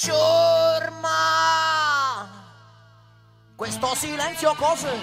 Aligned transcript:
Ciurma! 0.00 1.10
Questo 3.56 3.96
silenzio 3.96 4.54
cos'è? 4.54 4.96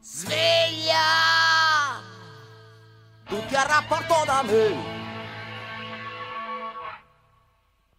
Sveglia! 0.00 0.96
Tutti 3.24 3.54
a 3.54 3.62
rapporto 3.62 4.24
da 4.26 4.42
me! 4.42 4.74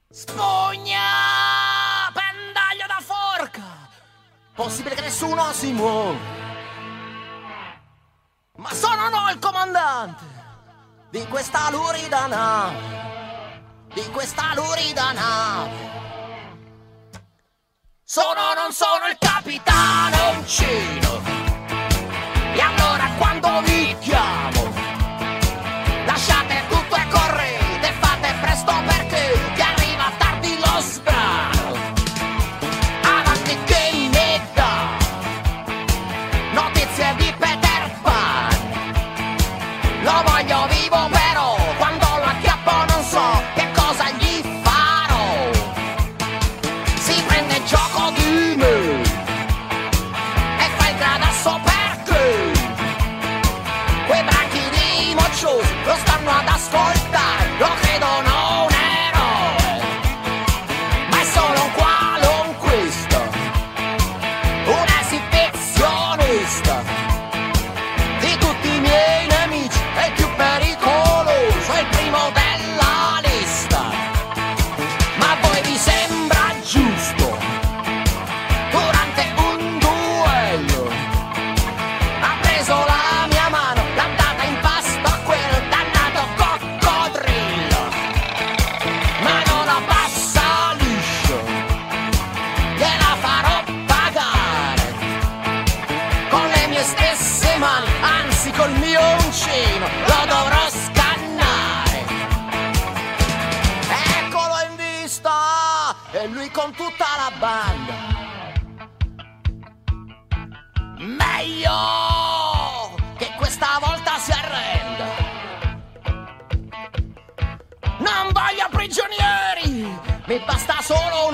Spugna! 0.09 2.11
Pendaglio 2.11 2.85
da 2.85 2.99
forca! 2.99 3.87
Possibile 4.53 4.95
che 4.95 5.01
nessuno 5.01 5.53
si 5.53 5.71
muova! 5.71 6.19
Ma 8.57 8.73
sono 8.73 9.07
no 9.07 9.29
il 9.29 9.39
comandante 9.39 10.25
di 11.09 11.25
questa 11.27 11.69
lurida 11.69 12.27
nave! 12.27 13.02
Di 13.93 14.01
questa 14.09 14.53
lurida 14.55 15.11
nave! 15.11 15.91
Sono 18.03 18.53
non 18.55 18.71
sono 18.71 19.07
il 19.07 19.17
capitano 19.19 20.39
uncino! 20.39 21.32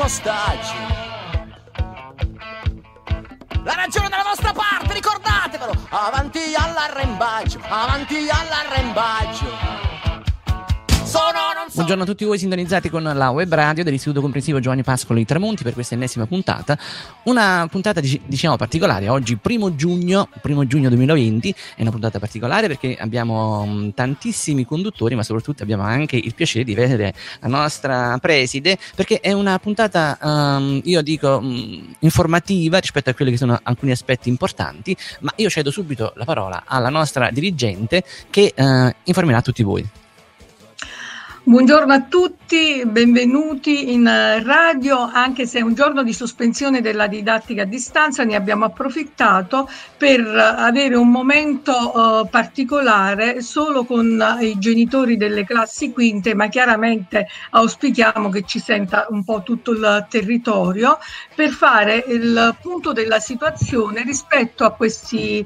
Ostaggio. 0.09 0.73
La 3.63 3.75
ragione 3.75 4.09
della 4.09 4.23
vostra 4.23 4.51
parte, 4.53 4.93
ricordatevelo! 4.95 5.71
Avanti 5.89 6.55
all'arrembaggio, 6.55 7.59
avanti 7.69 8.27
all'arrembaggio. 8.27 9.78
Buongiorno 11.11 12.03
a 12.03 12.05
tutti 12.05 12.23
voi 12.23 12.37
sintonizzati 12.37 12.87
con 12.87 13.01
la 13.01 13.29
web 13.31 13.51
radio 13.51 13.83
dell'Istituto 13.83 14.21
Comprensivo 14.21 14.59
Giovanni 14.59 14.83
Pascolo 14.83 15.17
di 15.17 15.25
Tramonti 15.25 15.63
per 15.63 15.73
questa 15.73 15.95
ennesima 15.95 16.27
puntata. 16.27 16.77
Una 17.23 17.67
puntata 17.67 17.99
dic- 17.99 18.21
diciamo 18.25 18.57
particolare, 18.57 19.09
oggi 19.09 19.35
primo 19.37 19.73
giugno, 19.73 20.29
primo 20.41 20.67
giugno 20.67 20.87
2020, 20.89 21.55
è 21.77 21.81
una 21.81 21.89
puntata 21.89 22.19
particolare 22.19 22.67
perché 22.67 22.95
abbiamo 22.99 23.65
mh, 23.65 23.93
tantissimi 23.95 24.65
conduttori 24.65 25.15
ma 25.15 25.23
soprattutto 25.23 25.63
abbiamo 25.63 25.81
anche 25.81 26.15
il 26.15 26.35
piacere 26.35 26.63
di 26.63 26.75
vedere 26.75 27.15
la 27.39 27.47
nostra 27.47 28.19
preside 28.19 28.77
perché 28.93 29.19
è 29.19 29.31
una 29.31 29.57
puntata, 29.57 30.15
ehm, 30.21 30.81
io 30.83 31.01
dico, 31.01 31.41
mh, 31.41 31.95
informativa 31.99 32.77
rispetto 32.77 33.09
a 33.09 33.15
quelli 33.15 33.31
che 33.31 33.37
sono 33.37 33.59
alcuni 33.63 33.91
aspetti 33.91 34.29
importanti, 34.29 34.95
ma 35.21 35.33
io 35.37 35.49
cedo 35.49 35.71
subito 35.71 36.13
la 36.17 36.25
parola 36.25 36.65
alla 36.67 36.89
nostra 36.89 37.31
dirigente 37.31 38.03
che 38.29 38.53
eh, 38.53 38.95
informerà 39.05 39.41
tutti 39.41 39.63
voi. 39.63 39.89
Buongiorno 41.49 41.91
a 41.93 42.01
tutti, 42.03 42.83
benvenuti 42.85 43.91
in 43.91 44.05
eh, 44.05 44.43
radio, 44.43 44.99
anche 44.99 45.47
se 45.47 45.57
è 45.57 45.61
un 45.63 45.73
giorno 45.73 46.03
di 46.03 46.13
sospensione 46.13 46.79
della 46.79 47.07
didattica 47.07 47.63
a 47.63 47.65
distanza, 47.65 48.23
ne 48.23 48.35
abbiamo 48.35 48.65
approfittato 48.65 49.67
per 49.97 50.19
eh, 50.19 50.39
avere 50.39 50.95
un 50.95 51.09
momento 51.09 51.73
eh, 52.21 52.27
particolare 52.29 53.41
solo 53.41 53.83
con 53.83 54.21
eh, 54.39 54.45
i 54.45 54.59
genitori 54.59 55.17
delle 55.17 55.43
classi 55.43 55.91
quinte, 55.91 56.35
ma 56.35 56.49
chiaramente 56.49 57.25
auspichiamo 57.49 58.29
che 58.29 58.43
ci 58.45 58.59
senta 58.59 59.07
un 59.09 59.23
po' 59.23 59.41
tutto 59.41 59.71
il 59.71 60.05
territorio 60.07 60.99
per 61.33 61.49
fare 61.49 62.03
il 62.09 62.55
punto 62.61 62.93
della 62.93 63.19
situazione 63.19 64.03
rispetto 64.03 64.65
a 64.65 64.73
questi 64.73 65.39
eh, 65.39 65.45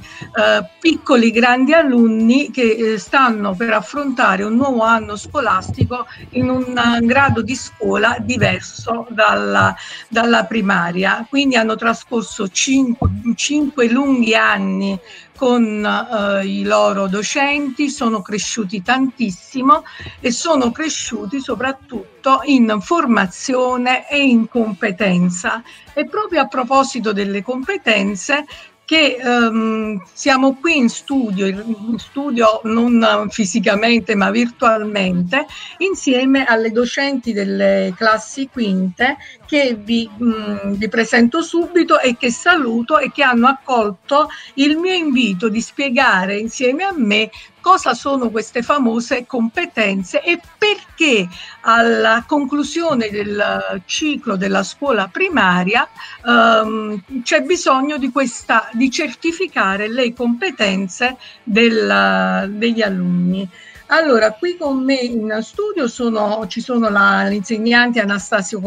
piccoli 0.81 1.31
grandi 1.31 1.71
alunni 1.71 2.51
che 2.51 2.71
eh, 2.71 2.97
stanno 2.97 3.55
per 3.55 3.71
affrontare 3.71 4.43
un 4.43 4.55
nuovo 4.55 4.81
anno 4.81 5.15
scolastico 5.15 5.91
in 6.31 6.49
un 6.49 6.77
eh, 6.77 7.05
grado 7.05 7.41
di 7.41 7.55
scuola 7.55 8.17
diverso 8.19 9.05
dalla, 9.09 9.75
dalla 10.07 10.45
primaria. 10.45 11.25
Quindi 11.29 11.55
hanno 11.55 11.75
trascorso 11.75 12.47
cinque, 12.47 13.09
cinque 13.35 13.89
lunghi 13.89 14.35
anni 14.35 14.99
con 15.35 15.83
eh, 15.85 16.45
i 16.45 16.63
loro 16.63 17.07
docenti, 17.07 17.89
sono 17.89 18.21
cresciuti 18.21 18.81
tantissimo 18.81 19.83
e 20.19 20.31
sono 20.31 20.71
cresciuti 20.71 21.41
soprattutto 21.41 22.39
in 22.45 22.77
formazione 22.81 24.07
e 24.09 24.21
in 24.23 24.47
competenza. 24.47 25.61
E 25.93 26.07
proprio 26.07 26.41
a 26.41 26.47
proposito 26.47 27.11
delle 27.11 27.43
competenze, 27.43 28.45
che 28.85 29.17
ehm, 29.19 30.01
siamo 30.11 30.55
qui 30.55 30.77
in 30.77 30.89
studio, 30.89 31.47
in 31.47 31.97
studio 31.97 32.61
non 32.63 33.27
fisicamente 33.29 34.15
ma 34.15 34.29
virtualmente, 34.29 35.45
insieme 35.77 36.45
alle 36.45 36.71
docenti 36.71 37.33
delle 37.33 37.93
classi 37.95 38.49
quinte 38.51 39.17
che 39.45 39.77
vi, 39.79 40.09
mh, 40.15 40.75
vi 40.75 40.89
presento 40.89 41.41
subito 41.41 41.99
e 41.99 42.17
che 42.17 42.31
saluto 42.31 42.99
e 42.99 43.11
che 43.11 43.23
hanno 43.23 43.47
accolto 43.47 44.27
il 44.55 44.77
mio 44.77 44.93
invito 44.93 45.49
di 45.49 45.61
spiegare 45.61 46.37
insieme 46.37 46.83
a 46.83 46.93
me 46.95 47.29
cosa 47.63 47.93
sono 47.93 48.29
queste 48.29 48.61
famose 48.61 49.25
competenze 49.25 50.21
e 50.21 50.37
perché 50.57 51.29
alla 51.61 52.25
conclusione 52.27 53.09
del 53.09 53.81
ciclo 53.85 54.35
della 54.35 54.63
scuola 54.63 55.07
primaria 55.07 55.87
ehm, 56.25 57.21
c'è 57.23 57.41
bisogno 57.43 57.97
di, 57.97 58.11
questa, 58.11 58.67
di 58.73 58.91
certificare 58.91 59.87
le 59.87 60.13
competenze 60.13 61.15
del, 61.41 62.49
degli 62.49 62.81
alunni. 62.81 63.49
Allora, 63.87 64.31
qui 64.31 64.57
con 64.57 64.83
me 64.83 64.95
in 64.95 65.39
studio 65.41 65.87
sono, 65.87 66.45
ci 66.47 66.59
sono 66.59 66.89
l'insegnante 66.89 68.01
Anastasio 68.01 68.59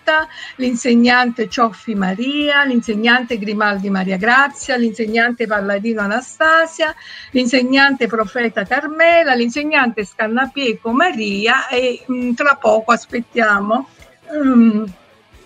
Concetta, 0.00 0.28
l'insegnante 0.56 1.48
Cioffi 1.48 1.94
Maria, 1.94 2.64
l'insegnante 2.64 3.38
Grimaldi 3.38 3.90
Maria 3.90 4.16
Grazia, 4.16 4.76
l'insegnante 4.76 5.46
Palladino 5.46 6.00
Anastasia, 6.00 6.94
l'insegnante 7.32 8.06
Profeta 8.06 8.64
Carmela, 8.64 9.34
l'insegnante 9.34 10.04
Scannapieco 10.04 10.90
Maria 10.92 11.68
e 11.68 12.02
mh, 12.06 12.32
tra 12.32 12.56
poco 12.56 12.92
aspettiamo 12.92 13.88
um, 14.30 14.84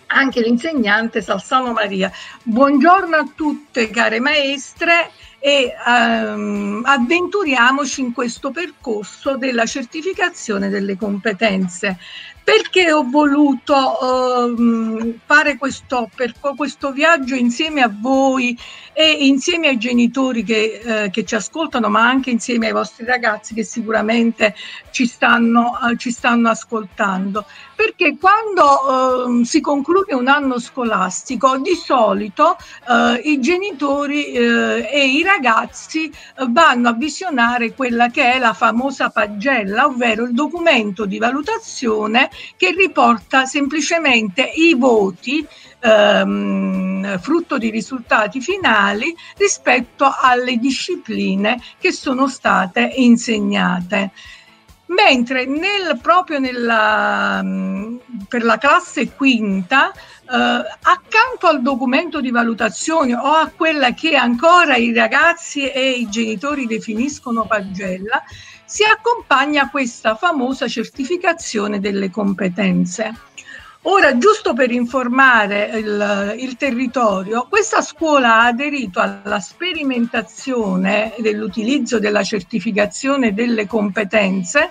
anche 0.07 0.41
l'insegnante 0.41 1.21
Salsano 1.21 1.73
Maria. 1.73 2.11
Buongiorno 2.43 3.17
a 3.17 3.33
tutte 3.35 3.91
care 3.91 4.21
maestre 4.21 5.11
e 5.47 5.75
ehm, 5.87 6.81
avventuriamoci 6.87 8.01
in 8.01 8.15
questo 8.15 8.51
percorso 8.51 9.37
della 9.37 9.67
certificazione 9.67 10.71
delle 10.71 10.97
competenze. 10.97 11.99
Perché 12.43 12.93
ho 12.93 13.05
voluto 13.09 13.75
uh, 13.75 15.19
fare 15.25 15.57
questo, 15.57 16.11
per, 16.15 16.35
questo, 16.39 16.93
viaggio 16.93 17.35
insieme 17.35 17.81
a 17.81 17.91
voi 17.91 18.59
e 18.93 19.27
insieme 19.27 19.69
ai 19.69 19.79
genitori 19.79 20.45
che, 20.45 20.81
uh, 20.85 21.11
che, 21.11 21.25
ci 21.25 21.35
ascoltano, 21.35 21.89
ma 21.89 22.07
anche 22.07 22.29
insieme 22.29 22.67
ai 22.67 22.73
vostri 22.73 23.07
ragazzi 23.07 23.55
che 23.55 23.65
sicuramente 23.65 24.55
ci 24.91 25.07
stanno, 25.07 25.79
uh, 25.81 25.97
ci 25.97 26.11
stanno 26.11 26.51
ascoltando? 26.51 27.47
Perché 27.75 28.19
quando 28.21 29.25
ehm, 29.27 29.43
si 29.43 29.63
conclude 29.63 30.15
un 30.15 30.29
anno 30.29 30.59
scolastico, 30.59 31.57
di 31.57 31.75
solito 31.75 32.57
eh, 32.89 33.21
i 33.25 33.41
genitori 33.41 34.33
eh, 34.33 34.89
e 34.93 35.07
i 35.07 35.23
ragazzi 35.23 35.34
vanno 36.49 36.89
a 36.89 36.93
visionare 36.93 37.75
quella 37.75 38.09
che 38.09 38.33
è 38.33 38.39
la 38.39 38.53
famosa 38.53 39.11
pagella, 39.11 39.87
ovvero 39.87 40.25
il 40.25 40.33
documento 40.33 41.07
di 41.07 41.19
valutazione 41.19 42.31
che 42.57 42.73
riporta 42.73 43.45
semplicemente 43.47 44.43
i 44.43 44.75
voti 44.75 45.47
ehm, 45.81 47.19
frutto 47.19 47.59
di 47.59 47.71
risultati 47.71 48.41
finali 48.41 49.15
rispetto 49.37 50.11
alle 50.21 50.57
discipline 50.57 51.61
che 51.79 51.93
sono 51.93 52.29
state 52.29 52.93
insegnate. 52.97 54.13
Mentre 54.87 55.47
nel, 55.47 55.99
proprio 56.01 56.39
nella, 56.39 57.43
per 58.29 58.45
la 58.45 58.59
classe 58.59 59.13
quinta, 59.13 59.93
eh, 59.93 59.97
accanto 60.31 61.47
al 61.47 61.63
documento 61.63 62.21
di 62.21 62.31
valutazione 62.31 63.15
o 63.15 63.33
a 63.33 63.51
quella 63.55 63.95
che 63.95 64.15
ancora 64.17 64.77
i 64.77 64.93
ragazzi 64.93 65.69
e 65.71 65.93
i 65.93 66.09
genitori 66.09 66.67
definiscono 66.67 67.47
pagella, 67.47 68.23
si 68.67 68.83
accompagna 68.83 69.71
questa 69.71 70.17
famosa 70.17 70.69
certificazione 70.69 71.81
delle 71.81 72.11
competenze. 72.11 73.15
Ora, 73.87 74.17
giusto 74.17 74.55
per 74.55 74.71
informare 74.71 75.67
il, 75.75 76.37
il, 76.39 76.57
territorio, 76.57 77.47
questa 77.51 77.83
scuola 77.83 78.37
ha 78.37 78.47
aderito 78.47 78.99
alla 78.99 79.41
sperimentazione 79.41 81.13
dell'utilizzo 81.19 81.99
della 81.99 82.23
certificazione 82.23 83.35
delle 83.35 83.67
competenze 83.67 84.71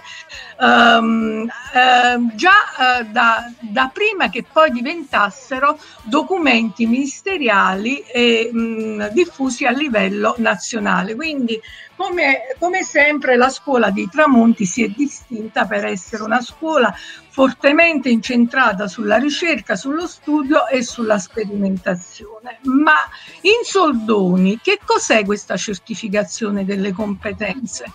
um, 0.59 1.47
uh, 1.47 2.35
già 2.35 3.01
uh, 3.01 3.11
da, 3.11 3.51
da, 3.59 3.91
prima 3.93 4.29
che 4.29 4.45
poi 4.51 4.71
diventassero 4.71 5.77
documenti 6.01 6.87
ministeriali 6.87 7.99
e 7.99 8.49
um, 8.51 9.09
diffusi 9.11 9.67
a 9.67 9.71
livello 9.71 10.33
nazionale. 10.39 11.13
Quindi 11.13 11.61
come, 11.95 12.55
come, 12.57 12.81
sempre 12.81 13.35
la 13.35 13.49
scuola 13.49 13.91
di 13.91 14.09
Tramonti 14.09 14.65
si 14.65 14.83
è 14.83 14.87
distinta 14.87 15.65
per 15.65 15.85
essere 15.85 16.23
una 16.23 16.41
scuola 16.41 16.91
fortemente 17.33 18.09
incentrata 18.09 18.87
sulla 18.87 19.17
ricerca, 19.17 19.75
sullo 19.75 20.05
studio 20.05 20.67
e 20.67 20.83
sulla 20.83 21.17
sperimentazione. 21.17 22.59
Ma 22.65 22.93
in 23.41 23.63
soldoni, 23.63 24.59
che 24.61 24.79
cos'è 24.85 25.25
questa 25.25 25.57
certificazione 25.57 26.63
delle 26.63 26.91
competenze? 26.91 27.85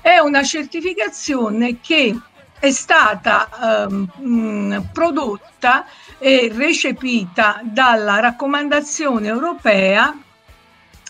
È 0.00 0.18
una 0.18 0.42
certificazione 0.42 1.78
che 1.80 2.18
è 2.58 2.70
stata 2.72 3.86
um, 3.86 4.88
prodotta 4.92 5.86
e 6.18 6.50
recepita 6.52 7.60
dalla 7.62 8.18
raccomandazione 8.18 9.28
europea 9.28 10.12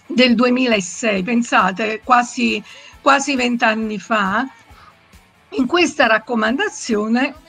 del 0.07 0.35
2006, 0.35 1.23
pensate, 1.23 2.03
quasi, 2.05 2.63
quasi 3.01 3.35
vent'anni 3.35 3.99
fa, 3.99 4.47
in 5.53 5.67
questa 5.67 6.07
raccomandazione 6.07 7.47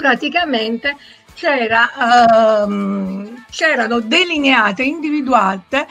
praticamente 0.00 0.96
c'era, 1.34 1.90
um, 2.64 3.44
c'erano 3.50 4.00
delineate, 4.00 4.82
individuate 4.82 5.86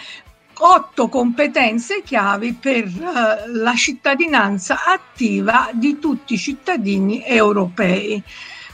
otto 0.61 1.07
competenze 1.07 2.01
chiavi 2.01 2.53
per 2.53 2.85
uh, 2.85 3.51
la 3.53 3.75
cittadinanza 3.75 4.83
attiva 4.83 5.69
di 5.73 5.99
tutti 5.99 6.33
i 6.33 6.37
cittadini 6.37 7.23
europei. 7.23 8.21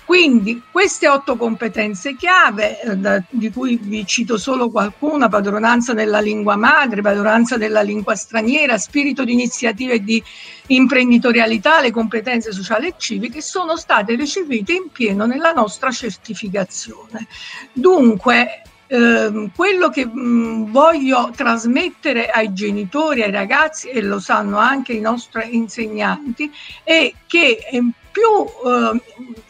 Quindi 0.06 0.62
queste 0.72 1.10
otto 1.10 1.36
competenze 1.36 2.16
chiave, 2.16 2.80
eh, 2.80 3.24
di 3.30 3.52
cui 3.52 3.80
vi 3.81 4.06
cito 4.06 4.38
solo 4.38 4.69
qualcuna, 4.69 5.30
padronanza 5.30 5.94
della 5.94 6.19
lingua 6.19 6.56
madre, 6.56 7.02
padronanza 7.02 7.57
della 7.57 7.81
lingua 7.81 8.16
straniera, 8.16 8.78
spirito 8.78 9.24
di 9.24 9.34
iniziativa 9.34 9.94
e 9.94 10.04
di 10.04 10.24
imprenditorialità, 10.68 11.81
le 11.81 11.90
competenze 11.90 12.52
sociali 12.52 12.88
e 12.88 12.94
civiche, 12.98 13.42
sono 13.42 13.75
state 13.75 14.16
recepite 14.16 14.74
in 14.74 14.90
pieno 14.92 15.25
nella 15.25 15.54
nostra 15.54 15.90
certificazione. 15.90 17.25
Dunque, 17.74 18.62
eh, 18.88 19.50
quello 19.56 19.90
che 19.90 20.06
mh, 20.06 20.19
mm, 20.19 20.72
voglio 20.72 21.31
trasmettere 21.36 22.30
ai 22.30 22.54
genitori, 22.54 23.24
ai 23.24 23.31
ragazzi, 23.31 23.90
e 23.90 24.01
lo 24.01 24.19
sanno 24.19 24.58
anche 24.58 24.94
i 24.94 25.01
nostri 25.01 25.56
insegnanti, 25.56 26.51
è 26.84 27.12
che 27.25 27.58
è 27.58 27.80
più, 28.16 28.72
eh, 28.72 29.02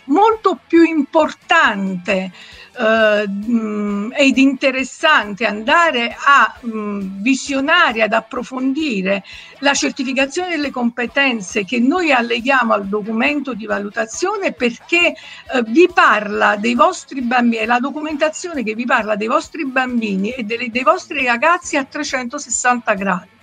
molto 0.05 0.59
più 0.67 0.81
importante 0.81 2.31
eh, 2.77 3.27
ed 4.17 4.37
interessante 4.39 5.45
andare 5.45 6.15
a 6.17 6.57
mh, 6.59 7.21
visionare, 7.21 8.01
ad 8.01 8.13
approfondire 8.13 9.23
la 9.59 9.75
certificazione 9.75 10.49
delle 10.49 10.71
competenze 10.71 11.63
che 11.63 11.79
noi 11.79 12.11
alleghiamo 12.11 12.73
al 12.73 12.87
documento 12.87 13.53
di 13.53 13.67
valutazione 13.67 14.51
perché 14.51 15.09
eh, 15.09 15.15
vi 15.67 15.87
parla 15.93 16.55
dei 16.55 16.73
vostri 16.73 17.21
bambini, 17.21 17.61
è 17.61 17.65
la 17.67 17.79
documentazione 17.79 18.63
che 18.63 18.73
vi 18.73 18.85
parla 18.85 19.15
dei 19.15 19.27
vostri 19.27 19.63
bambini 19.67 20.31
e 20.31 20.43
dei, 20.43 20.71
dei 20.71 20.83
vostri 20.83 21.23
ragazzi 21.23 21.77
a 21.77 21.83
360 21.83 22.93
gradi 22.95 23.34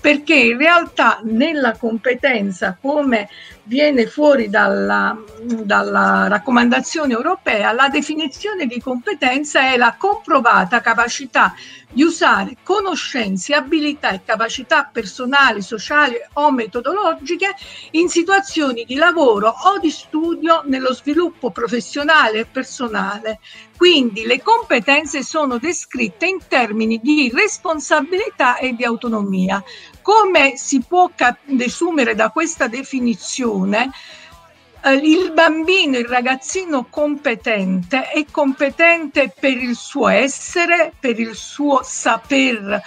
perché 0.00 0.34
in 0.34 0.58
realtà 0.58 1.20
nella 1.24 1.76
competenza 1.76 2.76
come 2.80 3.28
viene 3.64 4.06
fuori 4.06 4.48
dalla, 4.48 5.16
dalla, 5.42 6.26
raccomandazione 6.28 7.12
europea, 7.12 7.72
la 7.72 7.88
definizione 7.88 8.66
di 8.66 8.80
competenza 8.80 9.72
è 9.72 9.76
la 9.76 9.94
comprovata 9.98 10.80
capacità 10.80 11.54
di 11.90 12.02
usare 12.02 12.56
conoscenze, 12.62 13.54
abilità 13.54 14.10
e 14.10 14.22
capacità 14.24 14.88
personali, 14.92 15.62
sociali 15.62 16.16
o 16.34 16.50
metodologiche 16.52 17.54
in 17.92 18.08
situazioni 18.08 18.84
di 18.84 18.94
lavoro 18.94 19.48
o 19.48 19.78
di 19.78 19.90
studio 19.90 20.62
nello 20.66 20.92
sviluppo 20.92 21.50
professionale 21.50 22.40
e 22.40 22.44
personale. 22.46 23.40
Quindi 23.76 24.26
le 24.26 24.42
competenze 24.42 25.22
sono 25.22 25.58
descritte 25.58 26.26
in 26.26 26.38
termini 26.46 27.00
di 27.02 27.30
responsabilità 27.32 28.58
e 28.58 28.74
di 28.74 28.84
autonomia. 28.84 29.62
Come 30.02 30.56
si 30.56 30.82
può 30.86 31.10
desumere 31.44 32.14
da 32.14 32.30
questa 32.30 32.66
definizione? 32.66 33.90
Eh, 34.80 34.92
il 34.92 35.32
bambino, 35.32 35.98
il 35.98 36.06
ragazzino 36.06 36.86
competente 36.88 38.10
è 38.10 38.24
competente 38.30 39.32
per 39.38 39.56
il 39.56 39.74
suo 39.74 40.08
essere, 40.08 40.92
per 40.98 41.18
il 41.18 41.34
suo 41.34 41.80
saper 41.82 42.80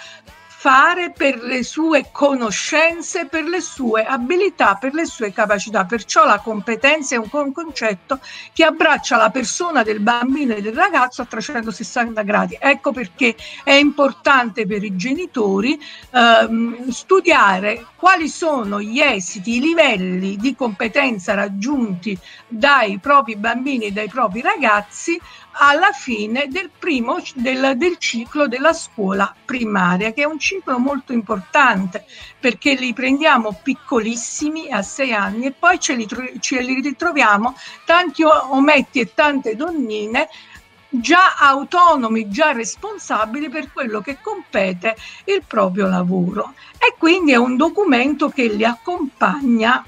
fare 0.62 1.10
per 1.10 1.42
le 1.42 1.64
sue 1.64 2.10
conoscenze, 2.12 3.26
per 3.26 3.42
le 3.42 3.60
sue 3.60 4.04
abilità, 4.04 4.76
per 4.76 4.94
le 4.94 5.06
sue 5.06 5.32
capacità. 5.32 5.84
Perciò 5.84 6.24
la 6.24 6.38
competenza 6.38 7.16
è 7.16 7.18
un 7.18 7.50
concetto 7.50 8.20
che 8.52 8.62
abbraccia 8.62 9.16
la 9.16 9.30
persona 9.30 9.82
del 9.82 9.98
bambino 9.98 10.54
e 10.54 10.62
del 10.62 10.72
ragazzo 10.72 11.20
a 11.20 11.24
360 11.24 12.22
gradi. 12.22 12.56
Ecco 12.60 12.92
perché 12.92 13.34
è 13.64 13.72
importante 13.72 14.64
per 14.64 14.84
i 14.84 14.94
genitori 14.94 15.76
ehm, 16.12 16.90
studiare 16.90 17.84
quali 17.96 18.28
sono 18.28 18.80
gli 18.80 19.00
esiti, 19.00 19.56
i 19.56 19.60
livelli 19.60 20.36
di 20.36 20.54
competenza 20.54 21.34
raggiunti 21.34 22.16
dai 22.46 22.98
propri 22.98 23.34
bambini 23.34 23.86
e 23.86 23.90
dai 23.90 24.08
propri 24.08 24.40
ragazzi 24.42 25.20
alla 25.52 25.92
fine 25.92 26.48
del 26.48 26.70
primo 26.76 27.22
del, 27.34 27.76
del, 27.76 27.98
ciclo 27.98 28.48
della 28.48 28.72
scuola 28.72 29.34
primaria, 29.44 30.12
che 30.12 30.22
è 30.22 30.26
un 30.26 30.38
ciclo 30.38 30.78
molto 30.78 31.12
importante 31.12 32.04
perché 32.38 32.74
li 32.74 32.92
prendiamo 32.92 33.58
piccolissimi 33.62 34.70
a 34.70 34.82
sei 34.82 35.12
anni 35.12 35.46
e 35.46 35.52
poi 35.52 35.78
ce 35.78 35.94
li, 35.94 36.08
ce 36.40 36.60
li 36.60 36.80
ritroviamo 36.80 37.56
tanti 37.84 38.22
ometti 38.22 39.00
e 39.00 39.12
tante 39.14 39.54
donnine 39.54 40.28
già 40.88 41.36
autonomi, 41.38 42.28
già 42.28 42.52
responsabili 42.52 43.48
per 43.48 43.72
quello 43.72 44.00
che 44.00 44.18
compete 44.20 44.94
il 45.24 45.42
proprio 45.46 45.86
lavoro. 45.86 46.54
E 46.78 46.94
quindi 46.98 47.32
è 47.32 47.36
un 47.36 47.56
documento 47.56 48.28
che 48.28 48.46
li 48.48 48.64
accompagna, 48.64 49.84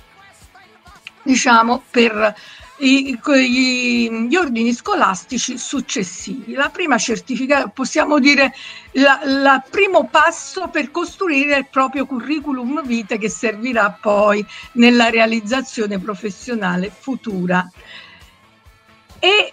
diciamo, 1.22 1.82
per 1.90 2.34
i, 2.78 3.18
gli, 3.22 4.10
gli, 4.10 4.36
ordini 4.36 4.72
scolastici 4.72 5.56
successivi. 5.58 6.54
La 6.54 6.70
prima 6.70 6.98
certificazione, 6.98 7.70
possiamo 7.72 8.18
dire, 8.18 8.52
il 8.92 9.62
primo 9.70 10.08
passo 10.08 10.68
per 10.68 10.90
costruire 10.90 11.58
il 11.58 11.68
proprio 11.70 12.06
curriculum 12.06 12.84
vitae 12.84 13.18
che 13.18 13.28
servirà 13.28 13.96
poi 14.00 14.44
nella 14.72 15.08
realizzazione 15.10 15.98
professionale 15.98 16.90
futura. 16.90 17.70
E 19.18 19.52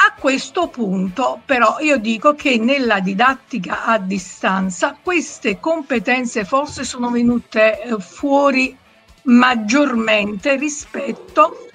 a 0.00 0.14
questo 0.18 0.68
punto 0.68 1.42
però 1.44 1.78
io 1.80 1.98
dico 1.98 2.34
che 2.34 2.56
nella 2.56 3.00
didattica 3.00 3.84
a 3.84 3.98
distanza 3.98 4.96
queste 5.02 5.58
competenze 5.58 6.44
forse 6.44 6.84
sono 6.84 7.10
venute 7.10 7.82
eh, 7.82 7.96
fuori 7.98 8.76
maggiormente 9.24 10.56
rispetto 10.56 11.67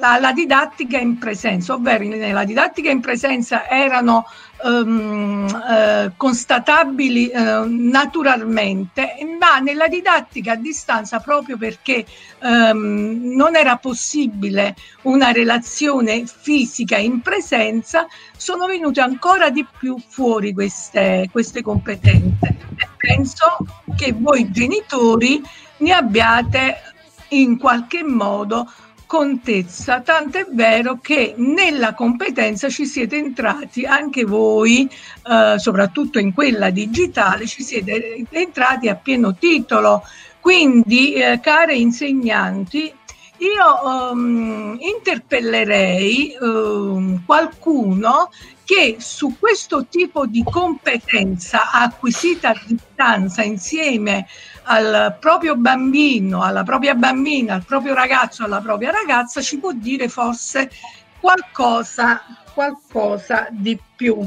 alla 0.00 0.32
didattica 0.32 0.98
in 0.98 1.18
presenza, 1.18 1.74
ovvero 1.74 2.04
nella 2.04 2.44
didattica 2.44 2.90
in 2.90 3.00
presenza 3.00 3.68
erano 3.68 4.26
um, 4.62 5.46
eh, 5.46 6.12
constatabili 6.16 7.28
eh, 7.28 7.64
naturalmente, 7.66 9.16
ma 9.38 9.58
nella 9.58 9.88
didattica 9.88 10.52
a 10.52 10.56
distanza, 10.56 11.20
proprio 11.20 11.56
perché 11.58 12.06
um, 12.40 13.18
non 13.22 13.56
era 13.56 13.76
possibile 13.76 14.74
una 15.02 15.32
relazione 15.32 16.24
fisica 16.26 16.96
in 16.96 17.20
presenza, 17.20 18.06
sono 18.36 18.66
venute 18.66 19.00
ancora 19.00 19.50
di 19.50 19.66
più 19.78 19.96
fuori 20.08 20.52
queste, 20.52 21.28
queste 21.30 21.62
competenze. 21.62 22.56
E 22.76 22.88
penso 22.96 23.58
che 23.96 24.14
voi 24.16 24.50
genitori 24.50 25.42
ne 25.78 25.92
abbiate 25.92 26.82
in 27.30 27.58
qualche 27.58 28.02
modo 28.02 28.70
contezza, 29.10 30.02
tant'è 30.02 30.46
vero 30.52 31.00
che 31.02 31.34
nella 31.36 31.94
competenza 31.94 32.68
ci 32.68 32.86
siete 32.86 33.16
entrati 33.16 33.84
anche 33.84 34.22
voi, 34.22 34.88
eh, 35.28 35.58
soprattutto 35.58 36.20
in 36.20 36.32
quella 36.32 36.70
digitale, 36.70 37.48
ci 37.48 37.64
siete 37.64 38.24
entrati 38.30 38.86
a 38.86 38.94
pieno 38.94 39.34
titolo. 39.34 40.04
Quindi, 40.38 41.14
eh, 41.14 41.40
care 41.40 41.74
insegnanti, 41.74 42.94
io 43.38 44.10
um, 44.12 44.76
interpellerei 44.78 46.36
um, 46.38 47.24
qualcuno 47.26 48.30
che 48.64 48.98
su 49.00 49.34
questo 49.40 49.86
tipo 49.86 50.26
di 50.26 50.44
competenza 50.48 51.72
acquisita 51.72 52.50
a 52.50 52.62
distanza 52.64 53.42
insieme 53.42 54.28
al 54.64 55.16
proprio 55.18 55.56
bambino, 55.56 56.42
alla 56.42 56.62
propria 56.62 56.94
bambina, 56.94 57.54
al 57.54 57.64
proprio 57.64 57.94
ragazzo, 57.94 58.44
alla 58.44 58.60
propria 58.60 58.90
ragazza, 58.90 59.40
ci 59.40 59.58
può 59.58 59.72
dire 59.72 60.08
forse 60.08 60.70
qualcosa, 61.18 62.22
qualcosa 62.52 63.48
di 63.50 63.78
più. 63.96 64.26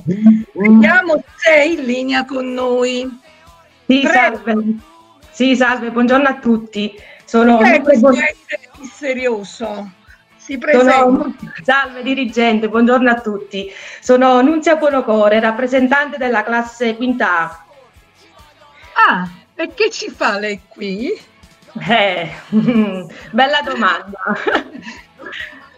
Vediamo 0.53 1.23
se 1.35 1.51
è 1.51 1.63
in 1.63 1.83
linea 1.83 2.25
con 2.25 2.51
noi. 2.51 3.19
Sì, 3.85 4.01
salve. 4.05 4.77
Sì, 5.31 5.55
salve, 5.55 5.91
buongiorno 5.91 6.27
a 6.27 6.35
tutti. 6.35 6.93
Sono 7.25 7.59
è 7.59 7.81
questo 7.81 8.11
misterioso? 8.77 9.91
Si 10.35 10.59
Sono, 10.71 11.33
salve 11.63 12.03
dirigente, 12.03 12.67
buongiorno 12.67 13.09
a 13.09 13.21
tutti. 13.21 13.71
Sono 14.01 14.41
Nunzia 14.41 14.75
Buonocore, 14.75 15.39
rappresentante 15.39 16.17
della 16.17 16.43
classe 16.43 16.97
quinta 16.97 17.43
A. 17.43 17.65
Ah, 19.07 19.29
e 19.63 19.73
che 19.73 19.89
ci 19.89 20.09
fa 20.09 20.37
lei 20.37 20.61
qui? 20.67 21.11
Eh, 21.89 22.31
bella 23.31 23.61
domanda. 23.63 24.19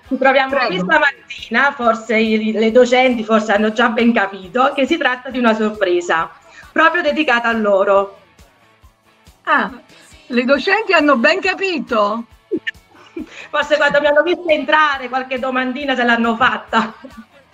Ci 0.08 0.18
troviamo 0.18 0.50
Prego. 0.50 0.68
qui 0.68 0.80
stamattina, 0.80 1.72
forse 1.72 2.18
i, 2.18 2.52
le 2.52 2.72
docenti 2.72 3.24
forse 3.24 3.54
hanno 3.54 3.72
già 3.72 3.90
ben 3.90 4.14
capito 4.14 4.74
che 4.74 4.86
si 4.86 4.98
tratta 4.98 5.30
di 5.30 5.40
una 5.40 5.56
sorpresa, 5.56 6.30
proprio 6.72 7.02
dedicata 7.02 7.48
a 7.48 7.54
loro. 7.54 8.20
Ah, 9.44 9.72
le 10.28 10.44
docenti 10.44 10.94
hanno 10.94 11.18
ben 11.18 11.40
capito? 11.40 12.26
Forse 13.50 13.78
quando 13.78 14.02
mi 14.02 14.08
hanno 14.08 14.24
visto 14.24 14.48
entrare 14.48 15.08
qualche 15.08 15.40
domandina 15.40 15.96
se 15.96 16.04
l'hanno 16.04 16.36
fatta. 16.36 16.94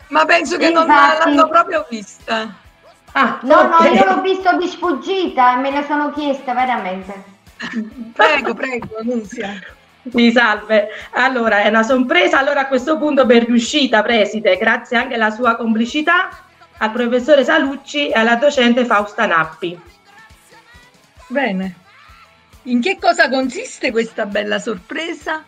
Ma 0.07 0.25
penso 0.25 0.57
che 0.57 0.67
Infatti. 0.67 0.87
non 0.87 0.97
l'hanno 0.97 1.47
proprio 1.47 1.85
vista. 1.89 2.53
Ah, 3.13 3.39
no, 3.43 3.67
no, 3.67 3.83
io 3.89 4.05
l'ho 4.05 4.21
visto 4.21 4.55
di 4.57 4.67
sfuggita 4.67 5.53
e 5.53 5.57
me 5.57 5.71
ne 5.71 5.83
sono 5.85 6.11
chiesta 6.11 6.53
veramente. 6.53 7.23
prego, 8.13 8.53
prego, 8.53 8.97
Annunzia. 8.99 9.59
Mi 10.03 10.31
salve. 10.31 10.87
Allora, 11.11 11.61
è 11.61 11.67
una 11.67 11.83
sorpresa. 11.83 12.39
Allora, 12.39 12.61
a 12.61 12.67
questo 12.67 12.97
punto, 12.97 13.25
ben 13.25 13.45
riuscita, 13.45 14.01
preside, 14.01 14.57
grazie 14.57 14.97
anche 14.97 15.15
alla 15.15 15.29
sua 15.29 15.55
complicità, 15.55 16.29
al 16.77 16.91
professore 16.91 17.43
Salucci 17.43 18.09
e 18.09 18.13
alla 18.13 18.35
docente 18.35 18.85
Fausta 18.85 19.25
Nappi. 19.25 19.79
Bene. 21.27 21.75
In 22.63 22.81
che 22.81 22.97
cosa 22.99 23.29
consiste 23.29 23.91
questa 23.91 24.25
bella 24.25 24.59
sorpresa? 24.59 25.43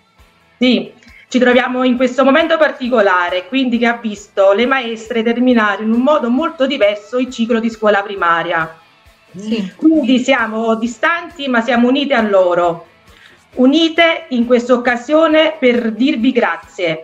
Sì, 0.58 0.94
ci 1.34 1.40
troviamo 1.40 1.84
in 1.84 1.96
questo 1.96 2.24
momento 2.24 2.60
particolare, 2.60 3.48
quindi 3.48 3.80
che 3.80 3.88
ha 3.88 3.98
visto 3.98 4.52
le 4.52 4.68
maestre 4.68 5.24
terminare 5.24 5.82
in 5.82 5.92
un 5.92 6.02
modo 6.02 6.30
molto 6.30 6.68
diverso 6.68 7.18
il 7.18 7.32
ciclo 7.32 7.60
di 7.60 7.72
scuola 7.72 8.04
primaria. 8.04 8.78
Sì. 9.36 9.74
Quindi 9.76 10.20
siamo 10.20 10.76
distanti 10.76 11.48
ma 11.48 11.62
siamo 11.62 11.88
unite 11.88 12.14
a 12.14 12.22
loro, 12.22 12.86
unite 13.56 14.26
in 14.30 14.46
questa 14.46 14.74
occasione 14.74 15.56
per 15.58 15.94
dirvi 15.94 16.32
grazie, 16.32 17.04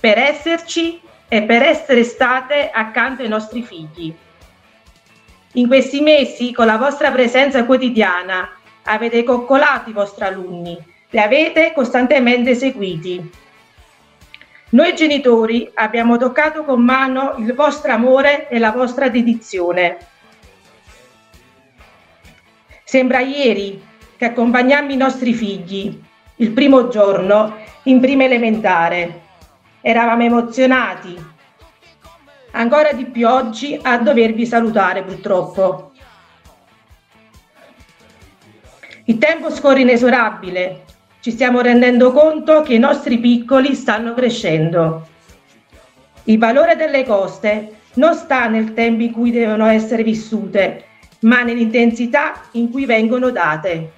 per 0.00 0.16
esserci 0.16 0.98
e 1.28 1.42
per 1.42 1.60
essere 1.60 2.02
state 2.02 2.70
accanto 2.72 3.20
ai 3.20 3.28
nostri 3.28 3.62
figli. 3.62 4.10
In 5.52 5.66
questi 5.66 6.00
mesi, 6.00 6.50
con 6.50 6.64
la 6.64 6.78
vostra 6.78 7.10
presenza 7.10 7.62
quotidiana, 7.66 8.48
avete 8.84 9.22
coccolato 9.22 9.90
i 9.90 9.92
vostri 9.92 10.24
alunni, 10.24 10.82
li 11.10 11.18
avete 11.18 11.74
costantemente 11.74 12.54
seguiti 12.54 13.44
noi 14.76 14.94
genitori 14.94 15.70
abbiamo 15.72 16.18
toccato 16.18 16.62
con 16.62 16.82
mano 16.82 17.36
il 17.38 17.54
vostro 17.54 17.92
amore 17.92 18.46
e 18.50 18.58
la 18.58 18.72
vostra 18.72 19.08
dedizione. 19.08 19.96
Sembra 22.84 23.20
ieri 23.20 23.82
che 24.18 24.26
accompagnammo 24.26 24.92
i 24.92 24.98
nostri 24.98 25.32
figli 25.32 25.98
il 26.36 26.50
primo 26.50 26.88
giorno 26.88 27.56
in 27.84 28.00
prima 28.00 28.24
elementare. 28.24 29.22
Eravamo 29.80 30.24
emozionati. 30.24 31.24
Ancora 32.50 32.92
di 32.92 33.06
più 33.06 33.26
oggi 33.26 33.78
a 33.80 33.96
dovervi 33.96 34.44
salutare 34.44 35.02
purtroppo. 35.04 35.92
Il 39.04 39.16
tempo 39.16 39.50
scorre 39.50 39.80
inesorabile 39.80 40.85
ci 41.26 41.32
stiamo 41.32 41.60
rendendo 41.60 42.12
conto 42.12 42.62
che 42.62 42.74
i 42.74 42.78
nostri 42.78 43.18
piccoli 43.18 43.74
stanno 43.74 44.14
crescendo. 44.14 45.08
Il 46.22 46.38
valore 46.38 46.76
delle 46.76 47.04
coste 47.04 47.78
non 47.94 48.14
sta 48.14 48.46
nel 48.46 48.74
tempo 48.74 49.02
in 49.02 49.10
cui 49.10 49.32
devono 49.32 49.66
essere 49.66 50.04
vissute, 50.04 50.84
ma 51.22 51.42
nell'intensità 51.42 52.42
in 52.52 52.70
cui 52.70 52.86
vengono 52.86 53.30
date. 53.30 53.90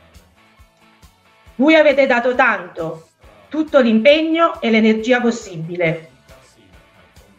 Voi 1.56 1.74
avete 1.74 2.06
dato 2.06 2.34
tanto, 2.34 3.08
tutto 3.50 3.78
l'impegno 3.80 4.58
e 4.62 4.70
l'energia 4.70 5.20
possibile. 5.20 6.08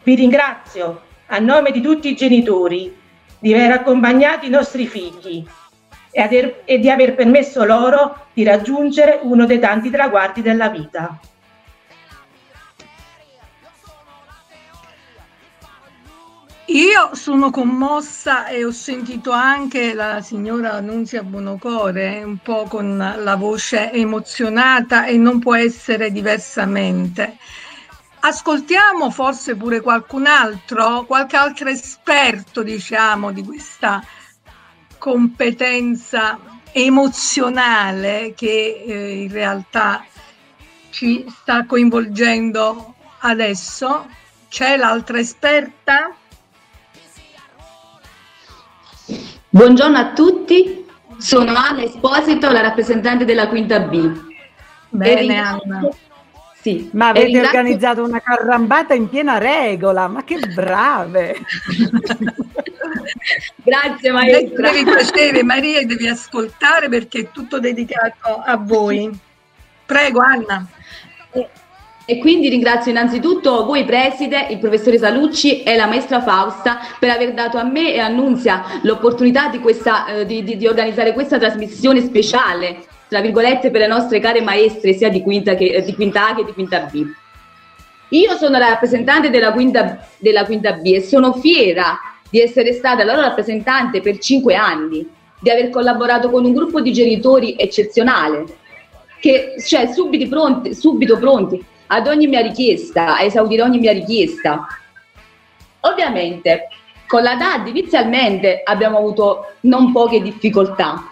Vi 0.04 0.14
ringrazio 0.14 1.00
a 1.26 1.40
nome 1.40 1.72
di 1.72 1.80
tutti 1.80 2.10
i 2.10 2.14
genitori 2.14 2.96
di 3.40 3.52
aver 3.52 3.72
accompagnato 3.72 4.46
i 4.46 4.50
nostri 4.50 4.86
figli 4.86 5.44
e, 6.10 6.20
aver, 6.20 6.62
e 6.64 6.78
di 6.78 6.90
aver 6.90 7.14
permesso 7.14 7.64
loro 7.64 8.26
di 8.32 8.44
raggiungere 8.44 9.20
uno 9.22 9.46
dei 9.46 9.58
tanti 9.58 9.90
traguardi 9.90 10.42
della 10.42 10.68
vita. 10.68 11.18
Io 16.72 17.16
sono 17.16 17.50
commossa 17.50 18.46
e 18.46 18.64
ho 18.64 18.70
sentito 18.70 19.32
anche 19.32 19.92
la 19.92 20.20
signora 20.20 20.74
Annunzia 20.74 21.24
Buonocore 21.24 22.22
un 22.22 22.36
po' 22.38 22.62
con 22.68 22.96
la 22.96 23.34
voce 23.34 23.90
emozionata 23.90 25.04
e 25.04 25.16
non 25.16 25.40
può 25.40 25.56
essere 25.56 26.12
diversamente. 26.12 27.38
Ascoltiamo 28.20 29.10
forse 29.10 29.56
pure 29.56 29.80
qualcun 29.80 30.26
altro, 30.26 31.04
qualche 31.06 31.36
altro 31.36 31.68
esperto, 31.70 32.62
diciamo, 32.62 33.32
di 33.32 33.42
questa 33.42 34.04
competenza 35.00 36.38
emozionale 36.72 38.34
che 38.36 38.84
eh, 38.86 39.22
in 39.22 39.32
realtà 39.32 40.04
ci 40.90 41.24
sta 41.26 41.64
coinvolgendo 41.64 42.94
adesso. 43.20 44.06
C'è 44.48 44.76
l'altra 44.76 45.18
esperta? 45.18 46.14
Buongiorno 49.48 49.96
a 49.96 50.12
tutti, 50.12 50.84
sono 51.16 51.54
Anna 51.54 51.82
Esposito, 51.82 52.50
la 52.50 52.60
rappresentante 52.60 53.24
della 53.24 53.48
quinta 53.48 53.80
B. 53.80 54.20
Bene, 54.90 55.38
Anna. 55.38 55.88
Sì, 56.60 56.90
ma 56.92 57.08
avete 57.08 57.24
ringrazio... 57.24 57.58
organizzato 57.58 58.04
una 58.04 58.20
carrambata 58.20 58.92
in 58.92 59.08
piena 59.08 59.38
regola, 59.38 60.08
ma 60.08 60.24
che 60.24 60.38
brave! 60.52 61.36
Grazie 63.62 64.10
maestra. 64.10 64.70
Devi 64.70 64.84
piacere 64.84 65.42
Maria 65.42 65.80
e 65.80 65.84
devi 65.84 66.08
ascoltare 66.08 66.88
perché 66.88 67.20
è 67.20 67.30
tutto 67.30 67.58
dedicato 67.58 68.42
a 68.44 68.56
voi. 68.56 69.10
Prego 69.86 70.20
Anna. 70.20 70.66
E, 71.32 71.48
e 72.04 72.18
quindi 72.18 72.48
ringrazio 72.48 72.90
innanzitutto 72.90 73.64
voi 73.64 73.84
preside, 73.84 74.46
il 74.50 74.58
professore 74.58 74.98
Salucci 74.98 75.62
e 75.62 75.76
la 75.76 75.86
maestra 75.86 76.20
Fausta 76.22 76.80
per 76.98 77.10
aver 77.10 77.34
dato 77.34 77.58
a 77.58 77.64
me 77.64 77.94
e 77.94 77.98
a 77.98 78.08
Nunzia 78.08 78.80
l'opportunità 78.82 79.48
di, 79.48 79.58
questa, 79.58 80.06
eh, 80.06 80.26
di, 80.26 80.42
di, 80.42 80.56
di 80.56 80.66
organizzare 80.66 81.12
questa 81.12 81.38
trasmissione 81.38 82.00
speciale 82.00 82.84
tra 83.10 83.20
virgolette, 83.20 83.72
per 83.72 83.80
le 83.80 83.86
nostre 83.88 84.20
care 84.20 84.40
maestre 84.40 84.92
sia 84.92 85.08
di 85.08 85.20
quinta, 85.20 85.56
che, 85.56 85.64
eh, 85.64 85.82
di 85.82 85.94
quinta 85.96 86.28
A 86.28 86.34
che 86.36 86.44
di 86.44 86.52
quinta 86.52 86.78
B. 86.82 87.04
Io 88.10 88.36
sono 88.36 88.56
la 88.56 88.68
rappresentante 88.68 89.30
della 89.30 89.52
quinta, 89.52 90.06
della 90.18 90.44
quinta 90.44 90.74
B 90.74 90.86
e 90.86 91.02
sono 91.02 91.32
fiera 91.32 91.98
di 92.30 92.40
essere 92.40 92.72
stata 92.72 93.04
la 93.04 93.14
loro 93.14 93.26
rappresentante 93.26 94.00
per 94.00 94.18
cinque 94.18 94.54
anni, 94.54 95.06
di 95.40 95.50
aver 95.50 95.70
collaborato 95.70 96.30
con 96.30 96.44
un 96.44 96.52
gruppo 96.52 96.80
di 96.80 96.92
genitori 96.92 97.56
eccezionale, 97.58 98.44
che 99.20 99.54
cioè 99.64 99.92
subito 99.92 100.28
pronti, 100.28 100.74
subito 100.74 101.18
pronti 101.18 101.62
ad 101.88 102.06
ogni 102.06 102.26
mia 102.26 102.40
richiesta, 102.40 103.16
a 103.16 103.22
esaudire 103.22 103.62
ogni 103.62 103.78
mia 103.78 103.92
richiesta. 103.92 104.66
Ovviamente 105.80 106.68
con 107.06 107.22
la 107.22 107.34
DAD 107.34 107.66
inizialmente 107.66 108.60
abbiamo 108.62 108.98
avuto 108.98 109.54
non 109.62 109.90
poche 109.90 110.22
difficoltà, 110.22 111.10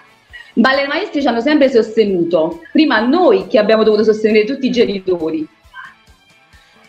ma 0.55 0.75
le 0.75 0.87
maestre 0.87 1.21
ci 1.21 1.27
hanno 1.27 1.41
sempre 1.41 1.69
sostenuto, 1.69 2.61
prima 2.71 3.01
noi 3.01 3.47
che 3.49 3.59
abbiamo 3.59 3.83
dovuto 3.83 4.05
sostenere 4.05 4.45
tutti 4.45 4.67
i 4.67 4.71
genitori. 4.71 5.47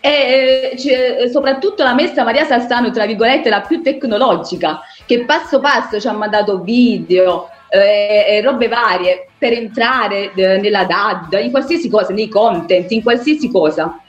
E 0.02 0.76
eh, 0.78 1.30
soprattutto 1.30 1.84
la 1.84 1.94
maestra 1.94 2.24
Maria 2.24 2.46
Salzano, 2.46 2.92
tra 2.92 3.06
virgolette, 3.06 3.50
la 3.50 3.62
più 3.62 3.82
tecnologica, 3.82 4.82
che 5.06 5.26
passo 5.26 5.60
passo 5.60 6.00
ci 6.00 6.08
ha 6.08 6.14
mandato 6.14 6.62
video 6.62 7.50
eh, 7.70 8.42
robe 8.44 8.68
varie 8.68 9.28
per 9.38 9.54
entrare 9.54 10.34
eh, 10.34 10.58
nella 10.58 10.86
DAD, 10.86 11.40
in 11.42 11.52
qualsiasi 11.52 11.90
cosa, 11.90 12.14
nei 12.14 12.28
content, 12.28 12.90
in 12.92 13.04
qualsiasi 13.04 13.50
cosa 13.52 14.00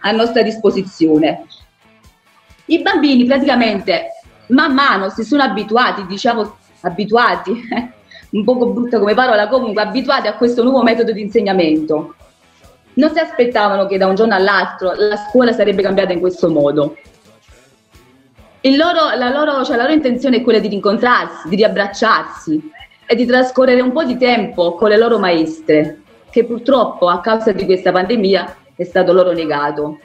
a 0.00 0.10
nostra 0.12 0.42
disposizione. 0.42 1.46
I 2.66 2.82
bambini 2.82 3.24
praticamente 3.24 4.10
man 4.48 4.74
mano 4.74 5.08
si 5.08 5.24
sono 5.24 5.42
abituati, 5.42 6.06
diciamo 6.06 6.56
abituati, 6.82 7.52
un 8.30 8.44
poco 8.44 8.66
brutta 8.66 8.98
come 8.98 9.14
parola, 9.14 9.48
comunque 9.48 9.82
abituati 9.82 10.28
a 10.28 10.34
questo 10.34 10.62
nuovo 10.62 10.82
metodo 10.82 11.12
di 11.12 11.22
insegnamento. 11.22 12.14
Non 12.96 13.12
si 13.12 13.18
aspettavano 13.18 13.86
che 13.86 13.98
da 13.98 14.06
un 14.06 14.14
giorno 14.14 14.34
all'altro 14.34 14.92
la 14.94 15.16
scuola 15.16 15.52
sarebbe 15.52 15.82
cambiata 15.82 16.12
in 16.12 16.20
questo 16.20 16.50
modo. 16.50 16.96
Loro, 18.62 19.16
la, 19.16 19.30
loro, 19.30 19.64
cioè 19.64 19.76
la 19.76 19.82
loro 19.82 19.94
intenzione 19.94 20.38
è 20.38 20.42
quella 20.42 20.58
di 20.58 20.68
rincontrarsi, 20.68 21.48
di 21.48 21.56
riabbracciarsi 21.56 22.70
e 23.06 23.14
di 23.14 23.24
trascorrere 23.24 23.80
un 23.80 23.92
po' 23.92 24.02
di 24.02 24.16
tempo 24.16 24.74
con 24.74 24.88
le 24.88 24.98
loro 24.98 25.18
maestre, 25.18 26.00
che 26.30 26.44
purtroppo 26.44 27.08
a 27.08 27.20
causa 27.20 27.52
di 27.52 27.64
questa 27.64 27.92
pandemia 27.92 28.56
è 28.74 28.82
stato 28.82 29.12
loro 29.12 29.32
negato. 29.32 30.00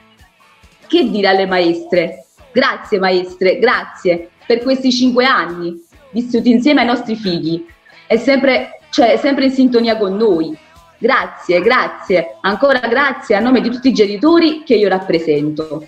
Che 0.86 1.10
dire 1.10 1.28
alle 1.28 1.46
maestre? 1.46 2.26
Grazie 2.52 2.98
maestre, 3.00 3.58
grazie 3.58 4.28
per 4.46 4.62
questi 4.62 4.92
cinque 4.92 5.24
anni 5.24 5.82
vissuti 6.10 6.50
insieme 6.50 6.80
ai 6.80 6.86
nostri 6.86 7.16
figli, 7.16 7.64
è 8.06 8.16
sempre, 8.16 8.80
cioè, 8.90 9.16
sempre 9.16 9.46
in 9.46 9.52
sintonia 9.52 9.96
con 9.96 10.16
noi. 10.16 10.56
Grazie, 11.02 11.60
grazie, 11.60 12.36
ancora 12.42 12.78
grazie 12.78 13.34
a 13.34 13.40
nome 13.40 13.60
di 13.60 13.68
tutti 13.70 13.88
i 13.88 13.92
genitori 13.92 14.62
che 14.62 14.76
io 14.76 14.88
rappresento. 14.88 15.84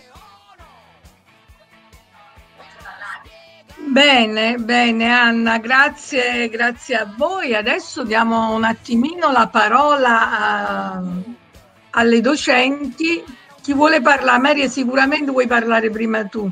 Bene, 3.76 4.56
bene 4.56 5.12
Anna, 5.12 5.58
grazie, 5.58 6.48
grazie 6.48 6.96
a 6.96 7.14
voi. 7.16 7.54
Adesso 7.54 8.02
diamo 8.02 8.56
un 8.56 8.64
attimino 8.64 9.30
la 9.30 9.46
parola 9.46 10.30
a, 10.32 11.02
alle 11.90 12.20
docenti. 12.20 13.22
Chi 13.62 13.72
vuole 13.72 14.00
parlare? 14.00 14.40
Maria, 14.40 14.68
sicuramente 14.68 15.30
vuoi 15.30 15.46
parlare 15.46 15.90
prima 15.90 16.24
tu 16.24 16.50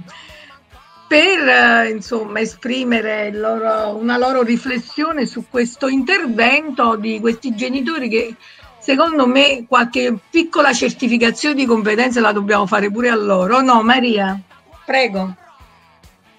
per 1.13 1.47
eh, 1.47 1.91
insomma, 1.91 2.41
esprimere 2.41 3.31
loro, 3.35 3.95
una 3.97 4.17
loro 4.17 4.41
riflessione 4.41 5.27
su 5.27 5.45
questo 5.51 5.87
intervento 5.89 6.97
di 6.97 7.21
questi 7.21 7.55
genitori 7.55 8.09
che 8.09 8.35
secondo 8.83 9.27
me 9.27 9.65
qualche 9.67 10.15
piccola 10.29 10.73
certificazione 10.73 11.55
di 11.55 11.65
competenze 11.65 12.21
la 12.21 12.33
dobbiamo 12.33 12.67
fare 12.67 12.91
pure 12.91 13.09
a 13.09 13.17
loro. 13.17 13.61
No, 13.61 13.83
Maria, 13.83 14.39
prego. 14.85 15.37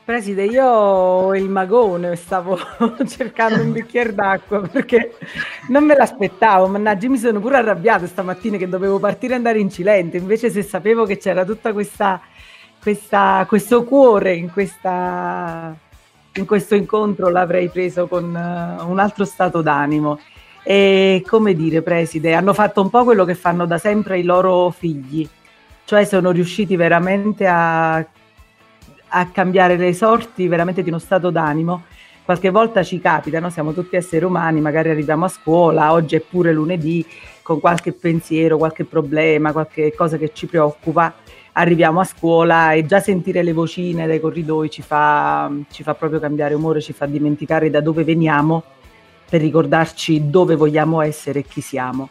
Preside, 0.06 0.44
io 0.44 0.66
ho 0.66 1.36
il 1.36 1.48
magone, 1.48 2.18
stavo 2.18 2.60
cercando 3.08 3.64
un 3.64 3.72
bicchiere 3.72 4.14
d'acqua 4.14 4.60
perché 4.60 5.16
non 5.70 5.86
me 5.86 5.96
l'aspettavo, 5.96 6.68
mannaggia, 6.68 7.08
mi 7.08 7.18
sono 7.18 7.40
pure 7.40 7.56
arrabbiato 7.56 8.06
stamattina 8.06 8.58
che 8.58 8.68
dovevo 8.68 9.00
partire 9.00 9.32
e 9.32 9.38
andare 9.38 9.60
in 9.60 9.70
Cilento, 9.70 10.18
invece 10.18 10.50
se 10.50 10.62
sapevo 10.62 11.06
che 11.06 11.18
c'era 11.18 11.46
tutta 11.46 11.72
questa 11.72 12.20
questa, 12.84 13.46
questo 13.48 13.86
cuore 13.86 14.36
in, 14.36 14.52
questa, 14.52 15.74
in, 16.34 16.46
questo 16.46 16.76
incontro 16.76 17.30
l'avrei 17.30 17.70
preso 17.70 18.08
con 18.08 18.26
uh, 18.26 18.90
un 18.90 19.00
altro 19.00 19.24
stato 19.24 19.62
d'animo. 19.62 20.20
E 20.64 21.24
come 21.28 21.54
dire, 21.54 21.82
preside, 21.82 22.34
hanno 22.34 22.54
fatto 22.54 22.82
un 22.82 22.90
po' 22.90 23.04
quello 23.04 23.26
che 23.26 23.36
fanno 23.36 23.66
da 23.66 23.78
sempre 23.78 24.20
i 24.20 24.24
loro 24.24 24.70
figli, 24.70 25.28
cioè 25.84 26.06
sono 26.06 26.32
riusciti 26.32 26.78
veramente 26.78 27.46
a, 27.46 27.96
a 27.96 29.28
cambiare 29.32 29.76
le 29.76 29.94
sorti 29.94 30.48
veramente 30.48 30.82
di 30.82 30.90
uno 30.90 31.00
stato 31.00 31.30
d'animo. 31.30 31.84
Qualche 32.24 32.50
volta 32.50 32.84
ci 32.84 33.02
capita, 33.02 33.42
no? 33.42 33.50
siamo 33.50 33.74
tutti 33.74 33.98
esseri 33.98 34.24
umani, 34.24 34.62
magari 34.62 34.90
arriviamo 34.90 35.26
a 35.26 35.28
scuola, 35.28 35.92
oggi 35.92 36.16
è 36.16 36.22
pure 36.22 36.54
lunedì, 36.54 37.06
con 37.42 37.60
qualche 37.60 37.92
pensiero, 37.92 38.58
qualche 38.58 38.86
problema, 38.86 39.52
qualche 39.52 39.94
cosa 39.94 40.18
che 40.18 40.32
ci 40.34 40.48
preoccupa 40.48 41.14
arriviamo 41.54 42.00
a 42.00 42.04
scuola 42.04 42.74
e 42.74 42.86
già 42.86 43.00
sentire 43.00 43.44
le 43.44 43.54
vocine 43.54 44.08
dai 44.08 44.20
corridoi 44.20 44.70
ci 44.70 44.82
fa, 44.82 45.52
ci 45.70 45.84
fa 45.84 45.94
proprio 45.94 46.20
cambiare 46.20 46.54
umore, 46.54 46.82
ci 46.82 46.94
fa 46.94 47.06
dimenticare 47.06 47.70
da 47.70 47.82
dove 47.82 48.04
veniamo 48.04 48.64
per 49.34 49.42
ricordarci 49.42 50.30
dove 50.30 50.56
vogliamo 50.56 51.02
essere 51.02 51.40
e 51.40 51.44
chi 51.44 51.60
siamo. 51.60 52.10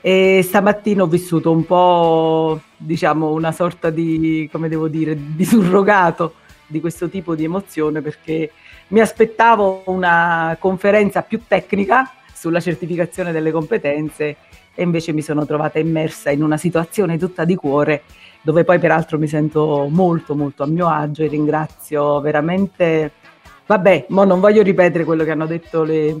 E 0.00 0.40
stamattina 0.42 1.04
ho 1.04 1.06
vissuto 1.06 1.52
un 1.52 1.64
po', 1.64 2.60
diciamo, 2.76 3.30
una 3.30 3.52
sorta 3.52 3.90
di, 3.90 4.48
come 4.50 4.68
devo 4.68 4.88
dire, 4.88 5.16
di 5.16 5.44
surrogato 5.44 6.34
di 6.66 6.80
questo 6.80 7.08
tipo 7.08 7.36
di 7.36 7.44
emozione 7.44 8.00
perché 8.00 8.50
mi 8.88 8.98
aspettavo 8.98 9.84
una 9.86 10.56
conferenza 10.58 11.22
più 11.22 11.42
tecnica 11.46 12.10
sulla 12.34 12.58
certificazione 12.58 13.30
delle 13.30 13.52
competenze 13.52 14.36
e 14.74 14.82
invece 14.82 15.12
mi 15.12 15.22
sono 15.22 15.46
trovata 15.46 15.78
immersa 15.78 16.32
in 16.32 16.42
una 16.42 16.56
situazione 16.56 17.18
tutta 17.18 17.44
di 17.44 17.54
cuore 17.54 18.02
dove 18.40 18.64
poi 18.64 18.80
peraltro 18.80 19.16
mi 19.16 19.28
sento 19.28 19.86
molto 19.88 20.34
molto 20.34 20.64
a 20.64 20.66
mio 20.66 20.88
agio 20.88 21.22
e 21.22 21.28
ringrazio 21.28 22.20
veramente, 22.20 23.12
vabbè, 23.64 24.06
mo 24.08 24.24
non 24.24 24.40
voglio 24.40 24.62
ripetere 24.62 25.04
quello 25.04 25.22
che 25.22 25.30
hanno 25.30 25.46
detto 25.46 25.84
le, 25.84 26.16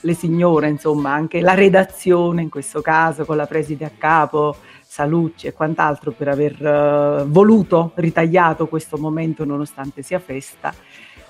le 0.00 0.14
signore, 0.14 0.68
insomma, 0.68 1.12
anche 1.12 1.40
la 1.40 1.54
redazione 1.54 2.42
in 2.42 2.48
questo 2.48 2.80
caso 2.80 3.24
con 3.24 3.36
la 3.36 3.46
preside 3.46 3.84
a 3.84 3.90
capo, 3.96 4.56
Salucci 4.90 5.46
e 5.46 5.52
quant'altro 5.52 6.10
per 6.10 6.26
aver 6.26 6.60
uh, 6.60 7.24
voluto, 7.28 7.92
ritagliato 7.94 8.66
questo 8.66 8.96
momento 8.96 9.44
nonostante 9.44 10.02
sia 10.02 10.18
festa, 10.18 10.74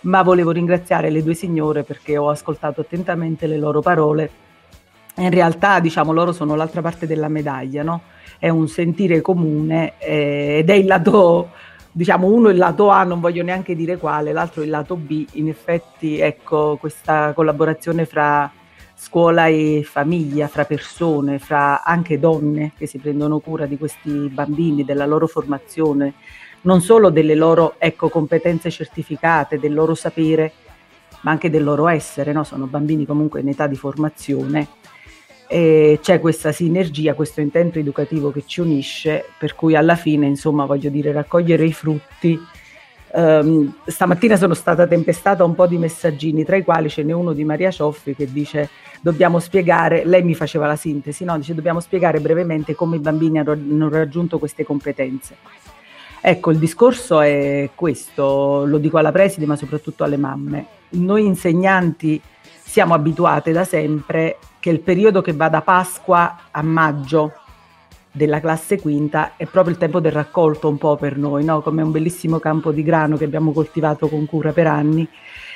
ma 0.02 0.22
volevo 0.22 0.50
ringraziare 0.50 1.10
le 1.10 1.22
due 1.22 1.34
signore 1.34 1.82
perché 1.82 2.16
ho 2.16 2.30
ascoltato 2.30 2.80
attentamente 2.80 3.46
le 3.46 3.58
loro 3.58 3.82
parole. 3.82 4.30
In 5.16 5.28
realtà, 5.28 5.78
diciamo, 5.78 6.10
loro 6.10 6.32
sono 6.32 6.54
l'altra 6.54 6.80
parte 6.80 7.06
della 7.06 7.28
medaglia, 7.28 7.82
no? 7.82 8.00
è 8.38 8.48
un 8.48 8.66
sentire 8.66 9.20
comune 9.20 9.92
eh, 9.98 10.56
ed 10.60 10.70
è 10.70 10.74
il 10.74 10.86
lato, 10.86 11.50
diciamo, 11.92 12.28
uno 12.28 12.48
il 12.48 12.56
lato 12.56 12.88
A, 12.88 13.04
non 13.04 13.20
voglio 13.20 13.42
neanche 13.42 13.76
dire 13.76 13.98
quale, 13.98 14.32
l'altro 14.32 14.62
il 14.62 14.70
lato 14.70 14.96
B. 14.96 15.26
In 15.32 15.48
effetti, 15.48 16.18
ecco, 16.18 16.78
questa 16.80 17.34
collaborazione 17.34 18.06
fra 18.06 18.50
scuola 19.02 19.46
e 19.46 19.82
famiglia, 19.82 20.46
fra 20.46 20.66
persone, 20.66 21.38
fra 21.38 21.82
anche 21.82 22.18
donne 22.18 22.72
che 22.76 22.86
si 22.86 22.98
prendono 22.98 23.38
cura 23.38 23.64
di 23.64 23.78
questi 23.78 24.28
bambini, 24.28 24.84
della 24.84 25.06
loro 25.06 25.26
formazione, 25.26 26.12
non 26.62 26.82
solo 26.82 27.08
delle 27.08 27.34
loro 27.34 27.76
ecco, 27.78 28.10
competenze 28.10 28.70
certificate, 28.70 29.58
del 29.58 29.72
loro 29.72 29.94
sapere, 29.94 30.52
ma 31.22 31.30
anche 31.30 31.48
del 31.48 31.64
loro 31.64 31.88
essere, 31.88 32.32
no? 32.32 32.44
sono 32.44 32.66
bambini 32.66 33.06
comunque 33.06 33.40
in 33.40 33.48
età 33.48 33.66
di 33.66 33.74
formazione 33.74 34.68
e 35.48 35.98
c'è 36.02 36.20
questa 36.20 36.52
sinergia, 36.52 37.14
questo 37.14 37.40
intento 37.40 37.78
educativo 37.78 38.30
che 38.30 38.44
ci 38.44 38.60
unisce, 38.60 39.24
per 39.38 39.54
cui 39.54 39.76
alla 39.76 39.96
fine, 39.96 40.26
insomma, 40.26 40.66
voglio 40.66 40.90
dire, 40.90 41.10
raccogliere 41.10 41.64
i 41.64 41.72
frutti 41.72 42.38
Um, 43.12 43.74
stamattina 43.86 44.36
sono 44.36 44.54
stata 44.54 44.86
tempestata 44.86 45.42
un 45.42 45.54
po' 45.54 45.66
di 45.66 45.78
messaggini, 45.78 46.44
tra 46.44 46.56
i 46.56 46.62
quali 46.62 46.88
ce 46.88 47.02
n'è 47.02 47.12
uno 47.12 47.32
di 47.32 47.44
Maria 47.44 47.70
Cioffi 47.70 48.14
che 48.14 48.30
dice 48.30 48.68
dobbiamo 49.00 49.40
spiegare, 49.40 50.04
lei 50.04 50.22
mi 50.22 50.34
faceva 50.34 50.66
la 50.66 50.76
sintesi, 50.76 51.24
no? 51.24 51.36
dice 51.36 51.54
dobbiamo 51.54 51.80
spiegare 51.80 52.20
brevemente 52.20 52.74
come 52.74 52.96
i 52.96 53.00
bambini 53.00 53.38
hanno 53.38 53.88
raggiunto 53.88 54.38
queste 54.38 54.64
competenze. 54.64 55.36
Ecco, 56.20 56.50
il 56.50 56.58
discorso 56.58 57.20
è 57.20 57.70
questo, 57.74 58.64
lo 58.66 58.78
dico 58.78 58.98
alla 58.98 59.10
preside 59.10 59.46
ma 59.46 59.56
soprattutto 59.56 60.04
alle 60.04 60.18
mamme. 60.18 60.66
Noi 60.90 61.24
insegnanti 61.24 62.20
siamo 62.62 62.94
abituate 62.94 63.50
da 63.50 63.64
sempre 63.64 64.36
che 64.60 64.70
il 64.70 64.80
periodo 64.80 65.22
che 65.22 65.32
va 65.32 65.48
da 65.48 65.62
Pasqua 65.62 66.42
a 66.50 66.62
maggio 66.62 67.32
della 68.12 68.40
classe 68.40 68.80
quinta 68.80 69.36
è 69.36 69.46
proprio 69.46 69.72
il 69.72 69.78
tempo 69.78 70.00
del 70.00 70.12
raccolto 70.12 70.68
un 70.68 70.78
po' 70.78 70.96
per 70.96 71.16
noi, 71.16 71.44
no? 71.44 71.62
come 71.62 71.82
un 71.82 71.92
bellissimo 71.92 72.38
campo 72.38 72.72
di 72.72 72.82
grano 72.82 73.16
che 73.16 73.24
abbiamo 73.24 73.52
coltivato 73.52 74.08
con 74.08 74.26
cura 74.26 74.52
per 74.52 74.66
anni 74.66 75.08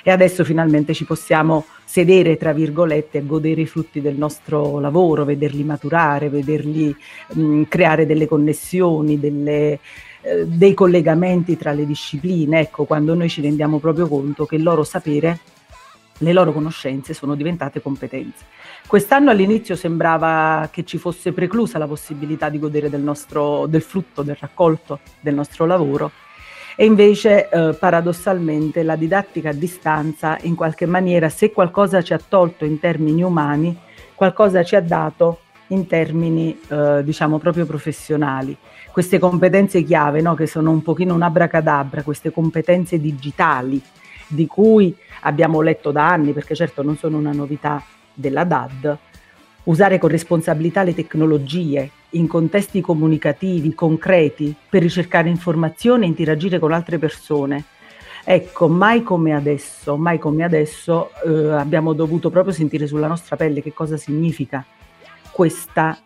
e 0.03 0.11
adesso 0.11 0.45
finalmente 0.45 0.93
ci 0.95 1.05
possiamo 1.05 1.64
sedere, 1.85 2.37
tra 2.37 2.53
virgolette, 2.53 3.19
e 3.19 3.27
godere 3.27 3.62
i 3.62 3.67
frutti 3.67 4.01
del 4.01 4.17
nostro 4.17 4.79
lavoro, 4.79 5.25
vederli 5.25 5.64
maturare, 5.64 6.29
vederli 6.29 6.95
mh, 7.33 7.62
creare 7.62 8.05
delle 8.05 8.27
connessioni, 8.27 9.19
delle, 9.19 9.79
eh, 10.21 10.47
dei 10.47 10.75
collegamenti 10.75 11.57
tra 11.57 11.73
le 11.73 11.87
discipline, 11.87 12.61
ecco, 12.61 12.85
quando 12.85 13.14
noi 13.14 13.31
ci 13.31 13.40
rendiamo 13.40 13.79
proprio 13.79 14.07
conto 14.07 14.45
che 14.45 14.57
il 14.57 14.62
loro 14.62 14.85
sapere, 14.85 15.38
le 16.19 16.33
loro 16.33 16.53
conoscenze 16.53 17.14
sono 17.14 17.35
diventate 17.35 17.81
competenze. 17.81 18.45
Quest'anno 18.87 19.31
all'inizio 19.31 19.77
sembrava 19.77 20.68
che 20.70 20.85
ci 20.85 20.99
fosse 20.99 21.33
preclusa 21.33 21.79
la 21.79 21.87
possibilità 21.87 22.49
di 22.49 22.59
godere 22.59 22.90
del, 22.90 23.01
nostro, 23.01 23.66
del 23.66 23.83
frutto, 23.83 24.23
del 24.23 24.37
raccolto 24.38 25.01
del 25.20 25.35
nostro 25.35 25.64
lavoro 25.64 26.12
e 26.77 26.85
invece 26.85 27.49
eh, 27.49 27.75
paradossalmente 27.75 28.83
la 28.83 28.97
didattica 28.97 29.51
a 29.51 29.53
distanza 29.55 30.37
in 30.42 30.55
qualche 30.55 30.87
maniera 30.87 31.29
se 31.29 31.51
qualcosa 31.51 32.03
ci 32.03 32.12
ha 32.12 32.20
tolto 32.27 32.64
in 32.64 32.79
termini 32.79 33.23
umani, 33.23 33.77
qualcosa 34.14 34.62
ci 34.62 34.77
ha 34.77 34.81
dato 34.81 35.40
in 35.68 35.87
termini 35.87 36.59
eh, 36.68 37.03
diciamo 37.03 37.38
proprio 37.38 37.64
professionali. 37.64 38.57
Queste 38.92 39.18
competenze 39.18 39.83
chiave 39.83 40.20
no, 40.20 40.35
che 40.35 40.47
sono 40.47 40.70
un 40.70 40.83
pochino 40.83 41.14
un 41.14 41.23
abracadabra, 41.23 42.03
queste 42.03 42.31
competenze 42.31 43.01
digitali 43.01 43.81
di 44.27 44.47
cui 44.47 44.94
abbiamo 45.23 45.62
letto 45.62 45.90
da 45.90 46.09
anni 46.09 46.33
perché 46.33 46.55
certo 46.55 46.83
non 46.83 46.97
sono 46.97 47.16
una 47.16 47.33
novità 47.33 47.83
della 48.14 48.44
DAD, 48.44 48.98
usare 49.64 49.98
con 49.98 50.09
responsabilità 50.09 50.83
le 50.83 50.94
tecnologie 50.94 51.90
in 52.11 52.27
contesti 52.27 52.81
comunicativi, 52.81 53.74
concreti, 53.74 54.55
per 54.68 54.83
ricercare 54.83 55.29
informazioni 55.29 56.05
e 56.05 56.09
interagire 56.09 56.59
con 56.59 56.72
altre 56.72 56.98
persone. 56.98 57.64
Ecco, 58.24 58.68
mai 58.68 59.03
come 59.03 59.35
adesso, 59.35 59.96
mai 59.96 60.18
come 60.18 60.44
adesso 60.44 61.11
eh, 61.27 61.50
abbiamo 61.50 61.92
dovuto 61.92 62.31
proprio 62.31 62.55
sentire 62.55 62.87
sulla 62.87 63.07
nostra 63.07 63.37
pelle 63.37 63.61
che 63.61 63.74
cosa 63.74 63.96
significa 63.96 64.64
questa 65.31 65.98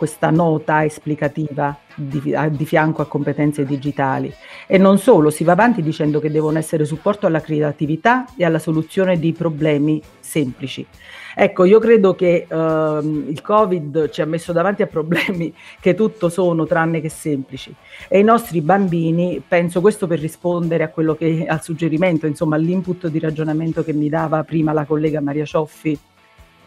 questa 0.00 0.30
nota 0.30 0.82
esplicativa 0.82 1.78
di, 1.94 2.34
di, 2.52 2.64
fianco 2.64 3.02
a 3.02 3.06
competenze 3.06 3.66
digitali. 3.66 4.32
E 4.66 4.78
non 4.78 4.96
solo, 4.96 5.28
si 5.28 5.44
va 5.44 5.52
avanti 5.52 5.82
dicendo 5.82 6.20
che 6.20 6.30
devono 6.30 6.56
essere 6.56 6.86
supporto 6.86 7.26
alla 7.26 7.42
creatività 7.42 8.24
e 8.34 8.46
alla 8.46 8.58
soluzione 8.58 9.18
di 9.18 9.34
problemi 9.34 10.00
semplici. 10.18 10.86
Ecco, 11.34 11.64
io 11.64 11.78
credo 11.78 12.14
che 12.14 12.46
uh, 12.48 13.26
il 13.28 13.40
Covid 13.42 14.10
ci 14.10 14.20
ha 14.22 14.26
messo 14.26 14.52
davanti 14.52 14.82
a 14.82 14.86
problemi 14.86 15.54
che 15.80 15.94
tutto 15.94 16.28
sono 16.28 16.66
tranne 16.66 17.00
che 17.00 17.08
semplici. 17.08 17.74
E 18.08 18.18
i 18.18 18.24
nostri 18.24 18.60
bambini, 18.60 19.42
penso 19.46 19.80
questo 19.80 20.06
per 20.06 20.18
rispondere 20.18 20.84
a 20.84 20.88
quello 20.88 21.14
che 21.14 21.46
al 21.48 21.62
suggerimento, 21.62 22.26
insomma 22.26 22.56
all'input 22.56 23.08
di 23.08 23.18
ragionamento 23.18 23.84
che 23.84 23.92
mi 23.92 24.08
dava 24.08 24.42
prima 24.44 24.72
la 24.72 24.84
collega 24.84 25.20
Maria 25.20 25.44
Cioffi 25.44 25.98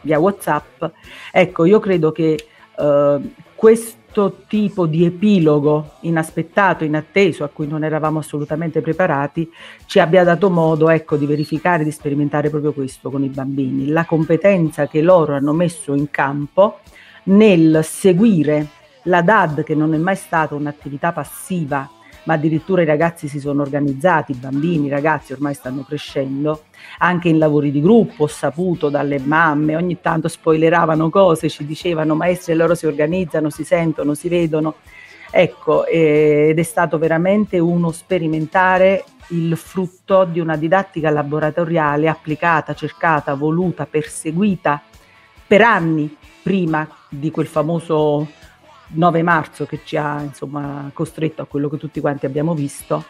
via 0.01 0.19
WhatsApp, 0.19 0.83
ecco, 1.31 1.63
io 1.65 1.79
credo 1.79 2.11
che 2.11 2.47
eh, 2.77 3.19
questo 3.55 4.02
tipo 4.47 4.85
di 4.85 5.05
epilogo 5.05 5.93
inaspettato, 6.01 6.83
inatteso, 6.83 7.43
a 7.43 7.49
cui 7.49 7.67
non 7.67 7.83
eravamo 7.83 8.19
assolutamente 8.19 8.81
preparati, 8.81 9.51
ci 9.85 9.99
abbia 9.99 10.23
dato 10.23 10.49
modo 10.49 10.89
ecco, 10.89 11.17
di 11.17 11.25
verificare, 11.25 11.83
di 11.83 11.91
sperimentare 11.91 12.49
proprio 12.49 12.73
questo 12.73 13.09
con 13.09 13.23
i 13.23 13.29
bambini, 13.29 13.87
la 13.87 14.05
competenza 14.05 14.87
che 14.87 15.01
loro 15.01 15.33
hanno 15.33 15.53
messo 15.53 15.93
in 15.93 16.09
campo 16.09 16.79
nel 17.23 17.81
seguire 17.83 18.67
la 19.03 19.21
DAD, 19.21 19.63
che 19.63 19.75
non 19.75 19.93
è 19.93 19.97
mai 19.97 20.15
stata 20.15 20.55
un'attività 20.55 21.11
passiva, 21.11 21.89
ma 22.23 22.33
addirittura 22.33 22.81
i 22.81 22.85
ragazzi 22.85 23.27
si 23.27 23.39
sono 23.39 23.61
organizzati, 23.61 24.31
i 24.31 24.35
bambini, 24.35 24.87
i 24.87 24.89
ragazzi 24.89 25.33
ormai 25.33 25.53
stanno 25.53 25.83
crescendo, 25.83 26.63
anche 26.99 27.29
in 27.29 27.37
lavori 27.37 27.71
di 27.71 27.81
gruppo, 27.81 28.23
ho 28.23 28.27
saputo 28.27 28.89
dalle 28.89 29.19
mamme, 29.19 29.75
ogni 29.75 29.99
tanto 30.01 30.27
spoileravano 30.27 31.09
cose, 31.09 31.49
ci 31.49 31.65
dicevano 31.65 32.15
maestri 32.15 32.53
loro 32.53 32.75
si 32.75 32.85
organizzano, 32.85 33.49
si 33.49 33.63
sentono, 33.63 34.13
si 34.13 34.29
vedono. 34.29 34.75
Ecco, 35.35 35.87
ed 35.87 36.59
è 36.59 36.63
stato 36.63 36.99
veramente 36.99 37.57
uno 37.57 37.91
sperimentare 37.91 39.03
il 39.29 39.57
frutto 39.57 40.25
di 40.25 40.39
una 40.39 40.55
didattica 40.55 41.09
laboratoriale 41.09 42.07
applicata, 42.07 42.75
cercata, 42.75 43.33
voluta, 43.33 43.87
perseguita 43.87 44.81
per 45.47 45.61
anni 45.61 46.15
prima 46.43 46.87
di 47.09 47.31
quel 47.31 47.47
famoso 47.47 48.27
9 48.93 49.23
marzo 49.23 49.65
che 49.65 49.81
ci 49.83 49.97
ha 49.97 50.21
insomma, 50.21 50.89
costretto 50.93 51.41
a 51.41 51.45
quello 51.45 51.69
che 51.69 51.77
tutti 51.77 51.99
quanti 51.99 52.25
abbiamo 52.25 52.53
visto 52.53 53.05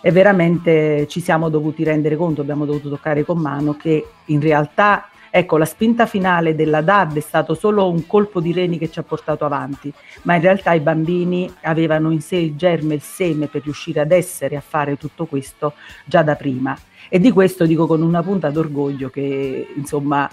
e 0.00 0.10
veramente 0.10 1.06
ci 1.08 1.20
siamo 1.20 1.48
dovuti 1.48 1.82
rendere 1.82 2.16
conto, 2.16 2.40
abbiamo 2.40 2.64
dovuto 2.64 2.88
toccare 2.88 3.24
con 3.24 3.38
mano 3.38 3.76
che 3.76 4.06
in 4.26 4.40
realtà 4.40 5.08
ecco 5.30 5.58
la 5.58 5.64
spinta 5.64 6.06
finale 6.06 6.54
della 6.54 6.80
DAD 6.80 7.16
è 7.16 7.20
stato 7.20 7.54
solo 7.54 7.90
un 7.90 8.06
colpo 8.06 8.40
di 8.40 8.52
reni 8.52 8.78
che 8.78 8.90
ci 8.90 8.98
ha 8.98 9.02
portato 9.02 9.44
avanti, 9.44 9.92
ma 10.22 10.34
in 10.34 10.40
realtà 10.40 10.72
i 10.72 10.80
bambini 10.80 11.52
avevano 11.62 12.10
in 12.10 12.20
sé 12.20 12.36
il 12.36 12.56
germe, 12.56 12.94
il 12.94 13.02
seme 13.02 13.46
per 13.46 13.62
riuscire 13.62 14.00
ad 14.00 14.12
essere, 14.12 14.56
a 14.56 14.62
fare 14.62 14.96
tutto 14.96 15.26
questo 15.26 15.74
già 16.04 16.22
da 16.22 16.36
prima. 16.36 16.76
E 17.08 17.18
di 17.18 17.30
questo 17.30 17.66
dico 17.66 17.86
con 17.86 18.02
una 18.02 18.22
punta 18.22 18.48
d'orgoglio 18.50 19.10
che 19.10 19.68
insomma, 19.76 20.28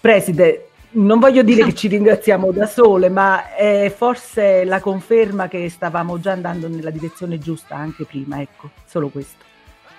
preside, 0.00 0.69
non 0.92 1.18
voglio 1.18 1.42
dire 1.42 1.64
che 1.64 1.74
ci 1.74 1.88
ringraziamo 1.88 2.50
da 2.52 2.66
sole, 2.66 3.08
ma 3.08 3.54
è 3.54 3.92
forse 3.94 4.64
la 4.64 4.80
conferma 4.80 5.48
che 5.48 5.68
stavamo 5.68 6.20
già 6.20 6.32
andando 6.32 6.68
nella 6.68 6.90
direzione 6.90 7.38
giusta 7.38 7.76
anche 7.76 8.04
prima, 8.04 8.40
ecco, 8.40 8.70
solo 8.86 9.08
questo. 9.08 9.48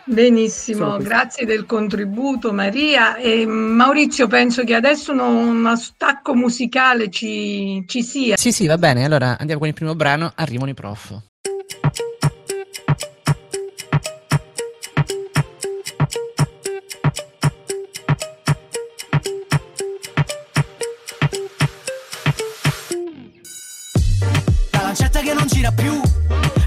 Benissimo, 0.03 0.97
grazie 0.97 1.45
del 1.45 1.65
contributo 1.65 2.51
Maria. 2.51 3.15
E 3.15 3.45
Maurizio, 3.45 4.27
penso 4.27 4.63
che 4.63 4.73
adesso 4.73 5.11
uno, 5.11 5.27
uno 5.27 5.75
stacco 5.75 6.33
musicale 6.33 7.09
ci, 7.09 7.83
ci 7.87 8.03
sia. 8.03 8.35
Sì, 8.35 8.51
sì, 8.51 8.65
va 8.65 8.77
bene. 8.77 9.05
Allora 9.05 9.37
andiamo 9.37 9.59
con 9.59 9.69
il 9.69 9.75
primo 9.75 9.95
brano, 9.95 10.31
arrivano 10.35 10.71
i 10.71 10.73
prof. 10.73 11.30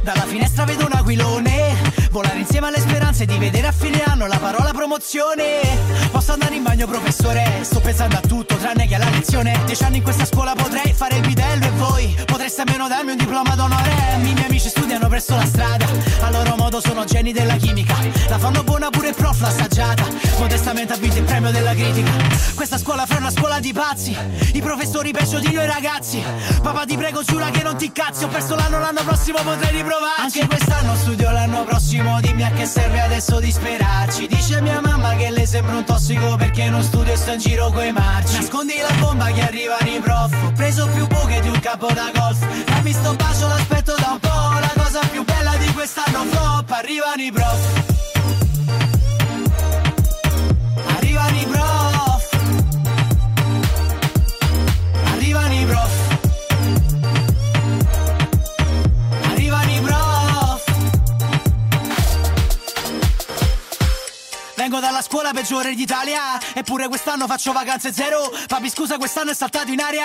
Dalla 0.04 0.26
finestra 0.26 0.66
vedo 0.66 0.84
un 0.84 0.92
aquilone. 0.92 1.74
Volare 2.10 2.38
insieme 2.38 2.66
alle 2.66 2.78
speranze 2.78 2.93
di 3.22 3.38
vedere 3.38 3.68
a 3.68 3.72
fine 3.72 4.02
anno 4.02 4.26
la 4.26 4.38
parola 4.38 4.72
promozione. 4.72 5.60
Posso 6.10 6.32
andare 6.32 6.56
in 6.56 6.64
bagno 6.64 6.88
professore? 6.88 7.60
Sto 7.62 7.78
pensando 7.78 8.16
a 8.16 8.20
tutto 8.20 8.56
tranne 8.56 8.88
che 8.88 8.96
alla 8.96 9.08
lezione. 9.08 9.56
Dieci 9.66 9.84
anni 9.84 9.98
in 9.98 10.02
questa 10.02 10.24
scuola 10.24 10.52
potrei 10.54 10.92
fare 10.92 11.16
il 11.16 11.20
bidello 11.20 11.64
E 11.64 11.70
voi 11.70 12.16
potreste 12.24 12.62
almeno 12.62 12.88
darmi 12.88 13.12
un 13.12 13.16
diploma 13.16 13.54
d'onore. 13.54 13.92
I 14.16 14.32
miei 14.32 14.44
amici 14.44 14.68
studiano 14.68 15.06
presso 15.06 15.36
la 15.36 15.46
strada 15.46 15.86
A 16.22 16.30
loro 16.30 16.56
modo 16.56 16.80
sono 16.80 17.04
geni 17.04 17.32
della 17.32 17.54
chimica. 17.54 17.94
La 18.28 18.38
fanno 18.38 18.64
buona 18.64 18.90
pure 18.90 19.10
il 19.10 19.14
prof 19.14 19.40
l'assaggiata. 19.40 20.04
Modestamente 20.38 20.92
ha 20.94 20.96
vinto 20.96 21.18
il 21.18 21.24
premio 21.24 21.52
della 21.52 21.72
critica. 21.72 22.10
Questa 22.56 22.78
scuola 22.78 23.06
fra 23.06 23.18
una 23.18 23.30
scuola 23.30 23.60
di 23.60 23.72
pazzi. 23.72 24.16
I 24.54 24.60
professori 24.60 25.12
peggio 25.12 25.38
di 25.38 25.52
noi 25.52 25.66
ragazzi. 25.66 26.20
Papà 26.60 26.84
ti 26.84 26.96
prego 26.96 27.22
giura 27.22 27.50
che 27.50 27.62
non 27.62 27.76
ti 27.76 27.92
cazzi 27.92 28.24
Ho 28.24 28.28
perso 28.28 28.56
l'anno 28.56 28.80
l'anno 28.80 29.04
prossimo 29.04 29.38
potrei 29.42 29.76
riprovarci 29.76 30.40
Anche 30.40 30.46
quest'anno 30.46 30.96
studio 30.96 31.30
l'anno 31.30 31.62
prossimo. 31.62 32.20
Dimmi 32.20 32.42
a 32.42 32.50
che 32.50 32.66
serve 32.66 33.02
adesso 33.04 33.38
disperarci 33.38 34.26
Dice 34.26 34.60
mia 34.60 34.80
mamma 34.80 35.14
che 35.16 35.30
le 35.30 35.46
sembra 35.46 35.76
un 35.76 35.84
tossico 35.84 36.36
perché 36.36 36.68
non 36.68 36.82
studio 36.82 37.12
e 37.12 37.16
sto 37.16 37.32
in 37.32 37.38
giro 37.38 37.70
coi 37.70 37.92
marci. 37.92 38.36
Nascondi 38.36 38.74
la 38.78 38.94
bomba 38.98 39.26
che 39.26 39.40
arrivano 39.40 39.88
i 39.88 40.00
prof. 40.00 40.32
Ho 40.44 40.52
preso 40.52 40.86
più 40.88 41.06
buche 41.06 41.40
di 41.40 41.48
un 41.48 41.60
capo 41.60 41.86
da 41.92 42.10
golf. 42.14 42.64
Dammi 42.64 42.92
sto 42.92 43.14
bacio 43.14 43.46
l'aspetto 43.46 43.94
da 43.98 44.10
un 44.12 44.18
po' 44.18 44.28
La 44.28 44.72
cosa 44.74 45.00
più 45.10 45.24
bella 45.24 45.56
di 45.56 45.72
quest'anno 45.72 46.24
flop. 46.24 46.70
Arrivano 46.70 47.22
i 47.22 47.32
prof 47.32 47.93
dalla 64.84 65.00
scuola 65.00 65.32
peggiore 65.32 65.74
d'Italia. 65.74 66.38
Eppure 66.52 66.88
quest'anno 66.88 67.26
faccio 67.26 67.52
vacanze 67.52 67.90
zero. 67.90 68.30
Papi 68.46 68.68
scusa 68.68 68.98
quest'anno 68.98 69.30
è 69.30 69.34
saltato 69.34 69.72
in 69.72 69.80
aria. 69.80 70.04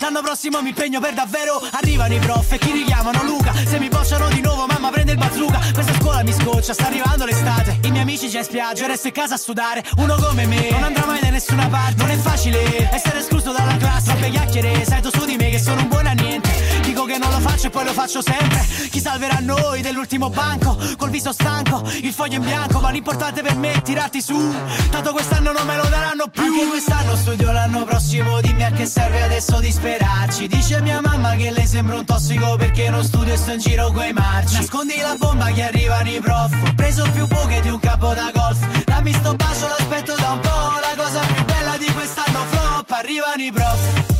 L'anno 0.00 0.20
prossimo 0.20 0.60
mi 0.62 0.70
impegno 0.70 0.98
per 0.98 1.14
davvero. 1.14 1.62
Arrivano 1.70 2.12
i 2.14 2.18
prof 2.18 2.50
e 2.50 2.58
chi 2.58 2.72
richiamano 2.72 3.22
Luca. 3.22 3.52
Se 3.64 3.78
mi 3.78 3.88
bocciano 3.88 4.28
di 4.28 4.40
nuovo 4.40 4.66
mamma 4.66 4.90
prende 4.90 5.12
il 5.12 5.18
bazooka. 5.18 5.60
Questa 5.72 5.94
scuola 5.94 6.24
mi 6.24 6.32
scoccia, 6.32 6.72
sta 6.72 6.86
arrivando 6.86 7.24
l'estate. 7.24 7.78
I 7.84 7.90
miei 7.90 8.02
amici 8.02 8.28
già 8.28 8.38
in 8.38 8.44
spiaggia, 8.44 8.86
resto 8.86 9.06
in 9.06 9.12
casa 9.12 9.34
a 9.34 9.38
studare 9.38 9.84
Uno 9.98 10.16
come 10.16 10.44
me, 10.46 10.70
non 10.70 10.82
andrà 10.82 11.06
mai 11.06 11.20
da 11.20 11.30
nessuna 11.30 11.68
parte. 11.68 11.94
Non 12.02 12.10
è 12.10 12.16
facile 12.16 12.90
essere 12.92 13.20
escluso 13.20 13.52
dalla 13.52 13.76
classe. 13.76 14.06
Troppe 14.06 14.30
chiacchiere, 14.30 14.84
sai 14.84 15.02
tu 15.02 15.10
su 15.10 15.24
di 15.24 15.36
me 15.36 15.50
che 15.50 15.60
sono 15.60 15.82
un 15.82 15.88
buon 15.88 16.06
a 16.06 16.12
niente 16.12 16.75
Dico 16.96 17.08
che 17.08 17.18
non 17.18 17.30
lo 17.30 17.40
faccio 17.40 17.66
e 17.66 17.70
poi 17.70 17.84
lo 17.84 17.92
faccio 17.92 18.22
sempre. 18.22 18.66
Chi 18.90 19.00
salverà 19.00 19.36
noi 19.42 19.82
dell'ultimo 19.82 20.30
banco? 20.30 20.78
Col 20.96 21.10
viso 21.10 21.30
stanco, 21.30 21.82
il 22.00 22.10
foglio 22.10 22.36
in 22.36 22.42
bianco 22.42 22.80
Ma 22.80 22.88
l'importante 22.88 23.42
per 23.42 23.54
me 23.54 23.72
è 23.72 23.82
tirarti 23.82 24.22
su. 24.22 24.54
Tanto 24.88 25.12
quest'anno 25.12 25.52
non 25.52 25.66
me 25.66 25.76
lo 25.76 25.86
daranno 25.90 26.28
più. 26.28 26.44
Anche 26.44 26.66
quest'anno 26.68 27.14
studio 27.16 27.52
l'anno 27.52 27.84
prossimo 27.84 28.40
Dimmi 28.40 28.64
a 28.64 28.70
che 28.70 28.86
serve 28.86 29.22
adesso 29.24 29.60
disperarci 29.60 30.46
Dice 30.46 30.80
mia 30.80 31.02
mamma 31.02 31.34
che 31.34 31.50
lei 31.50 31.66
sembra 31.66 31.96
un 31.96 32.06
tossico 32.06 32.56
Perché 32.56 32.88
non 32.88 33.04
studio 33.04 33.34
e 33.34 33.36
sto 33.36 33.52
in 33.52 33.58
giro 33.58 33.92
coi 33.92 34.14
marci. 34.14 34.54
Nascondi 34.54 34.96
la 34.98 35.16
bomba 35.18 35.52
che 35.52 35.64
arrivano 35.64 36.08
i 36.08 36.18
prof. 36.18 36.50
Ho 36.50 36.72
preso 36.74 37.06
più 37.12 37.26
buche 37.26 37.60
di 37.60 37.68
un 37.68 37.78
capo 37.78 38.14
da 38.14 38.30
golf. 38.32 38.84
Dammi 38.84 39.12
sto 39.12 39.34
bacio, 39.34 39.68
l'aspetto 39.68 40.14
da 40.14 40.30
un 40.30 40.40
po' 40.40 40.48
La 40.48 40.94
cosa 40.96 41.20
più 41.20 41.44
bella 41.44 41.76
di 41.76 41.92
quest'anno 41.92 42.42
flop 42.48 42.90
Arrivano 42.90 43.42
i 43.42 43.52
prof 43.52 44.15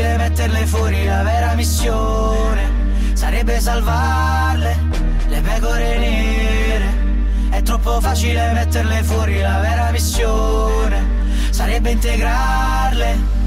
facile 0.00 0.16
metterle 0.16 0.66
fuori 0.66 1.04
La 1.04 1.22
vera 1.22 1.54
missione. 1.54 2.78
Sarebbe 3.12 3.60
salvarle 3.60 4.76
Le 5.28 5.40
pecore 5.40 5.98
nere. 5.98 7.08
È 7.50 7.62
troppo 7.62 8.00
facile 8.00 8.52
metterle 8.52 9.02
fuori 9.02 9.40
La 9.40 9.58
vera 9.60 9.90
missione. 9.90 11.04
Sarebbe 11.50 11.90
integrarle. 11.90 13.38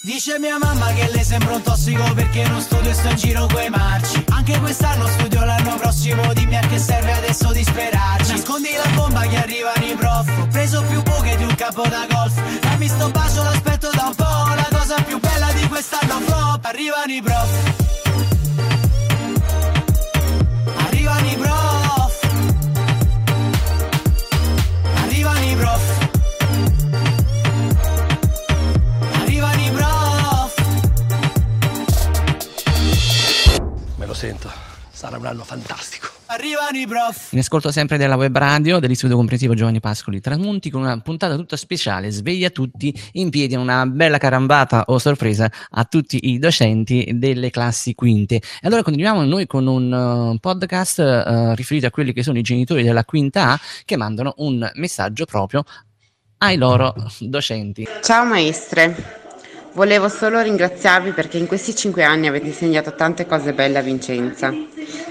Dice 0.00 0.38
mia 0.38 0.56
mamma 0.58 0.86
che 0.94 1.10
le 1.12 1.22
sembra 1.22 1.54
un 1.54 1.62
tossico 1.62 2.02
perché 2.14 2.46
non 2.48 2.62
studio 2.62 2.90
e 2.90 2.94
sto 2.94 3.08
in 3.08 3.16
giro 3.16 3.46
coi 3.52 3.68
marci. 3.68 4.24
Anche 4.30 4.58
quest'anno 4.58 5.06
studio 5.08 5.44
l'anno 5.44 5.76
prossimo 5.76 6.32
Dimmi 6.32 6.56
a 6.56 6.60
che 6.60 6.78
serve 6.78 7.12
adesso 7.12 7.52
disperarci 7.52 8.30
Nascondi 8.30 8.70
la 8.74 8.90
bomba 8.94 9.20
che 9.26 9.36
arrivano 9.36 9.84
i 9.84 9.94
prof. 9.94 10.38
Ho 10.40 10.46
preso 10.46 10.82
più 10.84 11.02
buche 11.02 11.36
di 11.36 11.42
un 11.42 11.54
capo 11.54 11.82
da 11.82 12.06
golf. 12.08 12.60
Dammi 12.60 12.88
sto 12.88 13.10
bacio 13.10 13.42
l'aspetto 13.42 13.90
da 13.92 14.06
un 14.06 14.14
po' 14.14 14.54
La 14.54 14.68
cosa 14.88 15.02
più 15.02 15.20
bella 15.20 15.52
di 15.52 15.68
quest'anno 15.68 16.18
flop. 16.20 16.64
Arrivano 16.64 17.12
i 17.12 17.20
prof. 17.20 17.50
Arrivano 20.86 21.30
i 21.30 21.36
prof. 21.36 22.20
Arrivano 24.94 25.44
i 25.44 25.56
prof. 25.56 26.08
Arrivano 29.12 29.60
i 29.60 29.70
prof. 29.70 30.54
Me 33.96 34.06
lo 34.06 34.14
sento, 34.14 34.50
sarà 34.90 35.18
un 35.18 35.26
anno 35.26 35.44
fantastico. 35.44 36.17
Arrivano 36.30 36.76
i 36.76 36.86
prof 36.86 37.32
In 37.32 37.38
ascolto 37.38 37.70
sempre 37.70 37.96
della 37.96 38.16
web 38.16 38.36
radio 38.36 38.78
dell'Istituto 38.80 39.16
Comprensivo 39.16 39.54
Giovanni 39.54 39.80
Pascoli 39.80 40.20
Tramonti 40.20 40.68
con 40.68 40.82
una 40.82 41.00
puntata 41.00 41.36
tutta 41.36 41.56
speciale, 41.56 42.10
sveglia 42.10 42.50
tutti 42.50 42.94
in 43.12 43.30
piedi, 43.30 43.54
una 43.54 43.86
bella 43.86 44.18
carambata 44.18 44.84
o 44.88 44.98
sorpresa 44.98 45.50
a 45.70 45.84
tutti 45.86 46.28
i 46.28 46.38
docenti 46.38 47.12
delle 47.14 47.48
classi 47.48 47.94
quinte. 47.94 48.36
E 48.36 48.42
allora 48.60 48.82
continuiamo 48.82 49.24
noi 49.24 49.46
con 49.46 49.66
un 49.66 49.90
uh, 49.90 50.38
podcast 50.38 50.98
uh, 50.98 51.54
riferito 51.54 51.86
a 51.86 51.90
quelli 51.90 52.12
che 52.12 52.22
sono 52.22 52.36
i 52.36 52.42
genitori 52.42 52.82
della 52.82 53.06
quinta 53.06 53.52
A 53.52 53.60
che 53.86 53.96
mandano 53.96 54.34
un 54.38 54.70
messaggio 54.74 55.24
proprio 55.24 55.64
ai 56.38 56.58
loro 56.58 56.94
docenti. 57.20 57.86
Ciao 58.02 58.26
maestre, 58.26 59.27
volevo 59.78 60.08
solo 60.08 60.40
ringraziarvi 60.40 61.12
perché 61.12 61.38
in 61.38 61.46
questi 61.46 61.72
cinque 61.72 62.02
anni 62.02 62.26
avete 62.26 62.48
insegnato 62.48 62.96
tante 62.96 63.26
cose 63.26 63.52
belle 63.52 63.78
a 63.78 63.80
Vincenza. 63.80 64.52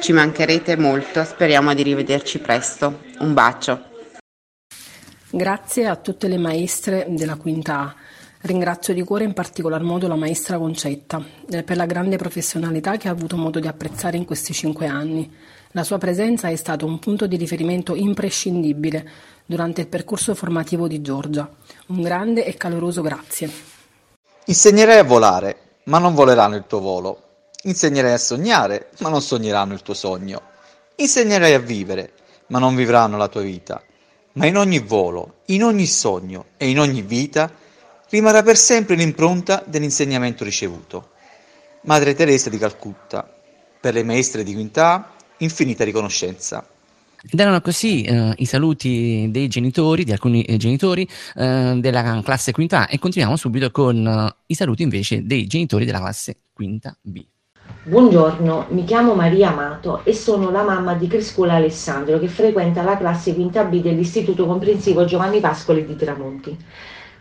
Ci 0.02 0.12
mancherete 0.12 0.76
molto, 0.76 1.24
speriamo 1.24 1.74
di 1.74 1.84
rivederci 1.84 2.40
presto. 2.40 3.04
Un 3.20 3.34
bacio. 3.34 3.82
Grazie 5.30 5.88
a 5.88 5.96
tutte 5.96 6.28
le 6.28 6.38
maestre 6.38 7.06
della 7.08 7.38
quinta 7.38 7.80
A. 7.80 7.96
Ringrazio 8.42 8.94
di 8.94 9.04
cuore 9.04 9.24
in 9.24 9.32
particolar 9.32 9.82
modo 9.84 10.10
la 10.10 10.18
maestra 10.18 10.58
Concetta 10.58 11.24
eh, 11.50 11.64
per 11.64 11.78
la 11.78 11.86
grande 11.86 12.18
professionalità 12.18 12.98
che 12.98 13.08
ha 13.08 13.12
avuto 13.12 13.38
modo 13.38 13.62
di 13.62 13.68
apprezzare 13.68 14.18
in 14.18 14.26
questi 14.26 14.52
cinque 14.52 14.88
anni. 14.88 15.34
La 15.72 15.86
sua 15.86 15.98
presenza 15.98 16.50
è 16.50 16.56
stato 16.58 16.86
un 16.86 17.00
punto 17.00 17.26
di 17.26 17.38
riferimento 17.38 17.96
imprescindibile 17.96 19.10
durante 19.46 19.80
il 19.80 19.88
percorso 19.88 20.36
formativo 20.36 20.90
di 20.90 21.02
Giorgia. 21.02 21.50
Un 21.88 22.02
grande 22.02 22.46
e 22.46 22.56
caloroso 22.56 23.02
grazie. 23.02 23.76
Insegnerai 24.50 25.00
a 25.00 25.04
volare, 25.04 25.58
ma 25.84 26.00
non 26.00 26.14
voleranno 26.14 26.56
il 26.56 26.64
tuo 26.68 26.80
volo. 26.80 27.24
Insegnerai 27.64 28.14
a 28.14 28.18
sognare, 28.18 28.92
ma 29.00 29.10
non 29.10 29.22
sogneranno 29.22 29.74
il 29.74 29.82
tuo 29.82 29.94
sogno. 29.94 30.42
Insegnerai 30.96 31.54
a 31.54 31.60
vivere, 31.60 32.14
ma 32.48 32.58
non 32.58 32.74
vivranno 32.74 33.18
la 33.18 33.28
tua 33.28 33.42
vita. 33.42 33.84
Ma 34.34 34.46
in 34.46 34.56
ogni 34.56 34.80
volo, 34.80 35.40
in 35.48 35.66
ogni 35.66 35.86
sogno 35.86 36.46
e 36.56 36.70
in 36.70 36.80
ogni 36.80 37.02
vita 37.02 37.52
rimarrà 38.08 38.42
per 38.42 38.56
sempre 38.56 38.96
l'impronta 38.96 39.62
dell'insegnamento 39.66 40.46
ricevuto. 40.46 41.10
Madre 41.82 42.14
Teresa 42.14 42.50
di 42.50 42.58
Calcutta, 42.58 43.30
per 43.82 43.96
le 43.96 44.04
maestre 44.04 44.44
di 44.44 44.54
quinta 44.54 44.94
A, 44.94 45.12
infinita 45.40 45.84
riconoscenza. 45.84 46.66
Ed 47.30 47.40
erano 47.40 47.60
così 47.60 48.04
eh, 48.04 48.34
i 48.38 48.46
saluti 48.46 49.28
dei 49.30 49.50
genitori, 49.50 50.06
di 50.06 50.14
alcuni 50.14 50.44
eh, 50.44 50.56
genitori 50.56 51.08
eh, 51.36 51.78
della 51.80 52.22
classe 52.24 52.54
quinta 52.54 52.82
A 52.84 52.88
e 52.90 53.00
continuiamo 53.00 53.36
subito 53.36 53.70
con 53.72 54.08
eh, 54.08 54.36
i 54.48 54.56
saluti 54.56 54.84
invece 54.84 55.26
dei 55.26 55.46
genitori 55.46 55.84
della 55.84 56.00
classe 56.00 56.38
quinta 56.54 56.96
B. 57.02 57.24
Buongiorno, 57.84 58.68
mi 58.70 58.86
chiamo 58.86 59.14
Maria 59.14 59.50
Amato 59.50 60.06
e 60.06 60.14
sono 60.14 60.52
la 60.52 60.64
mamma 60.64 60.94
di 60.94 61.08
Criscola 61.08 61.56
Alessandro 61.56 62.18
che 62.18 62.30
frequenta 62.30 62.82
la 62.82 62.98
classe 62.98 63.34
quinta 63.34 63.66
B 63.66 63.82
dell'Istituto 63.82 64.46
Comprensivo 64.46 65.04
Giovanni 65.04 65.42
Pascoli 65.42 65.86
di 65.86 65.96
Tramonti. 65.98 66.58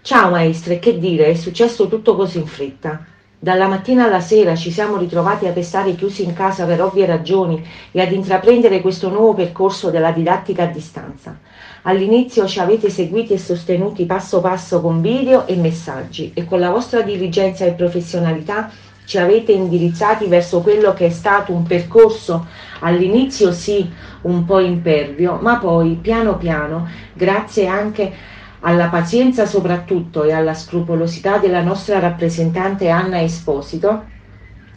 Ciao 0.03 0.31
maestre, 0.31 0.79
che 0.79 1.01
dire, 1.01 1.27
è 1.27 1.35
successo 1.35 1.89
tutto 1.89 2.15
così 2.15 2.39
in 2.39 2.47
fretta. 2.47 3.05
Dalla 3.47 3.69
mattina 3.69 4.07
alla 4.07 4.19
sera 4.19 4.57
ci 4.57 4.73
siamo 4.73 4.97
ritrovati 4.97 5.47
a 5.47 5.53
restare 5.53 5.95
chiusi 5.95 6.25
in 6.25 6.33
casa 6.33 6.65
per 6.67 6.83
ovvie 6.83 7.07
ragioni 7.07 7.65
e 7.93 8.01
ad 8.01 8.11
intraprendere 8.11 8.81
questo 8.81 9.09
nuovo 9.09 9.35
percorso 9.35 9.91
della 9.91 10.11
didattica 10.11 10.65
a 10.65 10.67
distanza. 10.67 11.39
All'inizio 11.83 12.49
ci 12.49 12.59
avete 12.59 12.91
seguiti 12.91 13.35
e 13.35 13.39
sostenuti 13.39 14.05
passo 14.05 14.41
passo 14.41 14.81
con 14.81 15.01
video 15.01 15.47
e 15.47 15.55
messaggi 15.55 16.33
e 16.35 16.45
con 16.45 16.59
la 16.59 16.71
vostra 16.71 17.03
diligenza 17.03 17.65
e 17.65 17.75
professionalità 17.75 18.69
ci 19.05 19.19
avete 19.19 19.53
indirizzati 19.53 20.27
verso 20.27 20.61
quello 20.61 20.93
che 20.93 21.07
è 21.07 21.11
stato 21.11 21.53
un 21.53 21.63
percorso 21.63 22.47
all'inizio 22.81 23.53
sì 23.53 23.89
un 24.23 24.45
po' 24.45 24.59
impervio, 24.59 25.39
ma 25.41 25.59
poi 25.59 25.97
piano 26.03 26.37
piano, 26.37 26.89
grazie 27.13 27.69
anche 27.69 28.13
alla 28.61 28.89
pazienza 28.89 29.47
soprattutto 29.47 30.25
e 30.25 30.33
alla 30.33 30.55
scrupolosità 30.55 31.39
della 31.39 31.63
nostra 31.63 31.99
rappresentante 31.99 32.89
Anna 32.89 33.21
Esposito, 33.23 34.05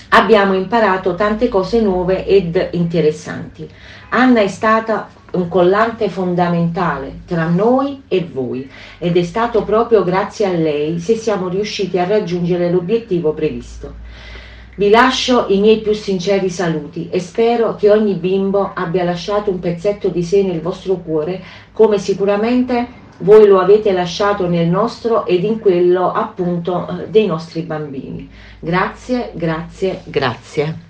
abbiamo 0.09 0.53
imparato 0.53 1.15
tante 1.15 1.49
cose 1.49 1.81
nuove 1.81 2.25
ed 2.25 2.69
interessanti. 2.73 3.69
Anna 4.09 4.41
è 4.41 4.47
stata 4.47 5.09
un 5.31 5.47
collante 5.47 6.09
fondamentale 6.09 7.19
tra 7.25 7.47
noi 7.47 8.03
e 8.07 8.27
voi 8.31 8.69
ed 8.97 9.15
è 9.15 9.23
stato 9.23 9.63
proprio 9.63 10.03
grazie 10.03 10.47
a 10.47 10.51
lei 10.51 10.99
se 10.99 11.15
siamo 11.15 11.47
riusciti 11.47 11.99
a 11.99 12.07
raggiungere 12.07 12.71
l'obiettivo 12.71 13.33
previsto. 13.33 14.07
Vi 14.75 14.89
lascio 14.89 15.47
i 15.49 15.59
miei 15.59 15.79
più 15.79 15.93
sinceri 15.93 16.49
saluti 16.49 17.09
e 17.11 17.19
spero 17.19 17.75
che 17.75 17.91
ogni 17.91 18.13
bimbo 18.13 18.71
abbia 18.73 19.03
lasciato 19.03 19.51
un 19.51 19.59
pezzetto 19.59 20.07
di 20.07 20.23
sé 20.23 20.41
nel 20.41 20.61
vostro 20.61 20.95
cuore, 20.95 21.43
come 21.73 21.97
sicuramente 21.97 22.87
voi 23.19 23.47
lo 23.47 23.59
avete 23.59 23.91
lasciato 23.91 24.47
nel 24.47 24.67
nostro 24.67 25.25
ed 25.25 25.43
in 25.43 25.59
quello 25.59 26.11
appunto 26.11 26.87
eh, 26.87 27.09
dei 27.09 27.25
nostri 27.25 27.61
bambini. 27.61 28.29
Grazie, 28.59 29.31
grazie, 29.33 30.01
grazie. 30.05 30.87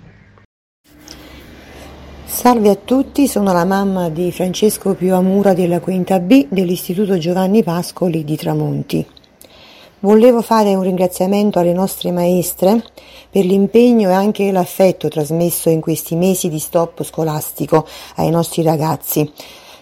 Salve 2.24 2.70
a 2.70 2.76
tutti, 2.76 3.26
sono 3.26 3.52
la 3.52 3.64
mamma 3.64 4.08
di 4.08 4.30
Francesco 4.32 4.94
Pio 4.94 5.16
Amura 5.16 5.52
della 5.52 5.80
Quinta 5.80 6.20
B 6.20 6.46
dell'Istituto 6.48 7.18
Giovanni 7.18 7.62
Pascoli 7.62 8.24
di 8.24 8.36
Tramonti. 8.36 9.06
Volevo 10.02 10.40
fare 10.40 10.74
un 10.74 10.82
ringraziamento 10.82 11.58
alle 11.58 11.74
nostre 11.74 12.10
maestre 12.10 12.82
per 13.28 13.44
l'impegno 13.44 14.08
e 14.08 14.14
anche 14.14 14.50
l'affetto 14.50 15.08
trasmesso 15.08 15.68
in 15.68 15.82
questi 15.82 16.14
mesi 16.14 16.48
di 16.48 16.58
stop 16.58 17.02
scolastico 17.02 17.86
ai 18.16 18.30
nostri 18.30 18.62
ragazzi. 18.62 19.30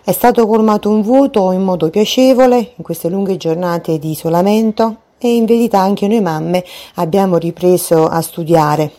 È 0.08 0.12
stato 0.12 0.46
colmato 0.46 0.88
un 0.88 1.02
vuoto 1.02 1.52
in 1.52 1.62
modo 1.62 1.90
piacevole 1.90 2.72
in 2.76 2.82
queste 2.82 3.10
lunghe 3.10 3.36
giornate 3.36 3.98
di 3.98 4.12
isolamento 4.12 5.00
e 5.18 5.34
in 5.34 5.44
verità 5.44 5.80
anche 5.80 6.08
noi 6.08 6.22
mamme 6.22 6.64
abbiamo 6.94 7.36
ripreso 7.36 8.06
a 8.06 8.22
studiare, 8.22 8.90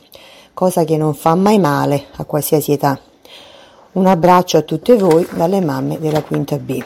cosa 0.54 0.84
che 0.84 0.98
non 0.98 1.15
fa 1.15 1.34
mai 1.34 1.58
male 1.58 2.10
a 2.17 2.26
qualsiasi 2.26 2.74
età. 2.74 3.02
Un 3.93 4.06
abbraccio 4.06 4.58
a 4.58 4.62
tutte 4.62 4.98
voi 4.98 5.28
dalle 5.32 5.62
mamme 5.62 5.98
della 5.98 6.22
quinta 6.22 6.58
B. 6.58 6.80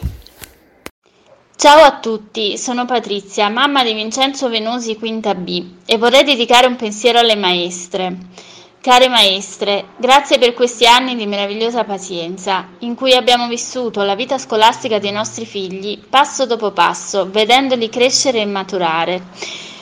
Ciao 1.57 1.83
a 1.83 1.99
tutti, 1.99 2.57
sono 2.57 2.85
Patrizia, 2.85 3.49
mamma 3.49 3.83
di 3.83 3.93
Vincenzo 3.93 4.47
Venosi 4.47 4.95
Quinta 4.95 5.35
B 5.35 5.65
e 5.85 5.97
vorrei 5.97 6.23
dedicare 6.23 6.67
un 6.67 6.77
pensiero 6.77 7.19
alle 7.19 7.35
maestre. 7.35 8.15
Care 8.83 9.07
maestre, 9.07 9.85
grazie 9.95 10.37
per 10.37 10.53
questi 10.53 10.85
anni 10.85 11.15
di 11.15 11.25
meravigliosa 11.25 11.85
pazienza, 11.85 12.67
in 12.79 12.95
cui 12.95 13.13
abbiamo 13.13 13.47
vissuto 13.47 14.01
la 14.01 14.13
vita 14.13 14.37
scolastica 14.37 14.99
dei 14.99 15.13
nostri 15.13 15.45
figli 15.45 15.97
passo 15.97 16.45
dopo 16.45 16.71
passo, 16.71 17.29
vedendoli 17.31 17.87
crescere 17.87 18.41
e 18.41 18.45
maturare. 18.45 19.23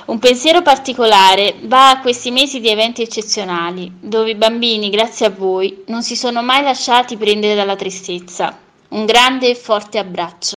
Un 0.05 0.19
pensiero 0.19 0.61
particolare 0.61 1.55
va 1.63 1.89
a 1.89 1.99
questi 1.99 2.29
mesi 2.29 2.59
di 2.59 2.69
eventi 2.69 3.01
eccezionali, 3.01 3.91
dove 3.99 4.29
i 4.29 4.35
bambini, 4.35 4.91
grazie 4.91 5.25
a 5.25 5.31
voi, 5.31 5.81
non 5.87 6.03
si 6.03 6.15
sono 6.15 6.43
mai 6.43 6.61
lasciati 6.61 7.17
prendere 7.17 7.55
dalla 7.55 7.75
tristezza. 7.75 8.55
Un 8.89 9.05
grande 9.05 9.49
e 9.49 9.55
forte 9.55 9.97
abbraccio. 9.97 10.53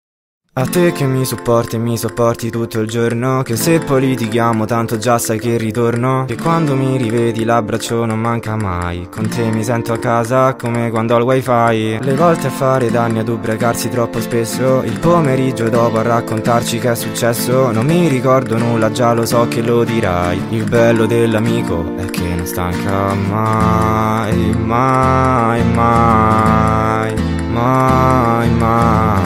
A 0.54 0.66
te 0.66 0.92
che 0.92 1.06
mi 1.06 1.24
sopporti 1.24 1.76
e 1.76 1.78
mi 1.78 1.96
sopporti 1.96 2.50
tutto 2.50 2.78
il 2.80 2.86
giorno 2.86 3.40
Che 3.40 3.56
se 3.56 3.78
politichiamo 3.78 4.66
tanto 4.66 4.98
già 4.98 5.16
sai 5.16 5.38
che 5.38 5.56
ritorno. 5.56 6.26
Che 6.26 6.36
quando 6.36 6.76
mi 6.76 6.98
rivedi 6.98 7.42
l'abbraccio 7.42 8.04
non 8.04 8.20
manca 8.20 8.54
mai 8.54 9.08
Con 9.10 9.28
te 9.28 9.44
mi 9.50 9.64
sento 9.64 9.94
a 9.94 9.98
casa 9.98 10.54
come 10.54 10.90
quando 10.90 11.14
ho 11.14 11.18
il 11.18 11.24
wifi. 11.24 11.98
Le 12.04 12.14
volte 12.14 12.48
a 12.48 12.50
fare 12.50 12.90
danni 12.90 13.20
ad 13.20 13.28
ubriacarsi 13.28 13.88
troppo 13.88 14.20
spesso 14.20 14.82
Il 14.82 14.98
pomeriggio 14.98 15.70
dopo 15.70 15.96
a 15.96 16.02
raccontarci 16.02 16.78
che 16.78 16.90
è 16.90 16.96
successo 16.96 17.70
Non 17.70 17.86
mi 17.86 18.08
ricordo 18.08 18.58
nulla 18.58 18.90
già 18.90 19.14
lo 19.14 19.24
so 19.24 19.48
che 19.48 19.62
lo 19.62 19.84
dirai. 19.84 20.38
Il 20.50 20.64
bello 20.64 21.06
dell'amico 21.06 21.96
è 21.96 22.04
che 22.10 22.28
non 22.28 22.44
stanca 22.44 23.14
mai 23.14 24.54
Mai 24.54 25.64
mai 25.64 27.14
Mai 27.48 28.50
mai 28.50 29.21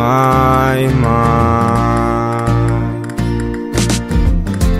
mai 0.00 0.88
mai. 0.94 1.78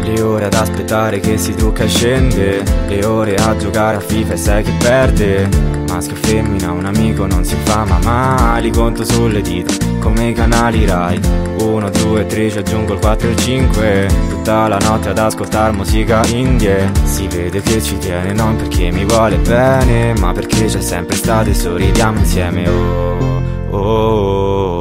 Le 0.02 0.20
ore 0.22 0.46
ad 0.46 0.54
aspettare 0.54 1.20
che 1.20 1.36
si 1.36 1.54
trucca 1.54 1.84
e 1.84 1.88
scende. 1.88 2.62
Le 2.88 3.04
ore 3.04 3.34
a 3.34 3.54
giocare 3.56 3.98
a 3.98 4.00
FIFA 4.00 4.32
e 4.32 4.36
sai 4.36 4.62
che 4.62 4.72
perde. 4.78 5.48
Maschio 5.88 6.14
e 6.14 6.18
femmina, 6.18 6.70
un 6.70 6.86
amico 6.86 7.26
non 7.26 7.44
si 7.44 7.56
fa 7.64 7.84
ma 7.84 7.98
mai 8.04 8.62
Li 8.62 8.70
conto 8.70 9.04
sulle 9.04 9.40
dita, 9.42 9.74
come 9.98 10.28
i 10.28 10.32
canali 10.32 10.86
Rai. 10.86 11.20
1, 11.58 11.90
2, 11.90 12.26
3, 12.26 12.50
ci 12.50 12.58
aggiungo 12.58 12.94
il 12.94 13.00
4 13.00 13.28
e 13.28 13.30
il 13.32 13.36
5 13.36 14.08
Tutta 14.30 14.68
la 14.68 14.78
notte 14.78 15.10
ad 15.10 15.18
ascoltare 15.18 15.72
musica 15.72 16.24
indie. 16.26 16.90
Si 17.02 17.26
vede 17.26 17.60
che 17.60 17.82
ci 17.82 17.98
tiene 17.98 18.32
non 18.32 18.56
perché 18.56 18.90
mi 18.90 19.04
vuole 19.04 19.36
bene 19.36 20.14
Ma 20.18 20.32
perché 20.32 20.64
c'è 20.66 20.80
sempre 20.80 21.16
stato 21.16 21.50
e 21.50 21.54
sorridiamo 21.54 22.18
insieme. 22.18 22.68
Oh, 22.68 23.76
oh. 23.76 23.80
Oh, 23.82 24.79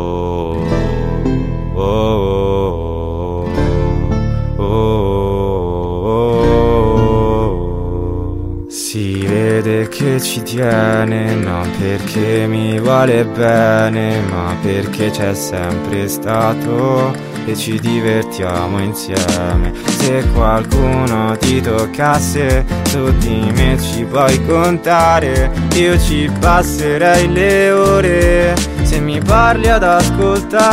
che 9.89 10.21
ci 10.21 10.41
tiene, 10.43 11.34
non 11.34 11.69
perché 11.78 12.45
mi 12.47 12.80
vuole 12.80 13.25
bene, 13.25 14.21
ma 14.30 14.56
perché 14.62 15.10
c'è 15.10 15.34
sempre 15.34 16.08
stato 16.08 17.12
e 17.45 17.56
ci 17.56 17.80
divertiamo 17.80 18.80
insieme. 18.80 19.73
Se 19.86 20.23
qualcuno 20.34 21.36
ti 21.38 21.60
toccasse, 21.62 22.63
su 22.88 23.12
di 23.17 23.52
me 23.56 23.78
ci 23.80 24.04
puoi 24.04 24.45
contare, 24.45 25.52
io 25.75 25.99
ci 25.99 26.32
passerei 26.39 27.32
le 27.32 27.71
ore 27.71 28.56
se 28.84 28.99
mi 28.99 29.19
parli 29.19 29.67
ad 29.67 29.84
ascoltare. 29.84 30.67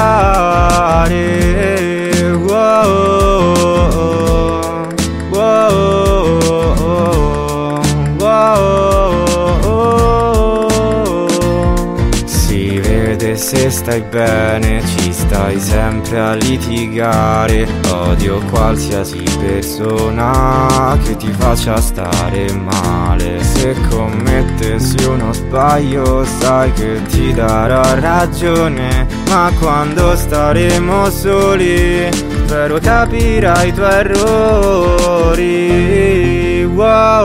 Wow, 2.46 3.46
wow, 5.30 6.40
wow, 8.18 8.85
se 13.36 13.70
stai 13.70 14.00
bene, 14.00 14.82
ci 14.84 15.12
stai 15.12 15.60
sempre 15.60 16.18
a 16.18 16.34
litigare. 16.34 17.66
Odio 17.90 18.40
qualsiasi 18.50 19.22
persona 19.38 20.96
che 21.04 21.16
ti 21.16 21.30
faccia 21.32 21.80
stare 21.80 22.52
male. 22.52 23.42
Se 23.42 23.74
commettessi 23.90 25.04
uno 25.04 25.32
sbaglio, 25.32 26.24
sai 26.24 26.72
che 26.72 27.02
ti 27.08 27.32
darò 27.32 27.82
ragione. 27.98 29.06
Ma 29.28 29.52
quando 29.58 30.16
staremo 30.16 31.10
soli, 31.10 32.08
spero 32.12 32.78
capirai 32.78 33.68
i 33.68 33.72
tuoi 33.72 33.92
errori. 33.92 35.34
Wow, 36.64 37.24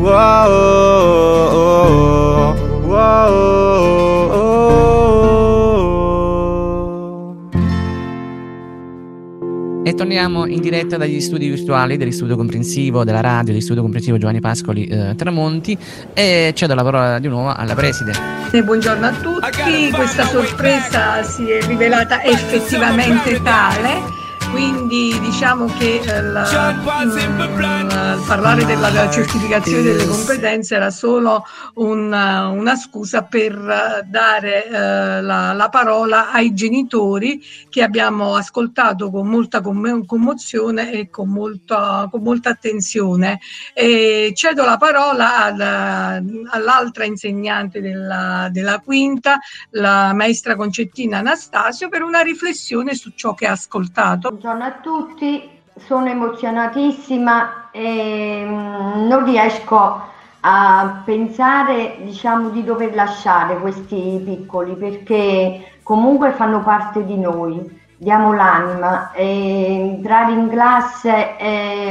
wow, 0.00 0.78
wow. 2.82 3.67
Torniamo 9.98 10.46
in 10.46 10.60
diretta 10.60 10.96
dagli 10.96 11.20
studi 11.20 11.48
virtuali 11.48 11.96
dell'Istituto 11.96 12.36
Comprensivo 12.36 13.02
della 13.02 13.20
radio, 13.20 13.46
dell'Istituto 13.46 13.80
Comprensivo 13.80 14.16
Giovanni 14.16 14.38
Pascoli 14.38 14.86
eh, 14.86 15.16
Tramonti 15.16 15.76
e 16.14 16.52
cedo 16.54 16.76
la 16.76 16.84
parola 16.84 17.18
di 17.18 17.26
nuovo 17.26 17.52
alla 17.52 17.74
preside. 17.74 18.12
E 18.52 18.62
buongiorno 18.62 19.04
a 19.04 19.10
tutti, 19.10 19.90
questa 19.92 20.24
sorpresa 20.24 21.24
si 21.24 21.50
è 21.50 21.60
rivelata 21.66 22.22
effettivamente 22.22 23.42
tale 23.42 24.27
quindi 24.50 25.18
diciamo 25.20 25.66
che 25.78 26.00
eh, 26.00 26.22
la, 26.22 26.72
mm, 26.74 28.26
parlare 28.26 28.64
della 28.64 29.10
certificazione 29.10 29.82
delle 29.82 30.06
competenze 30.06 30.76
era 30.76 30.90
solo 30.90 31.44
un, 31.74 32.12
una 32.12 32.76
scusa 32.76 33.22
per 33.22 33.52
eh, 33.52 34.04
dare 34.06 34.66
eh, 34.66 34.70
la, 35.22 35.52
la, 35.52 35.68
parola 35.68 36.30
ai 36.30 36.54
genitori 36.54 37.42
che 37.68 37.82
abbiamo 37.82 38.34
ascoltato 38.34 39.10
con 39.10 39.26
molta 39.28 39.60
commozione 39.60 40.92
e 40.92 41.10
con 41.10 41.28
molta, 41.28 42.08
con 42.10 42.22
molta 42.22 42.50
attenzione. 42.50 43.40
E 43.74 44.32
cedo 44.34 44.64
la 44.64 44.76
parola 44.76 45.44
al, 45.44 45.60
all'altra 46.50 47.04
insegnante 47.04 47.80
della, 47.80 48.48
della 48.50 48.80
quinta, 48.80 49.38
la 49.70 50.12
maestra 50.14 50.56
Concettina 50.56 51.18
Anastasio, 51.18 51.88
per 51.88 52.02
una 52.02 52.20
riflessione 52.20 52.94
su 52.94 53.12
ciò 53.14 53.34
che 53.34 53.46
ha 53.46 53.52
ascoltato. 53.52 54.37
Buongiorno 54.38 54.66
a 54.66 54.78
tutti, 54.80 55.50
sono 55.74 56.06
emozionatissima 56.06 57.70
e 57.72 58.44
mm, 58.46 59.08
non 59.08 59.24
riesco 59.24 60.00
a 60.38 61.02
pensare 61.04 61.96
diciamo 62.02 62.50
di 62.50 62.62
dover 62.62 62.94
lasciare 62.94 63.58
questi 63.58 64.22
piccoli 64.24 64.76
perché 64.76 65.80
comunque 65.82 66.30
fanno 66.30 66.62
parte 66.62 67.04
di 67.04 67.18
noi, 67.18 67.80
diamo 67.96 68.32
l'anima 68.32 69.10
entrare 69.12 70.30
in 70.34 70.48
classe 70.50 71.34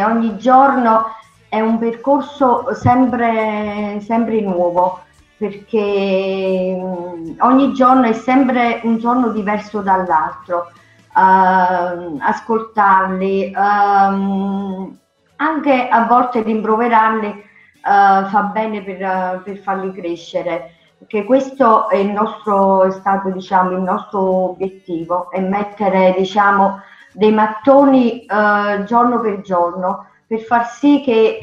ogni 0.05 0.37
giorno 0.37 1.03
è 1.49 1.59
un 1.59 1.77
percorso 1.77 2.73
sempre, 2.75 3.99
sempre 3.99 4.39
nuovo 4.39 5.01
perché 5.35 6.77
mm, 6.79 7.39
ogni 7.39 7.73
giorno 7.73 8.03
è 8.03 8.13
sempre 8.13 8.79
un 8.83 8.99
giorno 8.99 9.31
diverso 9.31 9.81
dall'altro 9.81 10.71
uh, 11.17 12.17
ascoltarli, 12.19 13.51
um, 13.55 14.95
anche 15.37 15.87
a 15.87 16.05
volte 16.05 16.41
rimproverarli 16.43 17.27
uh, 17.27 18.25
fa 18.27 18.49
bene 18.53 18.83
per, 18.83 19.41
per, 19.43 19.57
farli 19.57 19.91
crescere, 19.91 20.75
perché 20.99 21.25
questo 21.25 21.89
è 21.89 22.01
nostro 22.03 22.83
è 22.83 22.91
stato 22.91 23.29
diciamo, 23.29 23.71
il 23.71 23.81
nostro 23.81 24.51
obiettivo, 24.51 25.31
è 25.31 25.39
mettere 25.39 26.13
diciamo, 26.17 26.81
dei 27.13 27.31
mattoni 27.33 28.25
uh, 28.29 28.83
giorno 28.83 29.19
per 29.19 29.41
giorno 29.41 30.05
per 30.27 30.41
far 30.41 30.67
sì 30.67 31.01
che 31.05 31.39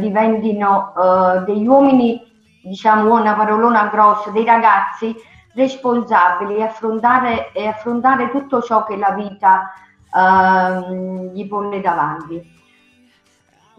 diventino 0.00 0.92
degli 1.46 1.66
uomini, 1.66 2.20
diciamo 2.62 3.18
una 3.18 3.32
parolona 3.32 3.88
grossa, 3.90 4.28
dei 4.28 4.44
ragazzi 4.44 5.16
responsabili 5.58 6.56
e 6.56 6.62
affrontare, 6.62 7.52
e 7.52 7.66
affrontare 7.66 8.30
tutto 8.30 8.62
ciò 8.62 8.84
che 8.84 8.96
la 8.96 9.10
vita 9.10 9.72
ehm, 10.14 11.32
gli 11.32 11.46
pone 11.46 11.80
davanti. 11.80 12.56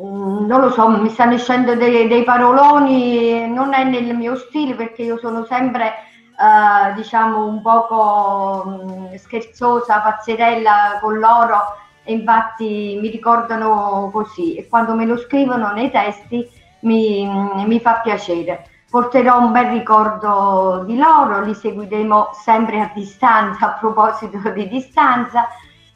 Mm, 0.02 0.46
non 0.46 0.62
lo 0.62 0.70
so, 0.72 0.88
mi 0.90 1.10
stanno 1.10 1.36
uscendo 1.36 1.76
dei, 1.76 2.08
dei 2.08 2.24
paroloni, 2.24 3.50
non 3.50 3.74
è 3.74 3.84
nel 3.84 4.16
mio 4.16 4.36
stile 4.36 4.76
perché 4.76 5.04
io 5.04 5.18
sono 5.18 5.46
sempre 5.46 5.88
eh, 5.88 6.94
diciamo 6.94 7.46
un 7.46 7.62
poco 7.62 8.64
mh, 8.66 9.16
scherzosa, 9.16 10.00
pazzerella 10.00 11.00
con 11.02 11.20
loro 11.20 11.78
e 12.04 12.14
infatti 12.14 12.98
mi 13.02 13.10
ricordano 13.10 14.10
così 14.12 14.56
e 14.56 14.68
quando 14.68 14.96
me 14.96 15.06
lo 15.06 15.18
scrivono 15.18 15.72
nei 15.74 15.92
testi 15.92 16.48
mi, 16.82 17.28
mi 17.66 17.80
fa 17.80 18.00
piacere. 18.02 18.66
Porterò 18.90 19.40
un 19.40 19.52
bel 19.52 19.68
ricordo 19.68 20.84
di 20.86 20.98
loro, 20.98 21.44
li 21.44 21.54
seguiremo 21.54 22.30
sempre 22.34 22.80
a 22.80 22.92
distanza, 22.94 23.68
a 23.68 23.78
proposito 23.80 24.38
di 24.50 24.68
distanza 24.68 25.48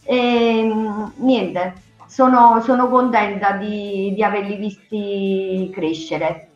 e 0.03 0.71
niente, 1.15 1.73
sono, 2.05 2.61
sono 2.61 2.89
contenta 2.89 3.53
di, 3.53 4.13
di 4.13 4.23
averli 4.23 4.57
visti 4.57 5.71
crescere. 5.73 6.49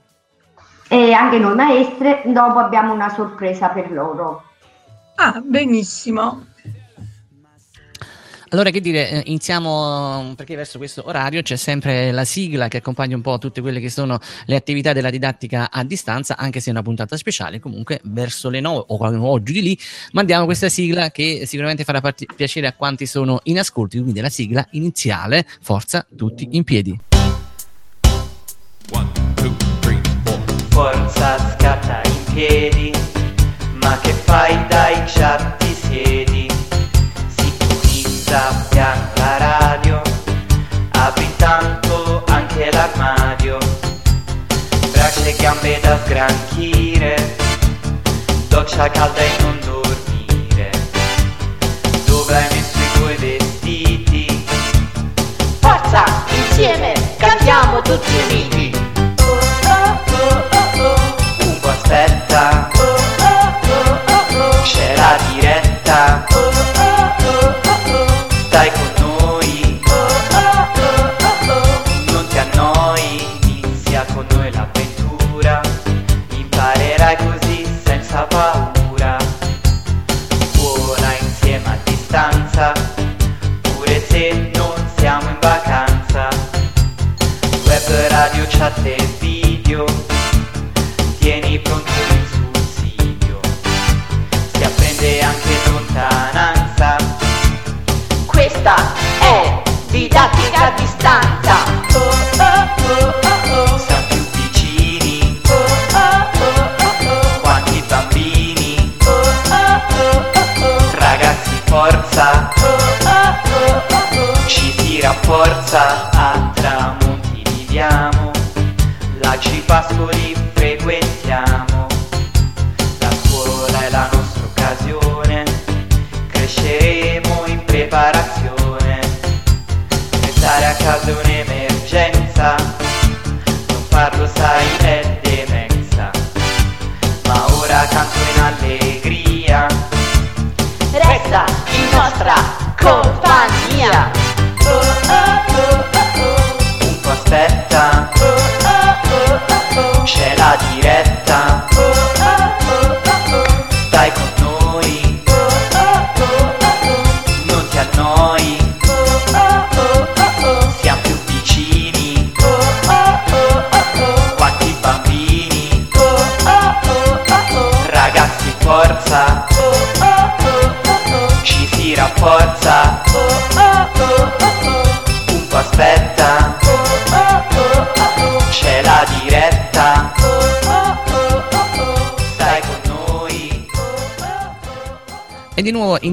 E 0.88 1.12
anche 1.12 1.40
noi 1.40 1.56
maestre, 1.56 2.22
dopo 2.26 2.60
abbiamo 2.60 2.94
una 2.94 3.10
sorpresa 3.10 3.70
per 3.70 3.92
loro. 3.92 4.44
Ah, 5.16 5.42
benissimo. 5.44 6.47
Allora, 8.50 8.70
che 8.70 8.80
dire, 8.80 9.10
eh, 9.10 9.24
iniziamo 9.26 10.34
perché 10.38 10.56
verso 10.56 10.78
questo 10.78 11.04
orario 11.06 11.42
c'è 11.42 11.58
sempre 11.58 12.12
la 12.12 12.24
sigla 12.24 12.70
che 12.70 12.78
accompagna 12.78 13.16
un 13.16 13.22
po' 13.22 13.38
tutte 13.38 13.60
quelle 13.60 13.82
che 13.82 13.90
sono 13.90 14.20
le 14.46 14.56
attività 14.56 14.94
della 14.94 15.10
didattica 15.10 15.70
a 15.70 15.84
distanza, 15.84 16.38
anche 16.38 16.62
se 16.62 16.70
è 16.70 16.72
una 16.72 16.82
puntata 16.82 17.18
speciale. 17.18 17.60
Comunque, 17.60 18.00
verso 18.04 18.50
le 18.50 18.62
9 18.62 18.86
o, 18.88 19.44
giù 19.44 19.52
di 19.52 19.62
lì, 19.62 19.80
mandiamo 20.14 20.46
questa 20.46 20.70
sigla 20.70 21.12
che 21.12 21.44
sicuramente 21.46 21.84
farà 21.84 22.00
part- 22.00 22.34
piacere 22.36 22.68
a 22.68 22.74
quanti 22.74 23.06
sono 23.06 23.40
in 23.44 23.60
ascolto. 23.60 24.00
Quindi, 24.00 24.22
la 24.22 24.30
sigla 24.30 24.66
iniziale, 24.72 25.46
forza, 25.62 26.06
tutti 26.16 26.48
in 26.52 26.64
piedi. 26.64 26.98
One, 28.92 29.12
two, 29.36 29.54
three, 29.82 30.02
four. 30.24 30.40
Forza, 30.70 31.38
scatta 31.58 32.02
in 32.06 32.34
piedi, 32.34 32.92
ma 33.82 34.00
che 34.00 34.12
fai 34.14 34.66
dai 34.68 35.04
chat 35.06 35.58
ti 35.58 35.66
siedi? 35.66 35.67
Piano 38.28 39.08
la 39.16 39.38
radio, 39.38 40.02
apri 40.92 41.24
intanto 41.24 42.26
anche 42.28 42.70
l'armadio, 42.74 43.58
braccia 44.92 45.24
e 45.24 45.36
gambe 45.40 45.80
da 45.80 45.98
sgranchire, 46.04 47.38
doccia 48.50 48.90
calda 48.90 49.22
e 49.22 49.30
non 49.40 49.58
dormire, 49.64 50.70
dove 52.06 52.36
hai 52.36 52.48
messo 52.52 52.78
i 52.78 52.98
tuoi 52.98 53.16
vestiti? 53.16 54.46
Forza, 55.62 56.04
insieme, 56.50 56.92
cantiamo 57.18 57.82
tutti 57.82 58.12
uniti. 58.30 58.97
Radio, 88.84 89.07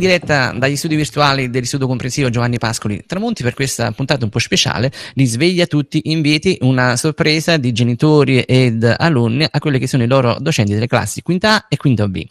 diretta 0.05 0.53
dagli 0.53 0.77
studi 0.77 0.97
virtuali 0.97 1.49
dell'Istituto 1.49 1.89
Comprensivo 1.89 2.29
Giovanni 2.29 2.59
Pascoli 2.59 3.03
Tramonti 3.07 3.43
per 3.43 3.55
questa 3.55 3.91
puntata 3.93 4.25
un 4.25 4.31
po' 4.31 4.39
speciale 4.39 4.93
di 5.15 5.25
Sveglia 5.25 5.67
tutti 5.67 6.01
inviti, 6.05 6.59
una 6.61 6.97
sorpresa 6.97 7.57
di 7.57 7.73
genitori 7.73 8.41
ed 8.41 8.85
alunni 8.99 9.47
a 9.51 9.59
quelli 9.59 9.79
che 9.79 9.87
sono 9.87 10.03
i 10.03 10.07
loro 10.07 10.37
docenti 10.39 10.75
delle 10.75 10.87
classi 10.87 11.23
quinta 11.23 11.55
A 11.55 11.67
e 11.69 11.77
quinta 11.79 12.07
B. 12.07 12.23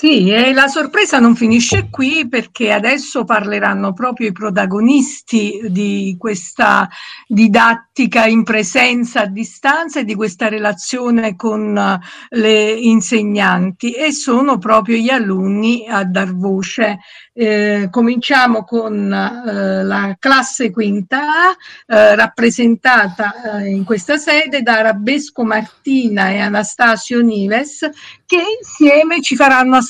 Sì, 0.00 0.30
e 0.30 0.54
la 0.54 0.66
sorpresa 0.66 1.18
non 1.18 1.36
finisce 1.36 1.88
qui 1.90 2.26
perché 2.26 2.72
adesso 2.72 3.24
parleranno 3.24 3.92
proprio 3.92 4.28
i 4.28 4.32
protagonisti 4.32 5.60
di 5.68 6.16
questa 6.18 6.88
didattica 7.26 8.24
in 8.24 8.42
presenza 8.42 9.20
a 9.20 9.26
distanza 9.26 10.00
e 10.00 10.04
di 10.04 10.14
questa 10.14 10.48
relazione 10.48 11.36
con 11.36 11.76
eh, 11.76 11.98
le 12.30 12.70
insegnanti 12.70 13.92
e 13.92 14.10
sono 14.12 14.56
proprio 14.56 14.96
gli 14.96 15.10
alunni 15.10 15.86
a 15.86 16.02
dar 16.02 16.34
voce. 16.34 17.00
Eh, 17.34 17.88
cominciamo 17.90 18.64
con 18.64 19.12
eh, 19.12 19.84
la 19.84 20.16
classe 20.18 20.70
quinta 20.70 21.20
A, 21.20 21.56
eh, 21.86 22.14
rappresentata 22.14 23.60
eh, 23.60 23.68
in 23.68 23.84
questa 23.84 24.16
sede 24.16 24.62
da 24.62 24.80
Rabesco 24.80 25.44
Martina 25.44 26.30
e 26.30 26.38
Anastasio 26.38 27.20
Nives, 27.20 27.88
che 28.24 28.42
insieme 28.60 29.20
ci 29.20 29.36
faranno 29.36 29.76
ascoltare 29.76 29.88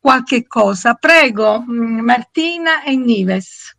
qualche 0.00 0.46
cosa. 0.46 0.94
Prego, 0.94 1.60
mm, 1.60 2.00
Martina 2.00 2.82
e 2.82 2.96
Nives. 2.96 3.76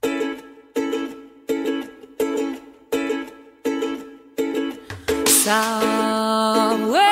Somewhere 5.25 7.08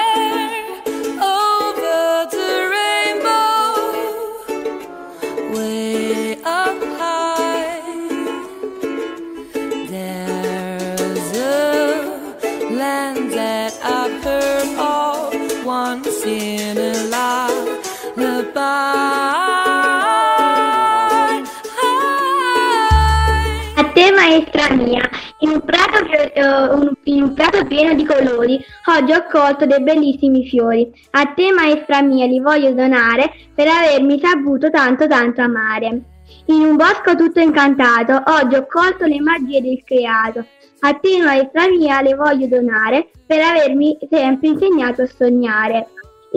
mia. 24.73 25.09
In 25.39 25.49
un, 25.49 25.61
prato, 25.61 26.05
eh, 26.09 26.91
in 27.03 27.23
un 27.23 27.33
prato 27.33 27.65
pieno 27.65 27.93
di 27.93 28.05
colori 28.05 28.63
oggi 28.85 29.11
ho 29.11 29.25
colto 29.29 29.65
dei 29.65 29.81
bellissimi 29.81 30.47
fiori. 30.47 30.91
A 31.11 31.25
te 31.27 31.51
maestra 31.51 32.01
mia 32.01 32.25
li 32.25 32.39
voglio 32.39 32.71
donare 32.71 33.31
per 33.53 33.67
avermi 33.67 34.19
saputo 34.19 34.69
tanto 34.69 35.07
tanto 35.07 35.41
amare. 35.41 36.01
In 36.45 36.61
un 36.61 36.75
bosco 36.75 37.15
tutto 37.15 37.39
incantato 37.39 38.21
oggi 38.25 38.55
ho 38.55 38.65
colto 38.67 39.05
le 39.05 39.19
magie 39.19 39.61
del 39.61 39.81
creato. 39.83 40.45
A 40.81 40.93
te 40.93 41.21
maestra 41.21 41.67
mia 41.67 42.01
le 42.01 42.15
voglio 42.15 42.47
donare 42.47 43.09
per 43.25 43.41
avermi 43.41 43.97
sempre 44.09 44.49
insegnato 44.49 45.01
a 45.01 45.07
sognare. 45.07 45.87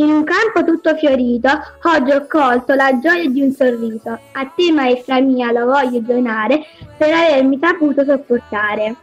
In 0.00 0.10
un 0.10 0.24
campo 0.24 0.64
tutto 0.64 0.96
fiorito, 0.96 1.50
oggi 1.82 2.10
ho 2.12 2.26
colto 2.26 2.72
la 2.72 2.98
gioia 3.00 3.28
di 3.28 3.42
un 3.42 3.52
sorriso. 3.52 4.18
A 4.32 4.46
te, 4.56 4.72
maestra 4.72 5.20
mia, 5.20 5.52
lo 5.52 5.66
voglio 5.66 6.00
donare 6.00 6.64
per 6.96 7.12
avermi 7.12 7.58
saputo 7.60 8.02
sopportare. 8.02 8.96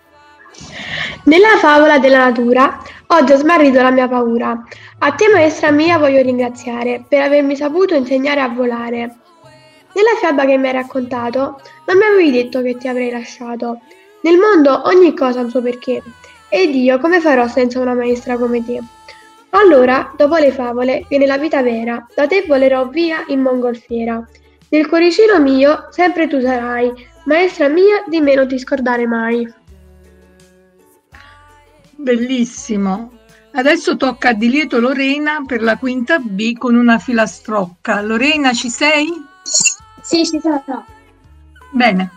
Nella 1.26 1.56
favola 1.60 2.00
della 2.00 2.26
natura, 2.26 2.82
oggi 3.08 3.32
ho 3.34 3.38
smarrito 3.38 3.80
la 3.80 3.92
mia 3.92 4.08
paura. 4.08 4.60
A 4.98 5.12
te, 5.12 5.30
maestra 5.32 5.70
mia, 5.70 6.00
voglio 6.00 6.24
ringraziare 6.24 7.06
per 7.08 7.22
avermi 7.22 7.56
saputo 7.56 7.94
insegnare 7.94 8.42
a 8.42 8.48
volare. 8.48 9.18
Nella 9.94 10.16
fiaba 10.20 10.46
che 10.46 10.58
mi 10.58 10.66
hai 10.66 10.74
raccontato, 10.74 11.62
non 11.86 11.98
mi 11.98 12.06
avevi 12.06 12.32
detto 12.32 12.64
che 12.64 12.76
ti 12.76 12.88
avrei 12.88 13.12
lasciato. 13.12 13.82
Nel 14.22 14.38
mondo 14.40 14.82
ogni 14.86 15.14
cosa 15.14 15.42
ha 15.42 15.44
un 15.44 15.52
suo 15.52 15.62
perché. 15.62 16.02
Ed 16.50 16.74
io 16.74 16.98
come 16.98 17.20
farò 17.20 17.48
senza 17.48 17.80
una 17.80 17.94
maestra 17.94 18.36
come 18.36 18.66
te? 18.66 18.82
Allora, 19.52 20.14
dopo 20.16 20.36
le 20.38 20.52
favole, 20.52 21.06
viene 21.08 21.26
la 21.26 21.38
vita 21.38 21.62
vera. 21.62 22.06
Da 22.14 22.28
te 22.28 22.44
volerò 22.48 22.88
via 22.88 23.24
in 23.28 23.42
mongolfiera. 23.42 24.26
Nel 24.70 24.88
cuoricino 24.88 25.40
mio 25.40 25.88
sempre 25.92 26.28
tu 26.28 26.42
sarai. 26.42 26.92
Maestra 27.26 27.68
mia, 27.68 28.04
di 28.06 28.20
me 28.20 28.36
non 28.36 28.48
ti 28.48 28.60
scordare 28.60 29.08
mai. 29.08 29.52
Bellissimo. 31.96 33.12
Adesso 33.54 33.98
tocca 33.98 34.30
a 34.30 34.34
di 34.34 34.50
lieto 34.50 34.80
Lorena 34.80 35.44
per 35.46 35.62
la 35.64 35.78
quinta 35.78 36.20
B 36.20 36.58
con 36.58 36.76
una 36.76 37.00
filastrocca. 37.00 38.02
Lorena, 38.02 38.54
ci 38.54 38.70
sei? 38.70 39.08
Sì, 40.02 40.26
ci 40.26 40.40
sono. 40.40 40.86
Bene. 41.72 42.12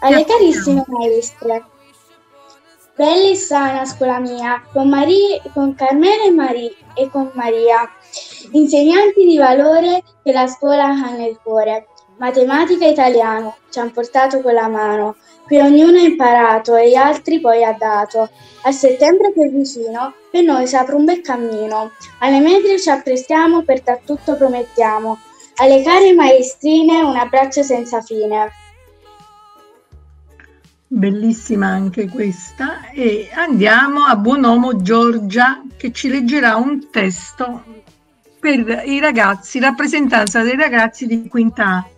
Alle 0.00 0.24
carissime 0.24 0.84
maestre. 0.86 1.64
Bella 2.96 3.28
e 3.28 3.34
sana 3.34 3.84
scuola 3.84 4.20
mia, 4.20 4.62
con, 4.72 4.88
Maria, 4.88 5.42
con 5.52 5.74
Carmela 5.74 6.26
e, 6.26 6.30
Mari- 6.30 6.76
e 6.94 7.10
con 7.10 7.28
Maria, 7.34 7.90
insegnanti 8.52 9.24
di 9.24 9.36
valore 9.36 10.04
che 10.22 10.30
la 10.30 10.46
scuola 10.46 10.84
ha 10.84 11.10
nel 11.10 11.36
cuore. 11.42 11.88
Matematica 12.18 12.86
e 12.86 12.90
italiano 12.90 13.56
ci 13.68 13.80
hanno 13.80 13.90
portato 13.90 14.40
con 14.40 14.54
la 14.54 14.68
mano, 14.68 15.16
qui 15.42 15.58
ognuno 15.58 15.98
ha 15.98 16.02
imparato 16.02 16.76
e 16.76 16.90
gli 16.90 16.94
altri 16.94 17.40
poi 17.40 17.64
ha 17.64 17.72
dato. 17.72 18.30
A 18.62 18.70
settembre 18.70 19.32
è 19.34 19.48
vicino, 19.48 20.14
per 20.30 20.44
noi 20.44 20.68
si 20.68 20.76
apre 20.76 20.94
un 20.94 21.04
bel 21.04 21.20
cammino. 21.20 21.90
Alle 22.20 22.38
medie 22.38 22.78
ci 22.78 22.90
apprestiamo, 22.90 23.62
per 23.62 23.82
tutto 24.04 24.36
promettiamo. 24.36 25.18
Alle 25.56 25.82
care 25.82 26.12
maestrine 26.12 27.02
un 27.02 27.16
abbraccio 27.16 27.64
senza 27.64 28.00
fine. 28.00 28.52
Bellissima 30.96 31.66
anche 31.66 32.08
questa. 32.08 32.88
E 32.90 33.28
andiamo 33.34 34.04
a 34.04 34.14
Buonomo 34.14 34.80
Giorgia 34.80 35.60
che 35.76 35.90
ci 35.90 36.08
leggerà 36.08 36.54
un 36.54 36.88
testo 36.88 37.64
per 38.38 38.84
i 38.86 39.00
ragazzi, 39.00 39.58
rappresentanza 39.58 40.42
dei 40.42 40.54
ragazzi 40.54 41.06
di 41.06 41.26
quinta 41.26 41.64
A. 41.64 41.88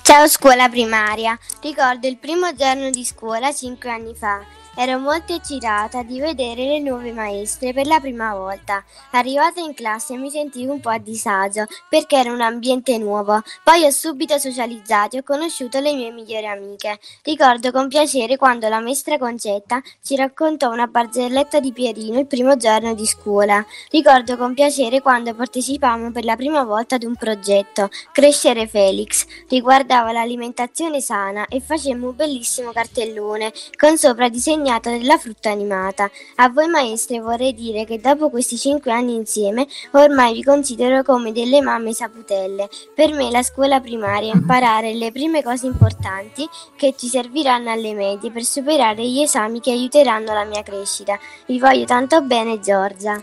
Ciao 0.00 0.26
scuola 0.28 0.70
primaria, 0.70 1.38
ricordo 1.60 2.06
il 2.06 2.16
primo 2.16 2.54
giorno 2.54 2.88
di 2.88 3.04
scuola 3.04 3.52
cinque 3.52 3.90
anni 3.90 4.14
fa. 4.14 4.42
Ero 4.80 5.00
molto 5.00 5.34
eccitata 5.34 6.04
di 6.04 6.20
vedere 6.20 6.64
le 6.64 6.78
nuove 6.78 7.10
maestre 7.10 7.72
per 7.72 7.88
la 7.88 7.98
prima 7.98 8.32
volta. 8.36 8.84
Arrivata 9.10 9.58
in 9.58 9.74
classe 9.74 10.16
mi 10.16 10.30
sentivo 10.30 10.72
un 10.72 10.78
po' 10.78 10.90
a 10.90 10.98
disagio 10.98 11.64
perché 11.88 12.14
era 12.14 12.30
un 12.30 12.40
ambiente 12.40 12.96
nuovo. 12.96 13.42
Poi 13.64 13.84
ho 13.84 13.90
subito 13.90 14.38
socializzato 14.38 15.16
e 15.16 15.18
ho 15.18 15.22
conosciuto 15.24 15.80
le 15.80 15.94
mie 15.94 16.12
migliori 16.12 16.46
amiche. 16.46 17.00
Ricordo 17.24 17.72
con 17.72 17.88
piacere 17.88 18.36
quando 18.36 18.68
la 18.68 18.78
maestra 18.78 19.18
Concetta 19.18 19.82
ci 20.00 20.14
raccontò 20.14 20.70
una 20.70 20.86
barzelletta 20.86 21.58
di 21.58 21.72
Pierino 21.72 22.20
il 22.20 22.28
primo 22.28 22.56
giorno 22.56 22.94
di 22.94 23.04
scuola. 23.04 23.66
Ricordo 23.90 24.36
con 24.36 24.54
piacere 24.54 25.00
quando 25.00 25.34
partecipammo 25.34 26.12
per 26.12 26.24
la 26.24 26.36
prima 26.36 26.62
volta 26.62 26.94
ad 26.94 27.02
un 27.02 27.16
progetto, 27.16 27.88
Crescere 28.12 28.68
Felix. 28.68 29.26
Riguardava 29.48 30.12
l'alimentazione 30.12 31.00
sana 31.00 31.46
e 31.48 31.60
facemmo 31.60 32.10
un 32.10 32.14
bellissimo 32.14 32.70
cartellone 32.70 33.52
con 33.76 33.98
sopra 33.98 34.28
disegnato 34.28 34.66
della 34.68 35.16
frutta 35.16 35.50
animata. 35.50 36.10
A 36.36 36.50
voi 36.50 36.68
maestre 36.68 37.20
vorrei 37.20 37.54
dire 37.54 37.86
che 37.86 37.98
dopo 37.98 38.28
questi 38.28 38.58
cinque 38.58 38.92
anni 38.92 39.14
insieme 39.14 39.66
ormai 39.92 40.34
vi 40.34 40.44
considero 40.44 41.02
come 41.02 41.32
delle 41.32 41.62
mamme 41.62 41.94
saputelle. 41.94 42.68
Per 42.94 43.12
me 43.14 43.30
la 43.30 43.42
scuola 43.42 43.80
primaria 43.80 44.30
è 44.30 44.36
imparare 44.36 44.92
le 44.92 45.10
prime 45.10 45.42
cose 45.42 45.66
importanti 45.66 46.46
che 46.76 46.94
ci 46.98 47.08
serviranno 47.08 47.70
alle 47.70 47.94
medie 47.94 48.30
per 48.30 48.44
superare 48.44 49.02
gli 49.06 49.22
esami 49.22 49.60
che 49.60 49.70
aiuteranno 49.70 50.34
la 50.34 50.44
mia 50.44 50.62
crescita. 50.62 51.18
Vi 51.46 51.58
voglio 51.58 51.86
tanto 51.86 52.20
bene 52.20 52.60
Giorgia. 52.60 53.22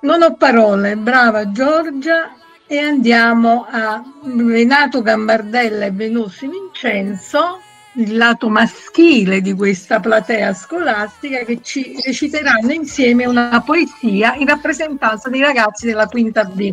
Non 0.00 0.22
ho 0.22 0.34
parole, 0.34 0.96
brava 0.96 1.52
Giorgia. 1.52 2.34
E 2.66 2.78
andiamo 2.78 3.66
a 3.68 4.00
Renato 4.22 5.02
Gambardella 5.02 5.86
e 5.86 5.90
Venusi 5.90 6.46
Vincenzo, 6.46 7.60
il 7.94 8.16
lato 8.16 8.48
maschile 8.48 9.40
di 9.40 9.54
questa 9.54 9.98
platea 9.98 10.54
scolastica, 10.54 11.38
che 11.38 11.60
ci 11.62 12.00
reciteranno 12.04 12.72
insieme 12.72 13.26
una 13.26 13.62
poesia 13.64 14.34
in 14.36 14.46
rappresentanza 14.46 15.28
dei 15.28 15.40
ragazzi 15.40 15.86
della 15.86 16.06
quinta 16.06 16.44
B. 16.44 16.72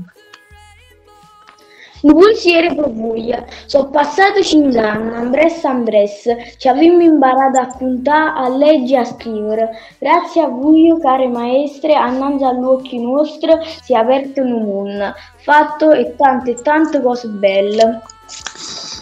Per 2.00 2.92
voi, 2.94 3.34
sono 3.66 3.90
passati 3.90 4.44
cinque 4.44 4.80
anni, 4.80 5.16
Andres 5.16 5.66
Andres, 5.66 6.28
ci 6.58 6.68
abbiamo 6.68 7.02
imparato 7.02 7.58
a 7.58 7.68
contare, 7.68 8.40
a 8.40 8.56
leggere 8.56 9.02
e 9.02 9.04
a 9.04 9.06
scrivere. 9.06 9.70
Grazie 9.98 10.44
a 10.44 10.48
voi, 10.48 10.96
care 11.02 11.28
maestre, 11.28 11.96
annanzi 11.96 12.44
agli 12.44 12.64
occhi 12.64 13.02
nostri 13.02 13.52
si 13.82 13.94
è 13.94 13.98
aperto 13.98 14.42
un 14.42 14.64
mondo, 14.64 15.16
fatto 15.38 15.92
e 15.92 16.14
tante 16.16 16.54
tante 16.62 17.02
cose 17.02 17.28
belle. 17.30 18.02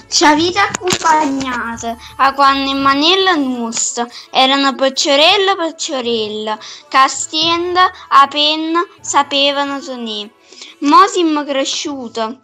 Ci 0.08 0.24
avete 0.24 0.60
accompagnato 0.60 1.97
a 2.18 2.34
quando 2.34 2.70
in 2.70 2.82
maniera 2.82 3.34
nostra 3.36 4.08
erano 4.32 4.76
pecciorella 4.76 5.56
pecciorella, 5.56 6.58
che 6.88 6.97
a 6.97 8.28
penna 8.28 8.86
sapevano 9.01 9.80
tenere. 9.80 10.32
Mo 10.80 11.08
siamo 11.08 11.43
cresciuti 11.43 12.39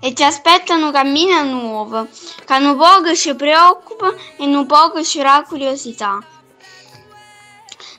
e 0.00 0.14
ci 0.14 0.24
aspettano 0.24 0.86
un 0.86 0.92
cammino 0.92 1.44
nuovo, 1.44 2.08
che 2.44 2.54
un 2.54 2.76
poco 2.76 3.14
ci 3.14 3.34
preoccupa 3.36 4.12
e 4.36 4.44
un 4.44 4.66
poco 4.66 5.02
ci 5.04 5.20
ha 5.20 5.44
curiosità. 5.44 6.18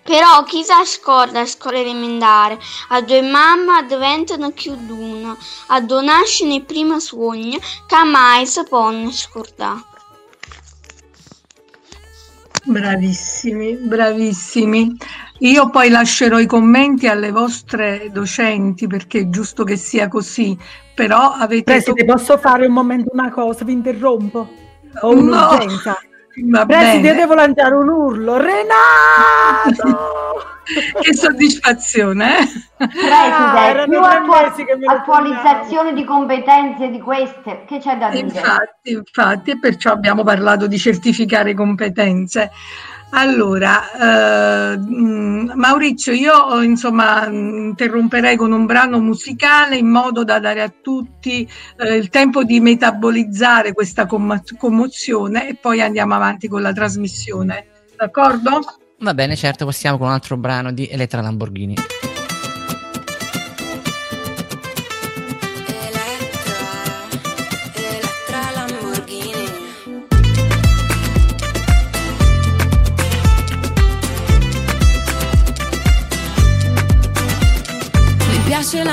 Però 0.04 0.44
chi 0.44 0.64
si 0.64 0.74
scorda 0.86 1.42
a 1.42 1.46
scuola 1.46 1.80
elementare, 1.80 2.60
a 2.90 3.02
due 3.02 3.22
mamme 3.22 3.86
diventano 3.88 4.52
più 4.52 4.76
d'una, 4.76 5.36
a 5.68 5.80
due 5.80 6.04
nascono 6.04 6.54
il 6.54 6.64
primo 6.64 7.00
sogno 7.00 7.58
che 7.88 8.04
mai 8.04 8.46
si 8.46 8.64
può 8.68 8.92
scordare. 9.10 9.92
Bravissimi, 12.66 13.76
bravissimi. 13.76 14.98
Io 15.40 15.70
poi 15.70 15.90
lascerò 15.90 16.40
i 16.40 16.46
commenti 16.46 17.08
alle 17.08 17.32
vostre 17.32 18.10
docenti 18.12 18.88
perché 18.88 19.20
è 19.20 19.30
giusto 19.30 19.64
che 19.64 19.76
sia 19.76 20.08
così, 20.08 20.58
però 20.96 21.32
avete... 21.32 21.64
Preside, 21.64 22.06
posso 22.06 22.38
fare 22.38 22.66
un 22.66 22.74
momento 22.74 23.10
una 23.12 23.32
cosa? 23.32 23.66
Vi 23.66 23.74
interrompo? 23.74 24.50
Ho 25.02 25.14
No. 25.14 25.58
Va 26.36 26.66
Preside, 26.66 27.02
bene. 27.02 27.14
devo 27.14 27.34
lanciare 27.36 27.76
un 27.76 27.88
urlo. 27.88 28.38
Renato! 28.38 30.24
che 31.02 31.14
soddisfazione, 31.14 32.40
eh? 32.40 32.48
Preside, 32.78 33.86
più 33.88 34.00
attualizzazione 34.88 35.94
di 35.94 36.04
competenze 36.04 36.90
di 36.90 37.00
queste, 37.00 37.66
che 37.68 37.80
c'è 37.80 37.98
da 37.98 38.10
dire? 38.10 38.26
Infatti, 38.26 38.92
infatti, 38.92 39.52
e 39.52 39.60
perciò 39.60 39.92
abbiamo 39.92 40.24
parlato 40.24 40.68
di 40.68 40.78
certificare 40.78 41.54
competenze. 41.54 42.52
Allora, 43.16 44.74
eh, 44.74 44.78
mh, 44.78 45.52
Maurizio, 45.56 46.14
io 46.14 46.62
insomma 46.64 47.28
interromperei 47.28 48.36
con 48.36 48.52
un 48.52 48.66
brano 48.66 49.00
musicale 49.00 49.78
in 49.78 49.88
modo 49.88 50.24
da 50.24 50.40
dare 50.40 50.64
a 50.64 50.74
tutti 50.82 51.48
eh, 51.78 51.96
il 51.96 52.10
tempo 52.10 52.44
di 52.44 52.60
metabolizzare 52.60 53.74
questa 53.74 54.08
commo- 54.08 54.42
commozione 54.58 55.50
e 55.50 55.56
poi 55.56 55.82
andiamo 55.82 56.16
avanti 56.16 56.48
con 56.48 56.64
la 56.64 56.74
trasmissione. 56.74 57.68
D'accordo? 57.96 58.62
Va 59.00 59.14
bene, 59.14 59.36
certo, 59.36 59.66
possiamo 59.66 60.00
con 60.00 60.08
un 60.08 60.14
altro 60.14 60.36
brano 60.36 60.72
di. 60.72 60.88
Elettra 60.88 61.22
Lamborghini 61.22 61.76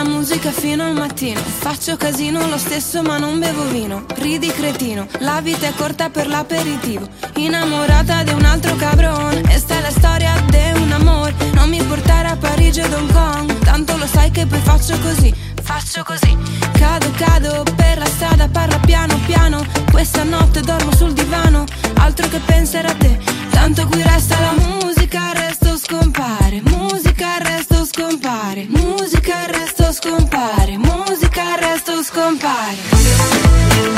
la 0.03 0.09
musica 0.09 0.51
fino 0.51 0.85
al 0.85 0.95
mattino. 0.95 1.41
Faccio 1.41 1.97
casino 1.99 2.49
lo 2.49 2.57
stesso 2.57 3.03
ma 3.03 3.19
non 3.19 3.39
bevo 3.39 3.65
vino. 3.69 4.07
Ridi 4.15 4.49
cretino, 4.49 5.07
la 5.19 5.43
vita 5.43 5.67
è 5.67 5.75
corta 5.75 6.09
per 6.09 6.27
l'aperitivo. 6.27 7.07
Innamorata 7.37 8.23
di 8.23 8.33
un 8.33 8.45
altro 8.45 8.77
cabron. 8.77 9.43
E 9.47 9.59
sta 9.59 9.79
la 9.81 9.91
storia 9.91 10.33
di 10.49 10.81
un 10.81 10.91
amore. 10.93 11.35
Non 11.53 11.69
mi 11.69 11.83
portare 11.83 12.29
a 12.29 12.37
Parigi 12.37 12.81
o 12.81 12.87
Hong 12.87 13.13
Kong. 13.13 13.59
Tanto 13.59 13.97
lo 13.99 14.07
sai 14.07 14.31
che 14.31 14.47
poi 14.47 14.61
faccio 14.61 14.99
così. 15.01 15.35
Faccio 15.63 16.03
così. 16.03 16.35
Cado, 16.73 17.11
cado 17.17 17.63
per 17.77 17.99
la 17.99 18.07
strada, 18.07 18.49
parla 18.49 18.79
piano 18.79 19.19
piano. 19.27 19.63
Questa 19.91 20.23
notte 20.23 20.63
dormo 20.63 20.95
sul 20.95 21.13
divano. 21.13 21.65
Altro 21.97 22.27
che 22.29 22.39
pensare 22.39 22.89
a 22.89 22.95
te. 22.95 23.19
Tanto 23.51 23.87
qui 23.87 24.03
resta 24.03 24.37
la 24.41 24.55
musica, 24.57 25.31
il 25.33 25.41
resto 25.41 25.70
scompare. 25.83 26.61
Musica, 26.63 27.39
il 27.39 27.47
resto 27.47 27.85
scompare. 27.87 28.67
Musica, 28.69 29.45
il 29.47 29.55
resto 29.55 29.93
scompare. 29.93 30.77
Musica, 30.77 31.43
il 31.55 31.59
resto 31.59 32.03
scompare. 32.03 32.77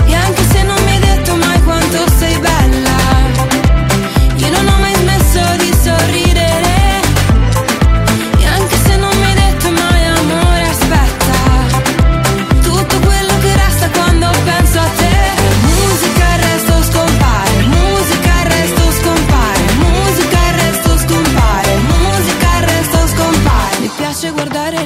E 0.07 0.15
anche 0.15 0.43
se 0.53 0.63
non 0.63 0.81
mi 0.85 0.91
hai 0.93 1.01
detto 1.01 1.35
mai 1.35 1.63
quanto 1.65 2.09
sei 2.19 2.39
bella, 2.39 2.92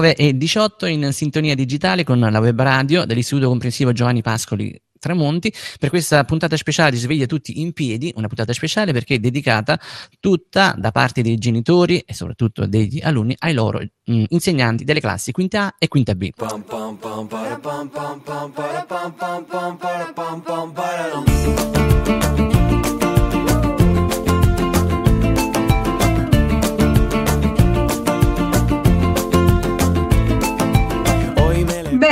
19 0.00 0.14
e 0.14 0.36
18 0.36 0.86
in 0.86 1.12
sintonia 1.12 1.54
digitale 1.54 2.04
con 2.04 2.18
la 2.18 2.40
web 2.40 2.60
radio 2.60 3.04
dell'Istituto 3.04 3.48
Comprensivo 3.48 3.92
Giovanni 3.92 4.22
Pascoli 4.22 4.80
Tramonti 4.98 5.52
per 5.78 5.88
questa 5.88 6.24
puntata 6.24 6.56
speciale 6.56 6.90
di 6.90 6.98
Sveglia 6.98 7.26
tutti 7.26 7.60
in 7.60 7.72
piedi, 7.72 8.12
una 8.16 8.26
puntata 8.26 8.52
speciale 8.52 8.92
perché 8.92 9.14
è 9.14 9.18
dedicata 9.18 9.78
tutta 10.18 10.74
da 10.76 10.90
parte 10.90 11.22
dei 11.22 11.36
genitori 11.36 11.98
e 11.98 12.12
soprattutto 12.12 12.66
degli 12.66 13.00
alunni 13.02 13.34
ai 13.38 13.54
loro 13.54 13.78
mh, 13.78 14.24
insegnanti 14.28 14.84
delle 14.84 15.00
classi 15.00 15.32
quinta 15.32 15.66
A 15.66 15.74
e 15.78 15.88
quinta 15.88 16.14
B. 16.14 16.30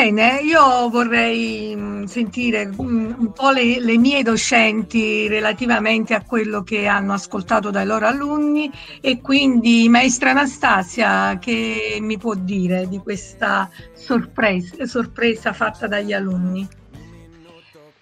Bene, 0.08 0.40
io 0.40 0.88
vorrei 0.88 1.76
mh, 1.76 2.04
sentire 2.04 2.64
mh, 2.64 3.16
un 3.18 3.32
po' 3.34 3.50
le, 3.50 3.78
le 3.78 3.98
mie 3.98 4.22
docenti 4.22 5.28
relativamente 5.28 6.14
a 6.14 6.22
quello 6.24 6.62
che 6.62 6.86
hanno 6.86 7.12
ascoltato 7.12 7.68
dai 7.68 7.84
loro 7.84 8.06
alunni 8.06 8.72
e 9.02 9.20
quindi 9.20 9.86
maestra 9.90 10.30
Anastasia 10.30 11.36
che 11.38 11.98
mi 12.00 12.16
può 12.16 12.32
dire 12.32 12.88
di 12.88 12.96
questa 13.00 13.68
sorpresa, 13.92 14.86
sorpresa 14.86 15.52
fatta 15.52 15.86
dagli 15.86 16.14
alunni? 16.14 16.66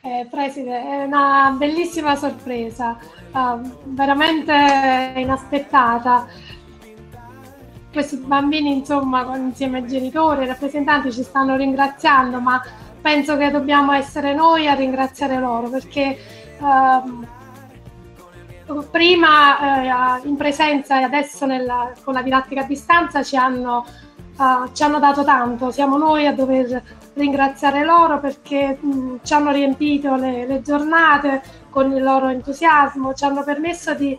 Eh, 0.03 0.29
Preside, 0.31 0.81
è 0.81 1.03
una 1.03 1.57
bellissima 1.59 2.15
sorpresa, 2.15 2.97
ah, 3.33 3.61
veramente 3.83 4.53
inaspettata. 5.17 6.29
Questi 7.97 8.17
bambini, 8.19 8.77
insomma, 8.77 9.35
insieme 9.39 9.79
ai 9.79 9.87
genitori 9.87 10.43
ai 10.43 10.49
rappresentanti 10.49 11.11
ci 11.11 11.23
stanno 11.23 11.57
ringraziando, 11.57 12.41
ma 12.41 12.63
penso 13.01 13.39
che 13.39 13.51
dobbiamo 13.51 13.93
essere 13.93 14.35
noi 14.35 14.69
a 14.69 14.75
ringraziare 14.75 15.39
loro 15.39 15.71
perché 15.71 16.19
ehm, 16.61 17.27
prima 18.91 20.21
eh, 20.21 20.29
in 20.29 20.37
presenza 20.37 21.01
e 21.01 21.05
adesso 21.05 21.47
nella- 21.47 21.93
con 22.05 22.13
la 22.13 22.21
didattica 22.21 22.61
a 22.61 22.65
distanza 22.65 23.23
ci 23.23 23.37
hanno, 23.39 23.87
eh, 24.39 24.69
ci 24.75 24.83
hanno 24.83 24.99
dato 24.99 25.25
tanto. 25.25 25.71
Siamo 25.71 25.97
noi 25.97 26.27
a 26.27 26.35
dover 26.35 26.83
ringraziare 27.15 27.83
loro 27.83 28.21
perché 28.21 28.77
mh, 28.79 29.21
ci 29.23 29.33
hanno 29.33 29.53
riempito 29.53 30.17
le, 30.17 30.47
le 30.47 30.61
giornate 30.61 31.41
con 31.71 31.91
il 31.93 32.03
loro 32.03 32.29
entusiasmo, 32.29 33.15
ci 33.15 33.25
hanno 33.25 33.43
permesso 33.43 33.95
di, 33.95 34.19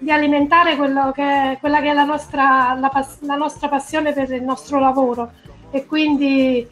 di 0.00 0.10
alimentare 0.10 0.76
quello 0.76 1.12
che, 1.12 1.58
quella 1.60 1.80
che 1.80 1.90
è 1.90 1.92
la 1.92 2.04
nostra, 2.04 2.74
la 2.74 2.90
la 3.20 3.36
nostra 3.36 3.68
passione 3.68 4.12
per 4.12 4.32
il 4.32 4.42
nostro 4.42 4.80
lavoro 4.80 5.30
e 5.70 5.84
quindi 5.84 6.66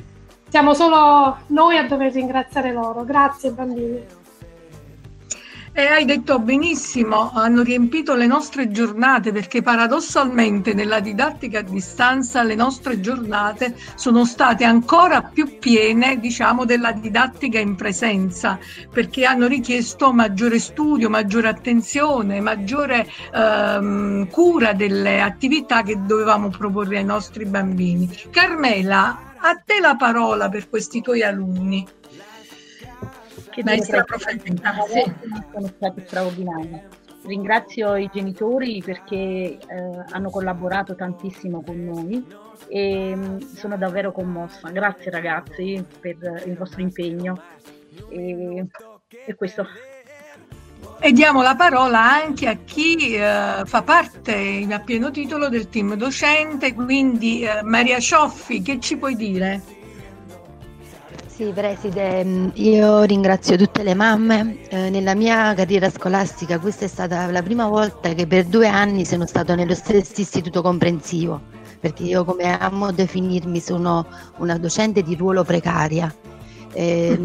siamo 0.48 0.72
solo 0.72 1.36
noi 1.48 1.76
a 1.76 1.86
dover 1.86 2.10
ringraziare 2.12 2.72
loro. 2.72 3.04
Grazie 3.04 3.50
bambini. 3.50 4.17
E 5.78 5.86
hai 5.86 6.04
detto 6.04 6.40
benissimo, 6.40 7.30
hanno 7.32 7.62
riempito 7.62 8.16
le 8.16 8.26
nostre 8.26 8.72
giornate 8.72 9.30
perché 9.30 9.62
paradossalmente 9.62 10.74
nella 10.74 10.98
didattica 10.98 11.60
a 11.60 11.62
distanza 11.62 12.42
le 12.42 12.56
nostre 12.56 12.98
giornate 12.98 13.76
sono 13.94 14.24
state 14.24 14.64
ancora 14.64 15.22
più 15.22 15.60
piene, 15.60 16.18
diciamo, 16.18 16.64
della 16.64 16.90
didattica 16.90 17.60
in 17.60 17.76
presenza, 17.76 18.58
perché 18.92 19.24
hanno 19.24 19.46
richiesto 19.46 20.12
maggiore 20.12 20.58
studio, 20.58 21.08
maggiore 21.08 21.46
attenzione, 21.46 22.40
maggiore 22.40 23.06
ehm, 23.32 24.28
cura 24.30 24.72
delle 24.72 25.20
attività 25.20 25.84
che 25.84 25.96
dovevamo 26.04 26.48
proporre 26.48 26.98
ai 26.98 27.04
nostri 27.04 27.44
bambini. 27.44 28.10
Carmela, 28.30 29.26
A 29.40 29.54
te 29.64 29.78
la 29.78 29.94
parola 29.94 30.48
per 30.48 30.68
questi 30.68 31.00
tuoi 31.00 31.22
alunni. 31.22 31.86
Che 33.58 33.64
Maestra 33.64 34.04
Profeta, 34.04 34.70
Profeta, 34.70 35.12
sì. 35.26 35.42
sono 35.52 35.66
stati 35.66 36.02
straordinari. 36.06 36.80
Ringrazio 37.24 37.96
i 37.96 38.08
genitori 38.12 38.80
perché 38.84 39.16
eh, 39.16 39.58
hanno 40.10 40.30
collaborato 40.30 40.94
tantissimo 40.94 41.64
con 41.64 41.84
noi 41.84 42.24
e 42.68 43.16
mh, 43.16 43.54
sono 43.56 43.76
davvero 43.76 44.12
commossa. 44.12 44.70
Grazie 44.70 45.10
ragazzi 45.10 45.84
per 45.98 46.44
il 46.46 46.56
vostro 46.56 46.82
impegno. 46.82 47.42
E, 48.10 48.64
e 49.26 49.34
questo. 49.34 49.66
E 51.00 51.10
diamo 51.10 51.42
la 51.42 51.56
parola 51.56 51.98
anche 51.98 52.46
a 52.46 52.56
chi 52.64 53.16
eh, 53.16 53.62
fa 53.64 53.82
parte 53.82 54.64
a 54.70 54.78
pieno 54.78 55.10
titolo 55.10 55.48
del 55.48 55.68
team 55.68 55.94
docente, 55.94 56.72
quindi 56.74 57.42
eh, 57.42 57.64
Maria 57.64 57.98
Cioffi, 57.98 58.62
che 58.62 58.78
ci 58.78 58.96
puoi 58.96 59.16
dire? 59.16 59.77
Sì, 61.38 61.52
preside, 61.54 62.24
mm, 62.24 62.48
io 62.54 63.04
ringrazio 63.04 63.56
tutte 63.56 63.84
le 63.84 63.94
mamme. 63.94 64.58
Eh, 64.70 64.90
nella 64.90 65.14
mia 65.14 65.54
carriera 65.54 65.88
scolastica 65.88 66.58
questa 66.58 66.84
è 66.86 66.88
stata 66.88 67.30
la 67.30 67.42
prima 67.44 67.68
volta 67.68 68.12
che 68.12 68.26
per 68.26 68.46
due 68.46 68.66
anni 68.66 69.04
sono 69.04 69.24
stato 69.24 69.54
nello 69.54 69.76
stesso 69.76 70.20
istituto 70.20 70.62
comprensivo, 70.62 71.40
perché 71.78 72.02
io 72.02 72.24
come 72.24 72.58
amo 72.58 72.90
definirmi 72.90 73.60
sono 73.60 74.04
una 74.38 74.58
docente 74.58 75.02
di 75.02 75.14
ruolo 75.14 75.44
precaria. 75.44 76.12
Eh, 76.72 77.16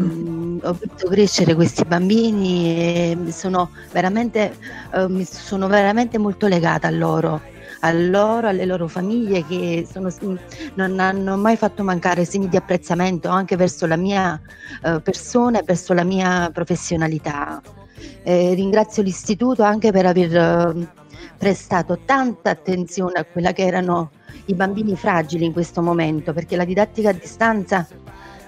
ho 0.62 0.72
visto 0.72 1.08
crescere 1.08 1.56
questi 1.56 1.84
bambini 1.84 2.76
e 2.76 3.18
sono 3.32 3.70
veramente, 3.90 4.56
eh, 4.92 5.24
sono 5.28 5.66
veramente 5.66 6.18
molto 6.18 6.46
legata 6.46 6.86
a 6.86 6.90
loro, 6.92 7.40
a 7.84 7.92
loro, 7.92 8.48
alle 8.48 8.64
loro 8.64 8.88
famiglie 8.88 9.44
che 9.44 9.86
sono- 9.90 10.10
non 10.74 10.98
hanno 10.98 11.36
mai 11.36 11.56
fatto 11.56 11.82
mancare 11.84 12.24
segni 12.24 12.48
di 12.48 12.56
apprezzamento 12.56 13.28
anche 13.28 13.56
verso 13.56 13.86
la 13.86 13.96
mia 13.96 14.40
eh, 14.82 15.00
persona 15.00 15.60
e 15.60 15.62
verso 15.64 15.92
la 15.92 16.04
mia 16.04 16.50
professionalità. 16.52 17.60
Eh, 18.22 18.54
ringrazio 18.54 19.02
l'istituto 19.02 19.62
anche 19.62 19.92
per 19.92 20.06
aver 20.06 20.34
eh, 20.34 20.88
prestato 21.36 21.98
tanta 22.06 22.50
attenzione 22.50 23.18
a 23.18 23.24
quella 23.24 23.52
che 23.52 23.64
erano 23.64 24.10
i 24.46 24.54
bambini 24.54 24.96
fragili 24.96 25.44
in 25.44 25.52
questo 25.52 25.82
momento, 25.82 26.32
perché 26.32 26.56
la 26.56 26.64
didattica 26.64 27.10
a 27.10 27.12
distanza 27.12 27.86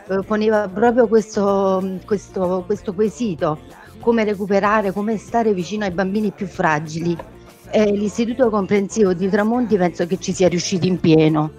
eh, 0.09 0.21
poneva 0.27 0.67
proprio 0.69 1.07
questo, 1.09 1.99
questo, 2.07 2.63
questo 2.65 2.95
quesito, 2.95 3.59
come 4.01 4.25
recuperare, 4.25 4.93
come 4.93 5.19
stare 5.19 5.53
vicino 5.53 5.85
ai 5.85 5.91
bambini 5.91 6.31
più 6.31 6.47
fragili. 6.47 7.35
E 7.71 7.93
l'istituto 7.93 8.49
comprensivo 8.49 9.13
di 9.13 9.29
Tramonti 9.29 9.77
penso 9.77 10.07
che 10.07 10.19
ci 10.19 10.33
sia 10.33 10.49
riuscito 10.49 10.87
in 10.87 10.99
pieno, 11.01 11.53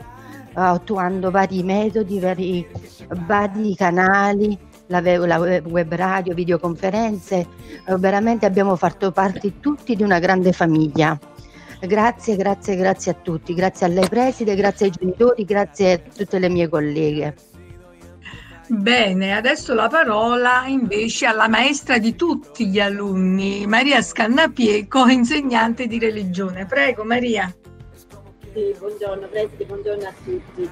attuando 0.54 1.32
vari 1.32 1.64
metodi, 1.64 2.20
vari, 2.20 2.66
vari 3.26 3.76
canali, 3.76 4.58
la, 4.88 5.02
la 5.02 5.38
web 5.38 5.66
web 5.68 5.94
radio, 5.94 6.34
videoconferenze, 6.34 7.48
eh, 7.86 7.96
veramente 7.98 8.46
abbiamo 8.46 8.76
fatto 8.76 9.12
parte 9.12 9.60
tutti 9.60 9.96
di 9.96 10.04
una 10.04 10.20
grande 10.20 10.52
famiglia. 10.54 11.20
Grazie, 11.80 12.36
grazie, 12.36 12.76
grazie 12.76 13.12
a 13.12 13.16
tutti, 13.16 13.54
grazie 13.54 13.86
a 13.86 13.90
lei 13.90 14.08
preside, 14.10 14.56
grazie 14.56 14.88
ai 14.88 14.92
genitori, 14.98 15.46
grazie 15.46 15.92
a 15.92 16.00
tutte 16.16 16.40
le 16.40 16.50
mie 16.50 16.68
colleghe. 16.68 17.36
Bene, 18.70 19.34
adesso 19.34 19.74
la 19.74 19.88
parola 19.88 20.66
invece 20.68 21.26
alla 21.26 21.48
maestra 21.48 22.00
di 22.00 22.18
tutti 22.18 22.68
gli 22.68 22.82
alunni, 22.82 23.66
Maria 23.66 24.02
Scannapieco, 24.02 25.06
insegnante 25.06 25.88
di 25.88 25.98
religione. 25.98 26.66
Prego 26.66 27.06
Maria. 27.06 27.50
Sì, 28.54 28.76
buongiorno 28.78 29.26
Preside, 29.28 29.64
buongiorno 29.64 30.06
a 30.06 30.14
tutti. 30.22 30.70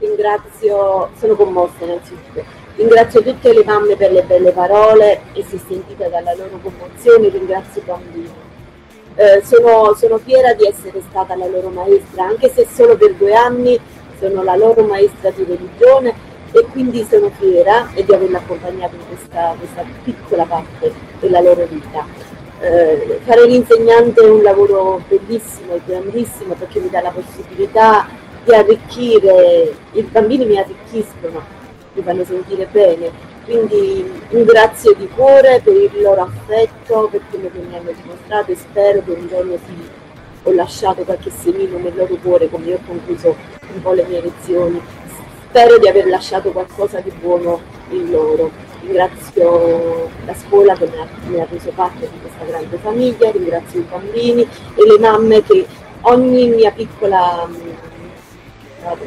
Ringrazio, 0.00 1.10
sono 1.16 1.36
commossa 1.36 1.84
innanzitutto. 1.84 2.44
Ringrazio 2.74 3.22
tutte 3.22 3.52
le 3.52 3.62
mamme 3.62 3.94
per 3.94 4.10
le 4.10 4.24
belle 4.24 4.50
parole 4.50 5.20
e 5.32 5.44
si 5.44 5.54
è 5.54 5.60
sentita 5.68 6.08
dalla 6.08 6.34
loro 6.34 6.58
commozione, 6.60 7.28
ringrazio 7.28 7.80
i 7.80 7.84
bambini. 7.84 8.34
Eh, 9.14 9.42
sono, 9.44 9.94
sono 9.94 10.18
fiera 10.18 10.52
di 10.52 10.66
essere 10.66 11.00
stata 11.08 11.36
la 11.36 11.46
loro 11.46 11.68
maestra, 11.68 12.24
anche 12.24 12.50
se 12.52 12.66
solo 12.68 12.96
per 12.96 13.14
due 13.14 13.34
anni 13.34 13.78
sono 14.18 14.42
la 14.42 14.56
loro 14.56 14.82
maestra 14.82 15.30
di 15.30 15.44
religione 15.44 16.34
e 16.56 16.64
quindi 16.72 17.06
sono 17.06 17.30
fiera 17.38 17.86
di 17.92 18.00
averla 18.00 18.38
accompagnata 18.38 18.94
in 18.94 19.06
questa, 19.08 19.54
questa 19.58 19.84
piccola 20.02 20.44
parte 20.44 20.90
della 21.20 21.40
loro 21.40 21.66
vita. 21.66 22.06
Eh, 22.60 23.20
fare 23.24 23.46
l'insegnante 23.46 24.22
è 24.22 24.30
un 24.30 24.42
lavoro 24.42 25.02
bellissimo 25.06 25.74
e 25.74 25.80
grandissimo 25.84 26.54
perché 26.54 26.80
mi 26.80 26.88
dà 26.88 27.02
la 27.02 27.10
possibilità 27.10 28.08
di 28.42 28.54
arricchire, 28.54 29.74
i 29.92 30.02
bambini 30.02 30.46
mi 30.46 30.58
arricchiscono, 30.58 31.42
mi 31.92 32.02
fanno 32.02 32.24
sentire 32.24 32.66
bene, 32.72 33.10
quindi 33.44 34.10
ringrazio 34.30 34.94
di 34.94 35.08
cuore 35.08 35.60
per 35.62 35.74
il 35.74 36.00
loro 36.00 36.22
affetto, 36.22 37.08
per 37.10 37.20
quello 37.28 37.50
che 37.52 37.58
mi 37.58 37.76
hanno 37.76 37.90
dimostrato 38.00 38.52
e 38.52 38.56
spero 38.56 39.02
che 39.04 39.10
un 39.10 39.28
giorno 39.28 39.58
sì, 39.66 39.90
ho 40.44 40.52
lasciato 40.52 41.02
qualche 41.02 41.30
semino 41.30 41.76
nel 41.76 41.94
loro 41.94 42.14
cuore 42.22 42.48
come 42.48 42.64
io 42.66 42.76
ho 42.76 42.80
concluso 42.86 43.36
un 43.74 43.82
po' 43.82 43.92
le 43.92 44.06
mie 44.08 44.22
lezioni. 44.22 44.80
Spero 45.48 45.78
di 45.78 45.88
aver 45.88 46.06
lasciato 46.06 46.50
qualcosa 46.52 47.00
di 47.00 47.10
buono 47.20 47.60
in 47.90 48.10
loro. 48.10 48.50
Ringrazio 48.82 50.08
la 50.24 50.34
scuola 50.34 50.74
che 50.74 50.86
mi 50.86 50.98
ha, 50.98 51.06
mi 51.26 51.40
ha 51.40 51.46
reso 51.50 51.72
parte 51.74 52.08
di 52.10 52.20
questa 52.20 52.44
grande 52.44 52.76
famiglia, 52.76 53.30
ringrazio 53.30 53.80
i 53.80 53.86
bambini 53.88 54.42
e 54.42 54.86
le 54.86 54.98
mamme 54.98 55.42
che 55.42 55.66
ogni 56.02 56.48
mia 56.48 56.70
piccola 56.70 57.48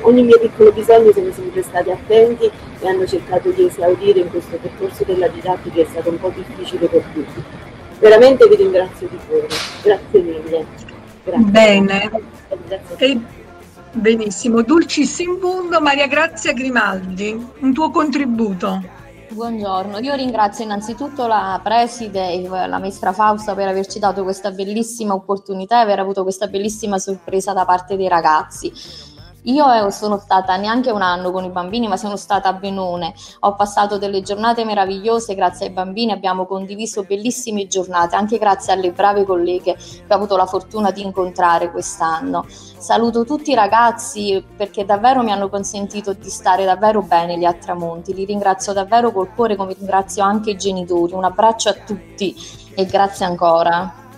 ogni 0.02 0.24
mio 0.24 0.40
piccolo 0.40 0.72
bisogno 0.72 1.12
sono 1.14 1.32
sempre 1.32 1.62
stati 1.62 1.90
attenti 1.92 2.52
e 2.80 2.88
hanno 2.88 3.06
cercato 3.06 3.50
di 3.52 3.66
esaudire 3.66 4.20
in 4.20 4.30
questo 4.30 4.58
percorso 4.58 5.04
della 5.06 5.28
didattica 5.28 5.76
che 5.76 5.82
è 5.84 5.88
stato 5.90 6.10
un 6.10 6.20
po' 6.20 6.32
difficile 6.36 6.88
per 6.88 7.04
tutti. 7.14 7.44
Veramente 8.00 8.48
vi 8.48 8.56
ringrazio 8.56 9.08
di 9.08 9.18
cuore, 9.28 9.48
grazie 9.84 10.20
mille. 10.20 10.66
Grazie. 11.24 11.46
Bene. 11.46 12.12
Grazie. 12.68 13.38
Benissimo, 13.92 14.62
Dulcis 14.62 15.18
in 15.20 15.40
Bundo, 15.40 15.82
Maria 15.82 16.08
Grazia 16.08 16.54
Grimaldi, 16.54 17.52
un 17.62 17.74
tuo 17.74 17.90
contributo. 17.90 18.82
Buongiorno, 19.30 19.98
io 20.00 20.14
ringrazio 20.14 20.64
innanzitutto 20.64 21.26
la 21.26 21.60
preside 21.64 22.32
e 22.32 22.48
la 22.48 22.78
maestra 22.78 23.14
Fausta 23.14 23.56
per 23.56 23.68
averci 23.68 23.98
dato 23.98 24.24
questa 24.24 24.52
bellissima 24.52 25.16
opportunità 25.16 25.80
e 25.80 25.84
aver 25.84 26.00
avuto 26.00 26.22
questa 26.22 26.48
bellissima 26.48 27.00
sorpresa 27.00 27.52
da 27.52 27.66
parte 27.66 27.96
dei 27.96 28.08
ragazzi. 28.08 28.72
Io 29.50 29.72
eh, 29.72 29.92
sono 29.92 30.20
stata 30.20 30.56
neanche 30.58 30.92
un 30.92 31.02
anno 31.02 31.32
con 31.32 31.44
i 31.44 31.50
bambini, 31.50 31.88
ma 31.88 31.98
sono 31.98 32.18
stata 32.18 32.50
a 32.50 32.54
Benone. 32.54 33.16
Ho 33.42 33.56
passato 33.56 33.98
delle 33.98 34.22
giornate 34.22 34.64
meravigliose 34.64 35.34
grazie 35.34 35.68
ai 35.68 35.72
bambini, 35.72 36.12
abbiamo 36.12 36.46
condiviso 36.46 37.04
bellissime 37.04 37.66
giornate, 37.66 38.16
anche 38.16 38.38
grazie 38.38 38.74
alle 38.74 38.92
brave 38.92 39.26
colleghe 39.26 39.76
che 39.76 40.04
ho 40.08 40.14
avuto 40.14 40.38
la 40.38 40.46
fortuna 40.46 40.92
di 40.92 41.02
incontrare 41.02 41.72
quest'anno. 41.72 42.46
Saluto 42.48 43.26
tutti 43.26 43.50
i 43.50 43.56
ragazzi 43.56 44.44
perché 44.56 44.86
davvero 44.86 45.24
mi 45.24 45.32
hanno 45.32 45.50
consentito 45.50 46.14
di 46.14 46.30
stare 46.30 46.64
davvero 46.64 47.02
bene 47.02 47.36
lì 47.36 47.46
a 47.46 47.54
Tramonti. 47.54 48.14
Li 48.14 48.26
ringrazio 48.26 48.72
davvero 48.72 49.12
col 49.12 49.34
cuore, 49.34 49.56
come 49.56 49.74
ringrazio 49.74 50.22
anche 50.22 50.52
i 50.52 50.58
genitori. 50.58 51.14
Un 51.14 51.24
abbraccio 51.24 51.70
a 51.70 51.74
tutti 51.74 52.36
e 52.76 52.86
grazie 52.86 53.26
ancora. 53.26 54.09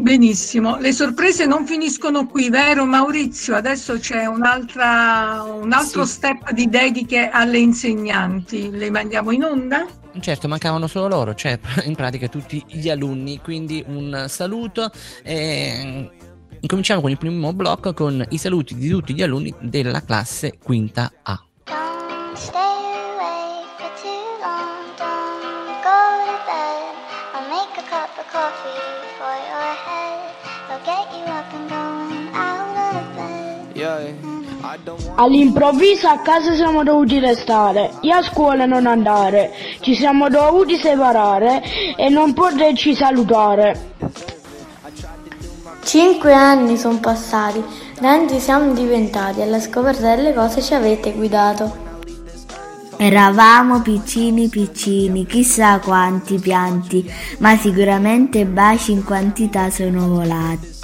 Benissimo, 0.00 0.76
le 0.78 0.92
sorprese 0.92 1.44
non 1.44 1.66
finiscono 1.66 2.26
qui, 2.28 2.48
vero 2.50 2.86
Maurizio? 2.86 3.56
Adesso 3.56 3.98
c'è 3.98 4.26
un'altra, 4.26 5.42
un 5.42 5.72
altro 5.72 6.04
Sì. 6.04 6.12
step 6.12 6.52
di 6.52 6.68
dediche 6.68 7.28
alle 7.28 7.58
insegnanti, 7.58 8.70
le 8.70 8.90
mandiamo 8.90 9.32
in 9.32 9.42
onda? 9.42 9.86
Certo, 10.20 10.46
mancavano 10.46 10.86
solo 10.86 11.08
loro, 11.08 11.34
cioè 11.34 11.58
in 11.84 11.96
pratica 11.96 12.28
tutti 12.28 12.64
gli 12.68 12.88
alunni, 12.88 13.40
quindi 13.42 13.84
un 13.88 14.26
saluto. 14.28 14.90
E... 15.24 16.10
Incominciamo 16.60 17.00
con 17.00 17.10
il 17.10 17.18
primo 17.18 17.52
blocco 17.52 17.92
con 17.92 18.24
i 18.30 18.38
saluti 18.38 18.76
di 18.76 18.88
tutti 18.88 19.14
gli 19.14 19.22
alunni 19.22 19.52
della 19.60 20.02
classe 20.02 20.58
quinta 20.62 21.12
A. 21.22 21.47
All'improvviso 35.20 36.06
a 36.06 36.18
casa 36.18 36.54
siamo 36.54 36.84
dovuti 36.84 37.18
restare, 37.18 37.90
io 38.02 38.14
a 38.14 38.22
scuola 38.22 38.66
non 38.66 38.86
andare, 38.86 39.52
ci 39.80 39.96
siamo 39.96 40.28
dovuti 40.28 40.76
separare 40.76 41.60
e 41.96 42.08
non 42.08 42.32
poterci 42.34 42.94
salutare. 42.94 43.94
Cinque 45.82 46.32
anni 46.32 46.76
sono 46.76 46.98
passati, 46.98 47.60
grandi 47.98 48.38
siamo 48.38 48.72
diventati, 48.72 49.42
alla 49.42 49.58
scoperta 49.58 50.14
delle 50.14 50.32
cose 50.32 50.62
ci 50.62 50.74
avete 50.74 51.12
guidato. 51.12 51.86
Eravamo 52.96 53.82
piccini 53.82 54.46
piccini, 54.46 55.26
chissà 55.26 55.80
quanti 55.80 56.38
pianti, 56.38 57.04
ma 57.38 57.56
sicuramente 57.56 58.44
baci 58.44 58.92
in 58.92 59.02
quantità 59.02 59.68
sono 59.68 60.06
volati. 60.06 60.77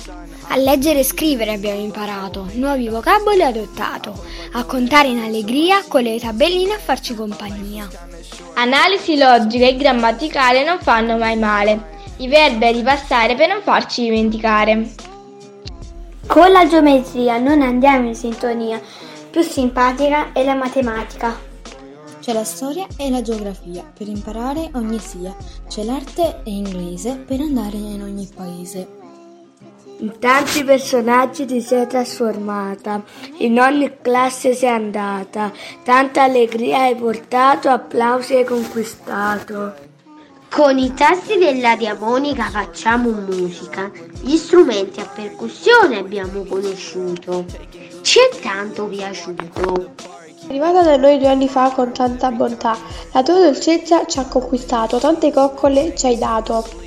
A 0.49 0.57
leggere 0.57 1.01
e 1.01 1.05
scrivere 1.05 1.53
abbiamo 1.53 1.81
imparato, 1.81 2.49
nuovi 2.55 2.89
vocaboli 2.89 3.43
adottato, 3.43 4.25
a 4.53 4.65
contare 4.65 5.09
in 5.09 5.19
allegria 5.19 5.83
con 5.89 6.03
le 6.03 6.19
tabelline 6.19 6.75
a 6.75 6.79
farci 6.79 7.15
compagnia. 7.15 7.89
Analisi 8.55 9.17
logica 9.17 9.67
e 9.67 9.77
grammaticale 9.77 10.65
non 10.65 10.79
fanno 10.81 11.17
mai 11.17 11.37
male. 11.37 11.93
I 12.19 12.29
verbi 12.29 12.67
a 12.67 12.71
ripassare 12.71 13.35
per 13.35 13.49
non 13.49 13.63
farci 13.63 14.03
dimenticare. 14.03 14.95
Con 16.27 16.53
la 16.53 16.69
geometria 16.69 17.39
non 17.39 17.61
andiamo 17.61 18.07
in 18.07 18.15
sintonia, 18.15 18.81
più 19.31 19.43
simpatica 19.43 20.33
è 20.33 20.45
la 20.45 20.55
matematica. 20.55 21.37
C'è 22.21 22.33
la 22.33 22.45
storia 22.45 22.87
e 22.97 23.11
la 23.11 23.23
geografia 23.23 23.83
per 23.93 24.09
imparare 24.09 24.71
ogni 24.75 24.99
sia. 24.99 25.35
C'è 25.69 25.83
l'arte 25.83 26.43
e 26.45 26.51
inglese 26.51 27.17
per 27.17 27.41
andare 27.41 27.77
in 27.77 28.03
ogni 28.03 28.29
paese. 28.33 29.03
In 29.99 30.19
tanti 30.19 30.65
personaggi 30.65 31.47
ti 31.47 31.61
sei 31.61 31.87
trasformata, 31.87 33.03
in 33.39 33.59
ogni 33.61 33.99
classe 34.03 34.53
sei 34.53 34.71
andata, 34.71 35.53
tanta 35.85 36.25
allegria 36.25 36.81
hai 36.83 36.97
portato, 36.97 37.69
applausi 37.69 38.35
hai 38.35 38.45
conquistato. 38.45 39.75
Con 40.51 40.79
i 40.79 40.93
tasti 40.95 41.39
della 41.39 41.77
diamonica 41.77 42.51
facciamo 42.51 43.11
musica, 43.11 43.91
gli 44.21 44.37
strumenti 44.37 45.01
a 45.01 45.07
percussione 45.13 45.99
abbiamo 45.99 46.45
conosciuto. 46.45 47.45
Ci 48.03 48.19
è 48.19 48.41
tanto 48.41 48.87
piaciuto. 48.87 49.95
Arrivata 50.49 50.83
da 50.83 50.97
noi 50.97 51.19
due 51.19 51.29
anni 51.29 51.49
fa 51.49 51.71
con 51.71 51.93
tanta 51.93 52.31
bontà, 52.31 52.77
la 53.13 53.23
tua 53.23 53.39
dolcezza 53.39 54.07
ci 54.07 54.19
ha 54.19 54.27
conquistato, 54.27 54.99
tante 54.99 55.33
coccole 55.33 55.95
ci 55.97 56.07
hai 56.07 56.19
dato. 56.19 56.83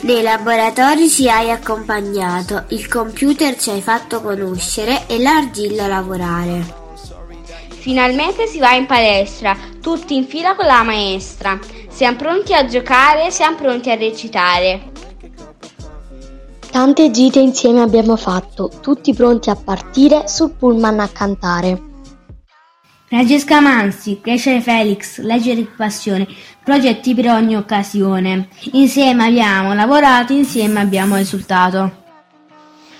Nei 0.00 0.22
laboratori 0.22 1.08
ci 1.08 1.28
hai 1.28 1.50
accompagnato, 1.50 2.64
il 2.68 2.88
computer 2.88 3.56
ci 3.56 3.70
hai 3.70 3.82
fatto 3.82 4.20
conoscere 4.20 5.06
e 5.08 5.18
l'argilla 5.18 5.88
lavorare. 5.88 6.86
Finalmente 7.68 8.46
si 8.46 8.60
va 8.60 8.74
in 8.74 8.86
palestra, 8.86 9.56
tutti 9.80 10.14
in 10.14 10.26
fila 10.26 10.54
con 10.54 10.66
la 10.66 10.84
maestra. 10.84 11.58
Siamo 11.88 12.16
pronti 12.16 12.54
a 12.54 12.64
giocare, 12.66 13.32
siamo 13.32 13.56
pronti 13.56 13.90
a 13.90 13.96
recitare. 13.96 14.92
Tante 16.70 17.10
gite 17.10 17.40
insieme 17.40 17.80
abbiamo 17.80 18.16
fatto, 18.16 18.70
tutti 18.80 19.12
pronti 19.14 19.50
a 19.50 19.56
partire 19.56 20.28
sul 20.28 20.52
pullman 20.52 21.00
a 21.00 21.08
cantare. 21.08 21.87
Francesca 23.08 23.60
Mansi, 23.60 24.20
crescere 24.20 24.60
Felix, 24.60 25.18
leggere 25.20 25.56
di 25.56 25.68
passione, 25.74 26.26
progetti 26.62 27.14
per 27.14 27.28
ogni 27.28 27.56
occasione. 27.56 28.48
Insieme 28.72 29.24
abbiamo 29.24 29.72
lavorato, 29.72 30.34
insieme 30.34 30.80
abbiamo 30.80 31.16
risultato. 31.16 32.04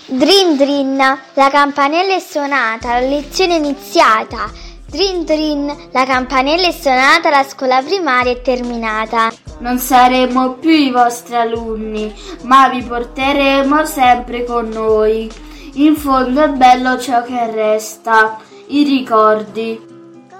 Drin 0.07 0.57
drin, 0.57 0.95
la 0.95 1.49
campanella 1.51 2.15
è 2.15 2.19
suonata, 2.19 2.99
la 2.99 3.07
lezione 3.07 3.53
è 3.53 3.57
iniziata. 3.59 4.51
Drin 4.87 5.23
drin, 5.25 5.71
la 5.91 6.05
campanella 6.05 6.65
è 6.65 6.71
suonata, 6.71 7.29
la 7.29 7.43
scuola 7.43 7.79
primaria 7.83 8.31
è 8.31 8.41
terminata. 8.41 9.31
Non 9.59 9.77
saremo 9.77 10.53
più 10.53 10.71
i 10.71 10.89
vostri 10.89 11.35
alunni, 11.35 12.11
ma 12.45 12.67
vi 12.69 12.81
porteremo 12.81 13.85
sempre 13.85 14.43
con 14.43 14.69
noi. 14.69 15.29
In 15.73 15.95
fondo 15.95 16.45
è 16.45 16.49
bello 16.49 16.99
ciò 16.99 17.21
che 17.21 17.51
resta, 17.51 18.39
i 18.69 18.81
ricordi. 18.81 19.88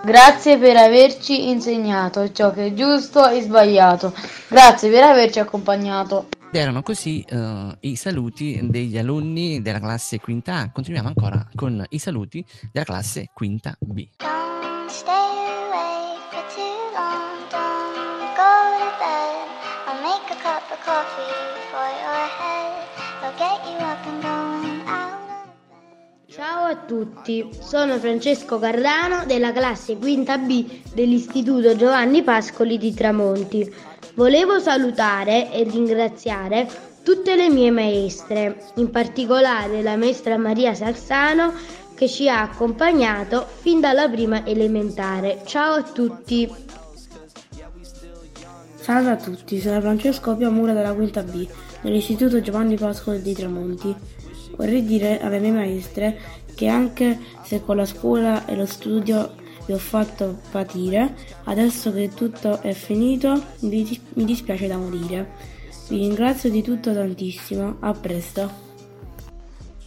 Grazie 0.04 0.58
per 0.58 0.78
averci 0.78 1.50
insegnato 1.50 2.32
ciò 2.32 2.52
che 2.52 2.68
è 2.68 2.74
giusto 2.74 3.28
e 3.28 3.42
sbagliato. 3.42 4.14
Grazie 4.48 4.90
per 4.90 5.04
averci 5.04 5.40
accompagnato. 5.40 6.30
Ed 6.52 6.56
erano 6.56 6.82
così 6.82 7.24
eh, 7.28 7.78
i 7.82 7.96
saluti 7.96 8.60
degli 8.64 8.98
alunni 8.98 9.62
della 9.62 9.80
classe 9.80 10.20
quinta 10.20 10.56
A. 10.56 10.72
Continuiamo 10.72 11.10
ancora 11.10 11.48
con 11.54 11.86
i 11.90 12.00
saluti 12.00 12.44
della 12.72 12.86
classe 12.86 13.30
quinta 13.34 13.76
B. 13.80 14.08
Stay 14.88 15.29
Ciao 26.70 26.78
a 26.78 26.86
tutti, 26.86 27.50
sono 27.62 27.98
Francesco 27.98 28.60
Cardano 28.60 29.26
della 29.26 29.52
classe 29.52 29.98
quinta 29.98 30.38
B 30.38 30.64
dell'Istituto 30.94 31.76
Giovanni 31.76 32.22
Pascoli 32.22 32.78
di 32.78 32.94
Tramonti. 32.94 33.74
Volevo 34.14 34.60
salutare 34.60 35.52
e 35.52 35.64
ringraziare 35.64 36.70
tutte 37.02 37.36
le 37.36 37.50
mie 37.50 37.72
maestre, 37.72 38.66
in 38.76 38.92
particolare 38.92 39.82
la 39.82 39.96
maestra 39.96 40.38
Maria 40.38 40.76
Sarsano 40.76 41.54
che 41.96 42.08
ci 42.08 42.30
ha 42.30 42.44
accompagnato 42.44 43.48
fin 43.62 43.80
dalla 43.80 44.08
prima 44.08 44.46
elementare. 44.46 45.42
Ciao 45.46 45.74
a 45.74 45.82
tutti! 45.82 46.48
Salve 48.76 49.10
a 49.10 49.16
tutti, 49.16 49.60
sono 49.60 49.82
Francesco 49.82 50.36
Piamura 50.36 50.74
della 50.74 50.94
quinta 50.94 51.24
B 51.24 51.48
dell'Istituto 51.82 52.40
Giovanni 52.42 52.76
Pascoli 52.76 53.24
di 53.24 53.34
Tramonti. 53.34 53.96
Vorrei 54.56 54.84
dire 54.84 55.22
alle 55.22 55.40
mie 55.40 55.52
maestre 55.52 56.20
che 56.60 56.68
anche 56.68 57.18
se 57.42 57.64
con 57.64 57.78
la 57.78 57.86
scuola 57.86 58.46
e 58.46 58.54
lo 58.54 58.66
studio 58.66 59.34
vi 59.66 59.72
ho 59.72 59.78
fatto 59.78 60.40
patire, 60.52 61.16
adesso 61.46 61.94
che 61.94 62.10
tutto 62.14 62.60
è 62.60 62.74
finito 62.74 63.42
mi 63.60 63.82
dis- 63.82 64.02
mi 64.16 64.26
dispiace 64.26 64.68
da 64.68 64.76
morire. 64.76 65.32
Vi 65.88 66.00
ringrazio 66.00 66.50
di 66.50 66.62
tutto 66.62 66.94
tantissimo, 66.94 67.78
a 67.80 67.94
presto. 67.94 68.68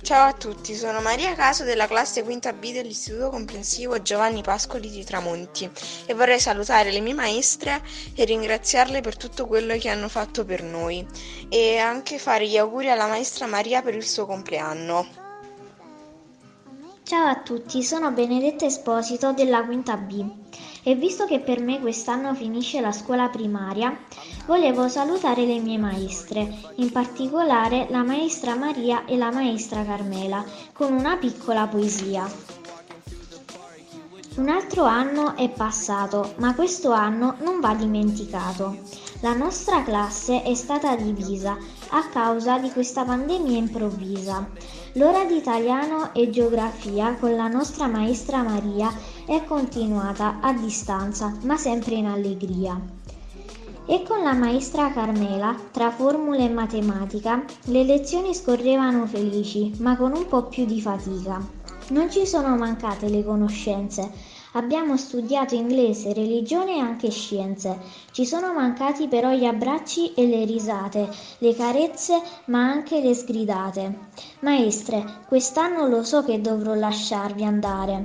Ciao 0.01 0.29
a 0.29 0.33
tutti, 0.33 0.75
sono 0.75 1.03
Maria 1.03 1.35
Caso 1.35 1.63
della 1.63 1.87
classe 1.87 2.23
quinta 2.23 2.55
B 2.55 2.73
dell'Istituto 2.73 3.29
Comprensivo 3.29 4.01
Giovanni 4.01 4.41
Pascoli 4.41 4.89
di 4.89 5.05
Tramonti 5.05 5.71
e 6.07 6.15
vorrei 6.15 6.41
salutare 6.41 6.91
le 6.91 7.01
mie 7.01 7.13
maestre 7.13 7.83
e 8.15 8.25
ringraziarle 8.25 9.03
per 9.03 9.19
tutto 9.19 9.47
quello 9.47 9.77
che 9.77 9.91
hanno 9.91 10.09
fatto 10.09 10.47
per 10.47 10.63
noi 10.63 11.07
e 11.51 11.77
anche 11.77 12.19
fare 12.19 12.49
gli 12.49 12.57
auguri 12.57 12.89
alla 12.89 13.09
maestra 13.09 13.47
Maria 13.47 13.83
per 13.83 13.95
il 13.95 14.07
suo 14.07 14.25
compleanno. 14.25 15.22
Ciao 17.13 17.29
a 17.29 17.37
tutti, 17.37 17.83
sono 17.83 18.11
Benedetta 18.11 18.65
Esposito 18.65 19.35
della 19.35 19.67
quinta 19.67 19.99
B 19.99 20.27
e 20.83 20.95
visto 20.95 21.27
che 21.27 21.41
per 21.41 21.61
me 21.61 21.79
quest'anno 21.79 22.35
finisce 22.35 22.81
la 22.81 22.91
scuola 22.91 23.29
primaria, 23.29 23.95
volevo 24.47 24.89
salutare 24.89 25.45
le 25.45 25.59
mie 25.59 25.77
maestre, 25.77 26.51
in 26.77 26.91
particolare 26.91 27.87
la 27.91 28.03
maestra 28.03 28.55
Maria 28.55 29.05
e 29.05 29.19
la 29.19 29.31
maestra 29.31 29.85
Carmela, 29.85 30.43
con 30.73 30.95
una 30.95 31.19
piccola 31.19 31.67
poesia. 31.67 32.27
Un 34.37 34.49
altro 34.49 34.85
anno 34.85 35.37
è 35.37 35.51
passato, 35.51 36.33
ma 36.39 36.55
questo 36.55 36.93
anno 36.93 37.35
non 37.41 37.61
va 37.61 37.75
dimenticato. 37.75 38.79
La 39.21 39.35
nostra 39.35 39.83
classe 39.83 40.41
è 40.41 40.55
stata 40.55 40.97
divisa 40.97 41.59
a 41.95 42.09
causa 42.09 42.59
di 42.59 42.71
questa 42.71 43.05
pandemia 43.05 43.59
improvvisa. 43.59 44.49
L'ora 44.95 45.25
di 45.25 45.37
italiano 45.37 46.13
e 46.15 46.31
geografia 46.31 47.15
con 47.19 47.35
la 47.37 47.49
nostra 47.49 47.87
maestra 47.87 48.43
Maria 48.43 48.93
è 49.27 49.45
continuata 49.45 50.39
a 50.41 50.53
distanza, 50.53 51.37
ma 51.43 51.57
sempre 51.57 51.95
in 51.95 52.07
allegria. 52.07 52.81
E 53.85 54.03
con 54.07 54.23
la 54.23 54.33
maestra 54.33 54.93
Carmela, 54.93 55.55
tra 55.71 55.91
formule 55.91 56.45
e 56.45 56.51
matematica, 56.51 57.45
le 57.65 57.85
lezioni 57.85 58.35
scorrevano 58.35 59.07
felici, 59.07 59.73
ma 59.79 59.97
con 59.97 60.13
un 60.13 60.27
po' 60.29 60.45
più 60.45 60.65
di 60.65 60.81
fatica. 60.81 61.45
Non 61.89 62.11
ci 62.11 62.27
sono 62.27 62.57
mancate 62.57 63.09
le 63.09 63.25
conoscenze. 63.25 64.11
Abbiamo 64.55 64.99
studiato 64.99 65.55
inglese, 65.55 66.13
religione 66.13 66.77
e 66.77 66.81
anche 66.81 67.11
scienze. 67.11 67.79
Ci 68.11 68.27
sono 68.27 68.53
mancati 68.53 69.09
però 69.09 69.33
gli 69.33 69.47
abbracci 69.47 70.13
e 70.13 70.27
le 70.27 70.45
risate, 70.45 71.09
le 71.39 71.55
carezze, 71.55 72.21
ma 72.47 72.59
anche 72.59 73.01
le 73.01 73.15
sgridate. 73.15 73.99
Maestre, 74.41 75.21
quest'anno 75.27 75.87
lo 75.89 76.03
so 76.03 76.23
che 76.23 76.43
dovrò 76.43 76.75
lasciarvi 76.75 77.45
andare. 77.45 78.05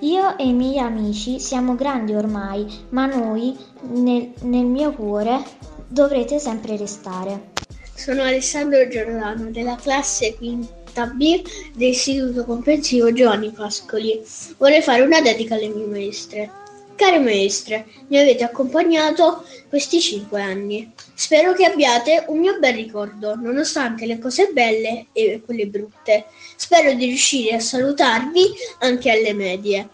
Io 0.00 0.38
e 0.38 0.46
i 0.46 0.52
miei 0.52 0.78
amici 0.78 1.40
siamo 1.40 1.74
grandi 1.74 2.14
ormai, 2.14 2.64
ma 2.90 3.06
noi, 3.06 3.56
nel, 3.80 4.34
nel 4.42 4.66
mio 4.66 4.92
cuore, 4.92 5.42
dovrete 5.88 6.38
sempre 6.38 6.76
restare. 6.76 7.50
Sono 7.92 8.22
Alessandro 8.22 8.86
Giordano 8.86 9.50
della 9.50 9.74
classe 9.74 10.36
quinta 10.36 10.81
B 10.92 11.42
dell'Istituto 11.74 12.44
Comprensivo 12.44 13.12
Giovanni 13.12 13.50
Pascoli. 13.50 14.22
Vorrei 14.58 14.82
fare 14.82 15.02
una 15.02 15.20
dedica 15.20 15.54
alle 15.54 15.68
mie 15.68 15.86
maestre. 15.86 16.50
Care 16.94 17.18
maestre, 17.18 17.86
mi 18.08 18.18
avete 18.18 18.44
accompagnato 18.44 19.44
questi 19.68 19.98
cinque 20.00 20.40
anni. 20.40 20.92
Spero 21.14 21.52
che 21.54 21.64
abbiate 21.64 22.26
un 22.28 22.38
mio 22.38 22.58
bel 22.58 22.74
ricordo, 22.74 23.34
nonostante 23.34 24.06
le 24.06 24.18
cose 24.18 24.50
belle 24.52 25.06
e 25.12 25.42
quelle 25.44 25.66
brutte. 25.66 26.26
Spero 26.54 26.92
di 26.92 27.06
riuscire 27.06 27.56
a 27.56 27.60
salutarvi 27.60 28.52
anche 28.80 29.10
alle 29.10 29.32
medie. 29.32 29.88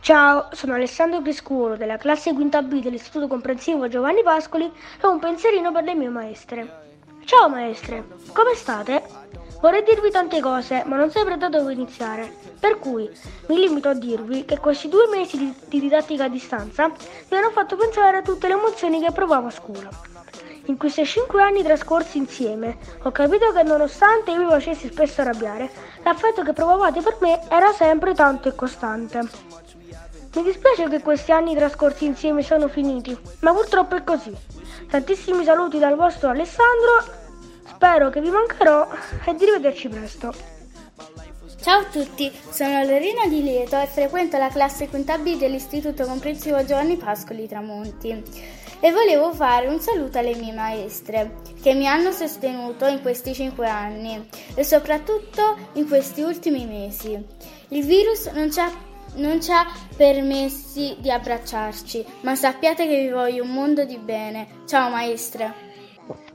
Ciao, 0.00 0.48
sono 0.52 0.74
Alessandro 0.74 1.22
Criscuolo 1.22 1.76
della 1.76 1.96
classe 1.96 2.32
quinta 2.32 2.60
B 2.60 2.82
dell'Istituto 2.82 3.28
Comprensivo 3.28 3.86
Giovanni 3.86 4.24
Pascoli 4.24 4.64
e 4.64 5.06
ho 5.06 5.10
un 5.10 5.20
pensierino 5.20 5.70
per 5.70 5.84
le 5.84 5.94
mie 5.94 6.08
maestre. 6.08 6.80
Ciao 7.24 7.48
maestre, 7.48 8.04
come 8.32 8.56
state? 8.56 9.02
Vorrei 9.62 9.84
dirvi 9.84 10.10
tante 10.10 10.40
cose, 10.40 10.82
ma 10.86 10.96
non 10.96 11.12
saprei 11.12 11.38
da 11.38 11.48
dove 11.48 11.72
iniziare. 11.72 12.34
Per 12.58 12.80
cui 12.80 13.08
mi 13.46 13.60
limito 13.60 13.90
a 13.90 13.94
dirvi 13.94 14.44
che 14.44 14.58
questi 14.58 14.88
due 14.88 15.06
mesi 15.06 15.38
di, 15.38 15.54
di 15.66 15.78
didattica 15.78 16.24
a 16.24 16.28
distanza 16.28 16.88
mi 16.88 17.36
hanno 17.36 17.50
fatto 17.50 17.76
pensare 17.76 18.16
a 18.16 18.22
tutte 18.22 18.48
le 18.48 18.54
emozioni 18.54 19.00
che 19.00 19.12
provavo 19.12 19.46
a 19.46 19.50
scuola. 19.50 19.88
In 20.64 20.76
questi 20.76 21.06
cinque 21.06 21.42
anni 21.42 21.62
trascorsi 21.62 22.18
insieme 22.18 22.76
ho 23.04 23.12
capito 23.12 23.52
che 23.52 23.62
nonostante 23.62 24.32
io 24.32 24.38
mi 24.38 24.48
facessi 24.48 24.88
spesso 24.90 25.20
arrabbiare, 25.20 25.70
l'affetto 26.02 26.42
che 26.42 26.52
provavate 26.52 27.00
per 27.00 27.18
me 27.20 27.40
era 27.48 27.72
sempre 27.72 28.14
tanto 28.14 28.48
e 28.48 28.56
costante. 28.56 29.20
Mi 30.34 30.42
dispiace 30.42 30.88
che 30.88 31.00
questi 31.02 31.30
anni 31.30 31.54
trascorsi 31.54 32.04
insieme 32.04 32.42
sono 32.42 32.66
finiti, 32.66 33.16
ma 33.42 33.52
purtroppo 33.52 33.94
è 33.94 34.02
così. 34.02 34.36
Tantissimi 34.90 35.44
saluti 35.44 35.78
dal 35.78 35.94
vostro 35.94 36.30
Alessandro, 36.30 37.20
spero 37.82 38.10
che 38.10 38.20
vi 38.20 38.30
mancherò 38.30 38.86
e 39.24 39.34
di 39.34 39.44
rivederci 39.44 39.88
presto. 39.88 40.32
Ciao 41.60 41.80
a 41.80 41.84
tutti, 41.84 42.30
sono 42.48 42.80
Lorena 42.84 43.26
Di 43.26 43.42
Lieto 43.42 43.76
e 43.76 43.86
frequento 43.86 44.38
la 44.38 44.50
classe 44.50 44.88
quinta 44.88 45.18
B 45.18 45.36
dell'Istituto 45.36 46.04
Comprensivo 46.04 46.64
Giovanni 46.64 46.96
Pascoli 46.96 47.48
Tramonti 47.48 48.22
e 48.78 48.92
volevo 48.92 49.32
fare 49.32 49.66
un 49.66 49.80
saluto 49.80 50.16
alle 50.18 50.36
mie 50.36 50.52
maestre 50.52 51.38
che 51.60 51.74
mi 51.74 51.88
hanno 51.88 52.12
sostenuto 52.12 52.86
in 52.86 53.02
questi 53.02 53.34
cinque 53.34 53.66
anni 53.66 54.28
e 54.54 54.62
soprattutto 54.62 55.56
in 55.72 55.88
questi 55.88 56.22
ultimi 56.22 56.66
mesi. 56.66 57.20
Il 57.70 57.84
virus 57.84 58.26
non 58.26 58.52
ci 58.52 58.60
ha 58.60 58.70
non 59.14 59.42
ci 59.42 59.50
ha 59.50 59.66
permessi 59.94 60.96
di 61.00 61.10
abbracciarci, 61.10 62.06
ma 62.20 62.34
sappiate 62.34 62.86
che 62.86 63.00
vi 63.02 63.10
voglio 63.10 63.42
un 63.42 63.52
mondo 63.52 63.84
di 63.84 63.98
bene. 63.98 64.62
Ciao 64.66 64.88
maestre! 64.88 65.71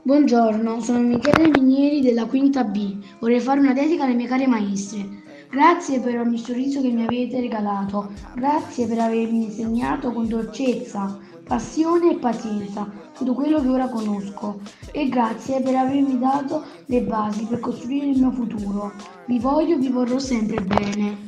Buongiorno, 0.00 0.80
sono 0.80 1.00
Michele 1.00 1.50
Minieri 1.50 2.00
della 2.00 2.24
quinta 2.24 2.64
B. 2.64 2.96
Vorrei 3.18 3.38
fare 3.38 3.60
una 3.60 3.74
dedica 3.74 4.04
alle 4.04 4.14
mie 4.14 4.26
care 4.26 4.46
maestre. 4.46 5.06
Grazie 5.50 6.00
per 6.00 6.18
ogni 6.18 6.38
sorriso 6.38 6.80
che 6.80 6.88
mi 6.88 7.04
avete 7.04 7.38
regalato. 7.38 8.10
Grazie 8.34 8.86
per 8.86 8.98
avermi 8.98 9.44
insegnato 9.44 10.10
con 10.10 10.26
dolcezza, 10.26 11.18
passione 11.44 12.12
e 12.12 12.16
pazienza 12.16 12.90
tutto 13.14 13.34
quello 13.34 13.60
che 13.60 13.68
ora 13.68 13.88
conosco. 13.88 14.60
E 14.90 15.10
grazie 15.10 15.60
per 15.60 15.74
avermi 15.74 16.18
dato 16.18 16.64
le 16.86 17.02
basi 17.02 17.44
per 17.44 17.60
costruire 17.60 18.06
il 18.06 18.18
mio 18.18 18.30
futuro. 18.30 18.92
Vi 19.26 19.38
voglio 19.38 19.74
e 19.74 19.78
vi 19.78 19.90
vorrò 19.90 20.18
sempre 20.18 20.62
bene. 20.62 21.27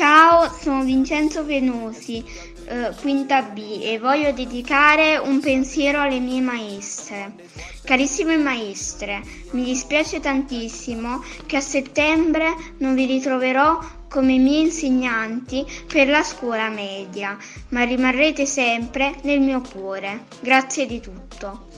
Ciao, 0.00 0.50
sono 0.58 0.82
Vincenzo 0.82 1.44
Venosi, 1.44 2.24
eh, 2.64 2.90
quinta 3.02 3.42
B 3.42 3.80
e 3.82 3.98
voglio 3.98 4.32
dedicare 4.32 5.18
un 5.18 5.40
pensiero 5.40 6.00
alle 6.00 6.20
mie 6.20 6.40
maestre. 6.40 7.34
Carissime 7.84 8.38
maestre, 8.38 9.22
mi 9.50 9.62
dispiace 9.62 10.18
tantissimo 10.18 11.22
che 11.44 11.58
a 11.58 11.60
settembre 11.60 12.54
non 12.78 12.94
vi 12.94 13.04
ritroverò 13.04 13.78
come 14.08 14.38
miei 14.38 14.62
insegnanti 14.62 15.66
per 15.86 16.08
la 16.08 16.22
scuola 16.22 16.70
media, 16.70 17.36
ma 17.68 17.82
rimarrete 17.82 18.46
sempre 18.46 19.16
nel 19.24 19.40
mio 19.40 19.60
cuore. 19.60 20.24
Grazie 20.40 20.86
di 20.86 21.00
tutto. 21.00 21.69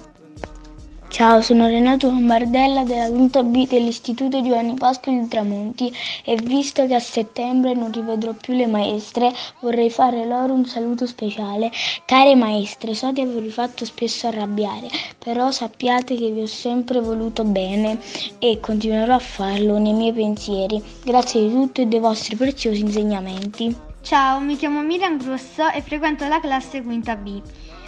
Ciao, 1.13 1.43
sono 1.43 1.67
Renato 1.67 2.07
Lombardella 2.07 2.85
della 2.85 3.11
quinta 3.11 3.43
B 3.43 3.69
dell'Istituto 3.69 4.43
Giovanni 4.43 4.73
Pascoli 4.73 5.21
di 5.21 5.29
Tramonti 5.29 5.93
e 6.25 6.37
visto 6.37 6.87
che 6.87 6.95
a 6.95 7.01
settembre 7.01 7.75
non 7.75 7.93
rivedrò 7.93 8.33
più 8.33 8.55
le 8.55 8.67
maestre, 8.67 9.31
vorrei 9.61 9.91
fare 9.91 10.25
loro 10.25 10.55
un 10.55 10.65
saluto 10.65 11.07
speciale. 11.07 11.71
Care 12.07 12.35
maestre, 12.35 12.95
so 12.95 13.13
di 13.13 13.21
avervi 13.21 13.51
fatto 13.51 13.85
spesso 13.85 14.29
arrabbiare, 14.29 14.89
però 15.23 15.51
sappiate 15.51 16.17
che 16.17 16.31
vi 16.31 16.41
ho 16.41 16.47
sempre 16.47 16.99
voluto 17.01 17.45
bene 17.45 18.01
e 18.39 18.59
continuerò 18.59 19.15
a 19.15 19.19
farlo 19.19 19.77
nei 19.79 19.93
miei 19.93 20.15
pensieri. 20.15 20.83
Grazie 21.05 21.43
di 21.43 21.53
tutto 21.53 21.83
e 21.83 21.87
dei 21.87 22.01
vostri 22.01 22.37
preziosi 22.37 22.81
insegnamenti. 22.81 23.77
Ciao, 24.01 24.41
mi 24.41 24.57
chiamo 24.57 24.81
Miriam 24.81 25.19
Grosso 25.19 25.69
e 25.69 25.83
frequento 25.83 26.27
la 26.27 26.41
classe 26.41 26.83
quinta 26.83 27.17
B. 27.17 27.41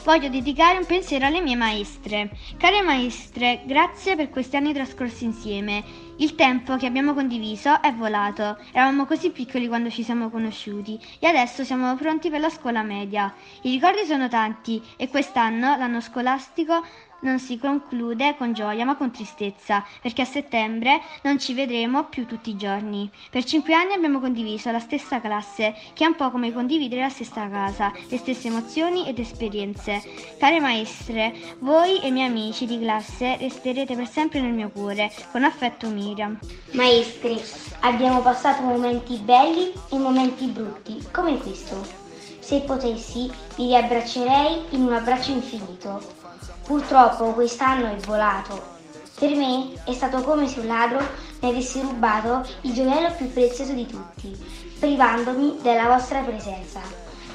Voglio 0.04 0.28
dedicare 0.28 0.76
un 0.76 0.84
pensiero 0.84 1.24
alle 1.24 1.40
mie 1.40 1.56
maestre. 1.56 2.28
Care 2.58 2.82
maestre, 2.82 3.62
grazie 3.64 4.16
per 4.16 4.28
questi 4.28 4.54
anni 4.54 4.74
trascorsi 4.74 5.24
insieme. 5.24 5.82
Il 6.16 6.34
tempo 6.34 6.76
che 6.76 6.84
abbiamo 6.84 7.14
condiviso 7.14 7.80
è 7.80 7.90
volato. 7.94 8.58
Eravamo 8.72 9.06
così 9.06 9.30
piccoli 9.30 9.66
quando 9.66 9.88
ci 9.88 10.02
siamo 10.02 10.28
conosciuti 10.28 11.00
e 11.18 11.26
adesso 11.26 11.64
siamo 11.64 11.96
pronti 11.96 12.28
per 12.28 12.40
la 12.40 12.50
scuola 12.50 12.82
media. 12.82 13.34
I 13.62 13.70
ricordi 13.70 14.04
sono 14.04 14.28
tanti 14.28 14.80
e 14.96 15.08
quest'anno, 15.08 15.74
l'anno 15.76 16.02
scolastico, 16.02 16.84
non 17.24 17.38
si 17.38 17.58
conclude 17.58 18.36
con 18.36 18.52
gioia 18.52 18.84
ma 18.84 18.96
con 18.96 19.10
tristezza, 19.10 19.84
perché 20.00 20.22
a 20.22 20.26
settembre 20.26 21.00
non 21.22 21.38
ci 21.38 21.54
vedremo 21.54 22.04
più 22.04 22.26
tutti 22.26 22.50
i 22.50 22.56
giorni. 22.56 23.10
Per 23.30 23.44
cinque 23.44 23.74
anni 23.74 23.92
abbiamo 23.92 24.20
condiviso 24.20 24.70
la 24.70 24.78
stessa 24.78 25.20
classe, 25.20 25.74
che 25.92 26.04
è 26.04 26.06
un 26.06 26.14
po' 26.14 26.30
come 26.30 26.52
condividere 26.52 27.00
la 27.00 27.08
stessa 27.08 27.48
casa, 27.48 27.92
le 28.08 28.18
stesse 28.18 28.48
emozioni 28.48 29.08
ed 29.08 29.18
esperienze. 29.18 30.02
Care 30.38 30.60
maestre, 30.60 31.34
voi 31.58 32.00
e 32.00 32.08
i 32.08 32.12
miei 32.12 32.28
amici 32.28 32.66
di 32.66 32.78
classe 32.78 33.36
resterete 33.36 33.96
per 33.96 34.08
sempre 34.08 34.40
nel 34.40 34.52
mio 34.52 34.70
cuore, 34.70 35.10
con 35.32 35.44
affetto 35.44 35.88
Miriam. 35.88 36.38
Maestri, 36.72 37.40
abbiamo 37.80 38.20
passato 38.20 38.62
momenti 38.62 39.16
belli 39.16 39.72
e 39.90 39.98
momenti 39.98 40.46
brutti, 40.46 41.02
come 41.10 41.38
questo. 41.38 42.02
Se 42.38 42.60
potessi, 42.60 43.30
vi 43.56 43.66
riabbraccerei 43.68 44.64
in 44.70 44.82
un 44.82 44.92
abbraccio 44.92 45.30
infinito. 45.30 46.23
Purtroppo 46.64 47.32
quest'anno 47.32 47.92
è 47.92 47.96
volato. 47.96 48.72
Per 49.18 49.34
me 49.36 49.74
è 49.84 49.92
stato 49.92 50.22
come 50.22 50.48
se 50.48 50.60
un 50.60 50.66
ladro 50.66 51.06
mi 51.40 51.50
avesse 51.50 51.82
rubato 51.82 52.46
il 52.62 52.72
gioiello 52.72 53.12
più 53.12 53.30
prezioso 53.30 53.72
di 53.72 53.86
tutti, 53.86 54.34
privandomi 54.78 55.58
della 55.60 55.88
vostra 55.88 56.20
presenza. 56.20 56.80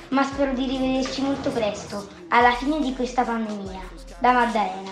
Ma 0.09 0.23
spero 0.23 0.53
di 0.53 0.65
rivederci 0.65 1.21
molto 1.21 1.51
presto, 1.51 2.07
alla 2.29 2.53
fine 2.53 2.79
di 2.79 2.95
questa 2.95 3.23
pandemia. 3.23 3.81
Da 4.19 4.31
Maddalena. 4.31 4.91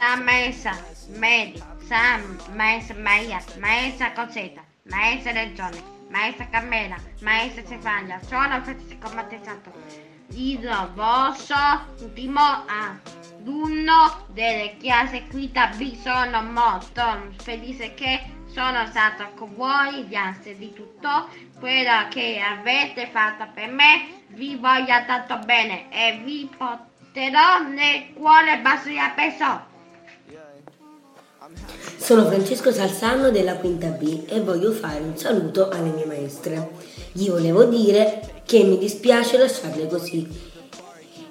La 0.00 0.20
maestra, 0.20 0.76
Medi, 1.14 1.62
Sam, 1.86 2.36
maestra 2.54 2.96
Maria, 2.98 3.40
maestra 3.58 4.12
Cosetta, 4.12 4.62
maestra 4.90 5.30
Regione, 5.30 5.80
maestra 6.10 6.48
Carmela, 6.48 6.96
maestra 7.20 7.62
Stefania, 7.64 8.20
sono 8.26 8.60
Francesco 8.62 9.14
Mattesanto. 9.14 9.70
Il 10.30 10.90
vostro 10.94 11.56
ultimo 12.00 12.40
alunno 13.38 14.26
delle 14.32 14.76
chiese 14.78 15.24
quinta 15.28 15.70
B 15.76 15.94
sono 16.00 16.42
molto 16.42 17.02
felice 17.42 17.94
che 17.94 18.34
sono 18.52 18.86
stato 18.88 19.28
con 19.36 19.54
voi, 19.54 20.08
grazie 20.08 20.56
di 20.56 20.72
tutto 20.72 21.28
quello 21.58 22.08
che 22.08 22.40
avete 22.40 23.08
fatto 23.12 23.46
per 23.54 23.68
me, 23.68 24.22
vi 24.28 24.56
voglio 24.56 25.04
tanto 25.06 25.38
bene 25.44 25.90
e 25.90 26.20
vi 26.24 26.48
porterò 26.56 27.62
nel 27.68 28.14
cuore 28.14 28.58
Basia 28.60 29.12
Peso. 29.14 29.74
Sono 31.98 32.26
Francesco 32.26 32.72
Salzano 32.72 33.30
della 33.30 33.56
Quinta 33.56 33.88
B 33.88 34.24
e 34.28 34.40
voglio 34.40 34.72
fare 34.72 35.00
un 35.00 35.16
saluto 35.16 35.68
alle 35.68 35.90
mie 35.90 36.06
maestre. 36.06 36.70
Gli 37.12 37.28
volevo 37.28 37.64
dire 37.64 38.42
che 38.44 38.62
mi 38.64 38.78
dispiace 38.78 39.38
lasciarle 39.38 39.86
così 39.86 40.45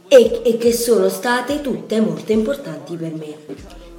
e, 0.07 0.41
e 0.43 0.57
che 0.57 0.71
sono 0.71 1.09
state 1.09 1.61
tutte 1.61 1.99
molto 1.99 2.31
importanti 2.31 2.95
per 2.95 3.13
me. 3.13 3.35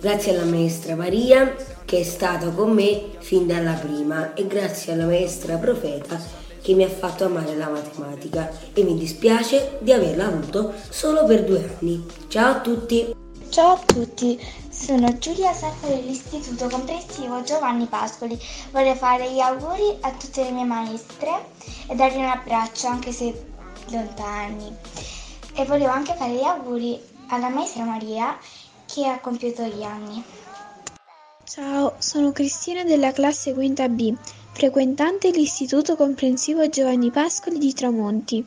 Grazie 0.00 0.32
alla 0.32 0.44
maestra 0.44 0.94
Maria 0.94 1.54
che 1.84 2.00
è 2.00 2.02
stata 2.02 2.50
con 2.50 2.72
me 2.72 3.10
fin 3.18 3.46
dalla 3.46 3.72
prima 3.72 4.34
e 4.34 4.46
grazie 4.46 4.92
alla 4.92 5.06
maestra 5.06 5.56
Profeta 5.56 6.20
che 6.60 6.74
mi 6.74 6.82
ha 6.82 6.88
fatto 6.88 7.24
amare 7.24 7.54
la 7.56 7.68
matematica 7.68 8.50
e 8.72 8.82
mi 8.82 8.98
dispiace 8.98 9.78
di 9.80 9.92
averla 9.92 10.26
avuto 10.26 10.72
solo 10.90 11.24
per 11.24 11.44
due 11.44 11.76
anni. 11.78 12.04
Ciao 12.26 12.56
a 12.56 12.60
tutti! 12.60 13.14
Ciao 13.48 13.74
a 13.74 13.78
tutti, 13.86 14.38
sono 14.68 15.16
Giulia 15.18 15.52
Serpa 15.52 15.86
dell'Istituto 15.86 16.68
Comprensivo 16.68 17.42
Giovanni 17.44 17.86
Pascoli. 17.86 18.36
Vorrei 18.72 18.96
fare 18.96 19.30
gli 19.30 19.38
auguri 19.38 19.96
a 20.00 20.10
tutte 20.10 20.42
le 20.42 20.50
mie 20.50 20.64
maestre 20.64 21.46
e 21.88 21.94
dargli 21.94 22.16
un 22.16 22.24
abbraccio 22.24 22.88
anche 22.88 23.12
se 23.12 23.32
lontani. 23.90 24.76
E 25.58 25.64
volevo 25.64 25.90
anche 25.90 26.14
fare 26.14 26.34
gli 26.34 26.42
auguri 26.42 27.00
alla 27.28 27.48
maestra 27.48 27.84
Maria 27.84 28.38
che 28.84 29.06
ha 29.06 29.18
compiuto 29.20 29.62
gli 29.62 29.82
anni. 29.82 30.22
Ciao, 31.44 31.94
sono 31.98 32.32
Cristina 32.32 32.84
della 32.84 33.12
classe 33.12 33.54
quinta 33.54 33.88
B, 33.88 34.14
frequentante 34.52 35.30
l'Istituto 35.30 35.96
Comprensivo 35.96 36.68
Giovanni 36.68 37.10
Pascoli 37.10 37.58
di 37.58 37.72
Tramonti 37.72 38.44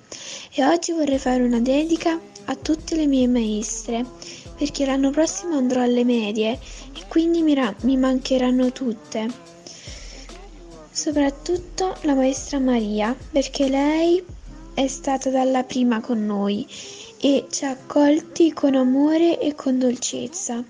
e 0.54 0.66
oggi 0.66 0.92
vorrei 0.92 1.18
fare 1.18 1.42
una 1.42 1.60
dedica 1.60 2.20
a 2.46 2.56
tutte 2.56 2.96
le 2.96 3.08
mie 3.08 3.28
maestre 3.28 4.06
perché 4.56 4.86
l'anno 4.86 5.10
prossimo 5.10 5.56
andrò 5.58 5.82
alle 5.82 6.04
medie 6.04 6.60
e 6.94 7.08
quindi 7.08 7.42
mi, 7.42 7.56
ra- 7.56 7.74
mi 7.82 7.98
mancheranno 7.98 8.72
tutte. 8.72 9.28
Soprattutto 10.92 11.96
la 12.02 12.14
maestra 12.14 12.60
Maria 12.60 13.16
perché 13.32 13.68
lei 13.68 14.24
è 14.80 14.88
stata 14.88 15.30
dalla 15.30 15.64
prima 15.64 16.00
con 16.00 16.26
noi 16.26 16.66
e 17.20 17.48
ci 17.52 17.66
ha 17.66 17.72
accolti 17.72 18.54
con 18.54 18.76
amore 18.76 19.38
e 19.38 19.54
con 19.54 19.78
dolcezza. 19.78 20.64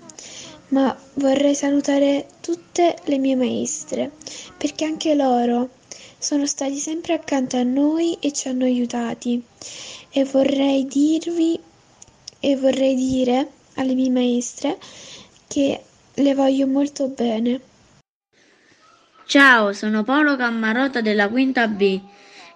ma 0.70 0.96
vorrei 1.14 1.54
salutare 1.54 2.26
tutte 2.40 2.96
le 3.04 3.18
mie 3.18 3.36
maestre, 3.36 4.10
perché 4.56 4.84
anche 4.84 5.14
loro 5.14 5.70
sono 6.18 6.46
stati 6.46 6.76
sempre 6.78 7.14
accanto 7.14 7.56
a 7.56 7.62
noi 7.62 8.16
e 8.20 8.32
ci 8.32 8.48
hanno 8.48 8.64
aiutati. 8.64 9.42
E 10.10 10.24
vorrei 10.24 10.86
dirvi 10.86 11.58
e 12.40 12.56
vorrei 12.56 12.94
dire 12.96 13.50
alle 13.74 13.94
mie 13.94 14.10
maestre 14.10 14.78
che 15.46 15.82
le 16.14 16.34
voglio 16.34 16.66
molto 16.66 17.08
bene. 17.08 17.60
Ciao, 19.24 19.72
sono 19.72 20.02
Paolo 20.02 20.36
Cammarota 20.36 21.00
della 21.00 21.28
quinta 21.28 21.68
B. 21.68 22.00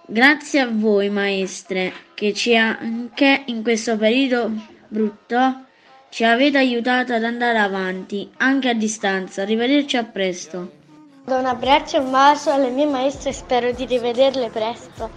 Grazie 0.07 0.59
a 0.59 0.69
voi 0.71 1.09
maestre 1.09 1.91
che 2.13 2.33
ci 2.33 2.55
anche 2.55 3.43
in 3.47 3.63
questo 3.63 3.97
periodo 3.97 4.51
brutto 4.87 5.65
ci 6.09 6.23
avete 6.23 6.57
aiutato 6.57 7.13
ad 7.13 7.23
andare 7.23 7.57
avanti, 7.57 8.29
anche 8.37 8.69
a 8.69 8.73
distanza. 8.73 9.41
Arrivederci 9.41 9.97
a 9.97 10.05
presto. 10.05 10.71
Do 11.25 11.35
un 11.35 11.45
abbraccio 11.45 11.97
e 11.97 11.99
un 11.99 12.11
bacio 12.11 12.51
alle 12.51 12.69
mie 12.69 12.85
maestre 12.85 13.31
e 13.31 13.33
spero 13.33 13.71
di 13.71 13.85
rivederle 13.85 14.49
presto. 14.49 15.09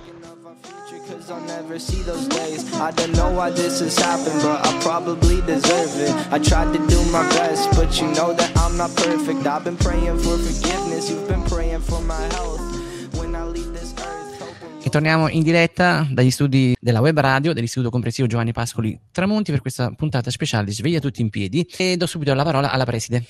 Cause 1.08 1.30
I'll 1.30 1.40
never 1.46 1.80
see 1.80 2.02
those 2.02 2.26
days. 2.26 2.64
I 2.74 2.90
don't 2.92 3.14
know 3.14 3.30
why 3.30 3.50
this 3.50 3.80
has 3.80 3.96
happened, 3.96 4.42
but 4.42 4.60
I 4.66 4.76
probably 4.80 5.40
deserve 5.46 5.98
it. 6.00 6.14
I 6.30 6.38
tried 6.38 6.72
to 6.74 6.86
do 6.86 7.02
my 7.10 7.26
best, 7.30 7.70
but 7.76 7.98
you 7.98 8.08
know 8.08 8.34
that 8.34 8.50
I'm 8.58 8.76
not 8.76 8.94
perfect. 8.94 9.46
I've 9.46 9.64
been 9.64 9.78
praying 9.78 10.18
for 10.18 10.36
forgiveness, 10.36 11.08
you've 11.08 11.26
been 11.26 11.44
praying 11.44 11.80
for 11.80 12.02
my 12.02 12.20
health. 12.34 12.60
When 13.16 13.34
I 13.34 13.44
leave 13.44 13.72
this 13.72 13.94
earth, 14.04 14.27
E 14.88 14.90
torniamo 14.90 15.28
in 15.28 15.42
diretta 15.42 16.08
dagli 16.10 16.30
studi 16.30 16.74
della 16.80 17.02
web 17.02 17.20
radio 17.20 17.52
dell'Istituto 17.52 17.90
Comprensivo 17.90 18.26
Giovanni 18.26 18.52
Pascoli 18.52 18.98
Tramonti 19.12 19.50
per 19.50 19.60
questa 19.60 19.90
puntata 19.90 20.30
speciale 20.30 20.64
di 20.64 20.72
Sveglia 20.72 20.98
tutti 20.98 21.20
in 21.20 21.28
piedi 21.28 21.68
e 21.76 21.98
do 21.98 22.06
subito 22.06 22.32
la 22.32 22.42
parola 22.42 22.70
alla 22.70 22.86
preside. 22.86 23.22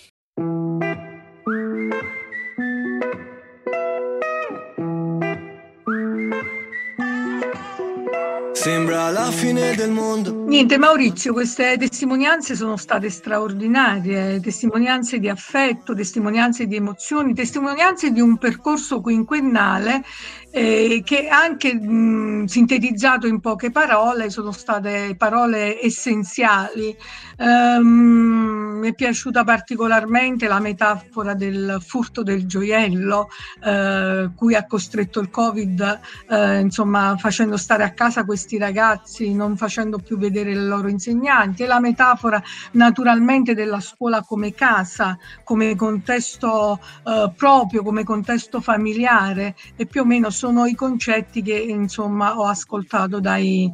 Sembra 8.53 9.09
la 9.11 9.31
fine 9.31 9.75
del 9.77 9.91
mondo. 9.91 10.45
Niente 10.45 10.79
Maurizio, 10.79 11.33
queste 11.33 11.77
testimonianze 11.79 12.55
sono 12.55 12.77
state 12.77 13.09
straordinarie, 13.09 14.41
testimonianze 14.41 15.19
di 15.19 15.29
affetto, 15.29 15.95
testimonianze 15.95 16.67
di 16.67 16.77
emozioni, 16.77 17.35
testimonianze 17.35 18.11
di 18.11 18.21
un 18.21 18.37
percorso 18.37 19.01
quinquennale 19.01 20.03
eh, 20.51 21.03
che 21.05 21.29
anche 21.29 21.75
mh, 21.75 22.47
sintetizzato 22.47 23.27
in 23.27 23.41
poche 23.41 23.71
parole 23.71 24.31
sono 24.31 24.53
state 24.53 25.15
parole 25.17 25.81
essenziali. 25.81 26.97
Um, 27.39 28.79
mi 28.79 28.89
è 28.89 28.95
piaciuta 28.95 29.45
particolarmente 29.45 30.47
la 30.47 30.61
metafora 30.61 31.35
del 31.35 31.79
furto 31.85 32.23
del 32.23 32.47
gioiello, 32.47 33.29
eh, 33.65 34.31
cui 34.35 34.55
ha 34.55 34.67
costretto 34.67 35.21
il 35.21 35.31
Covid, 35.31 36.01
eh, 36.31 36.61
insomma, 36.61 37.17
facendo 37.19 37.57
stare 37.57 37.85
a 37.85 37.91
casa 37.91 38.25
questi 38.25 38.57
ragazzi, 38.59 39.35
non 39.35 39.57
facendo 39.57 39.99
più 39.99 40.17
vedere 40.17 40.51
i 40.51 40.55
loro 40.55 40.89
insegnanti, 40.89 41.65
e 41.65 41.67
la 41.67 41.81
metafora 41.81 42.43
naturalmente 42.73 43.55
della 43.55 43.81
scuola 43.81 44.23
come 44.23 44.55
casa, 44.55 45.19
come 45.45 45.75
contesto 45.77 46.81
eh, 47.05 47.33
proprio, 47.37 47.83
come 47.83 48.05
contesto 48.05 48.61
familiare, 48.61 49.55
e 49.77 49.87
più 49.87 50.03
o 50.03 50.05
meno 50.05 50.31
sono 50.39 50.67
i 50.67 50.75
concetti 50.77 51.43
che 51.43 51.57
insomma 51.59 52.39
ho 52.39 52.45
ascoltato 52.45 53.19
dai, 53.19 53.69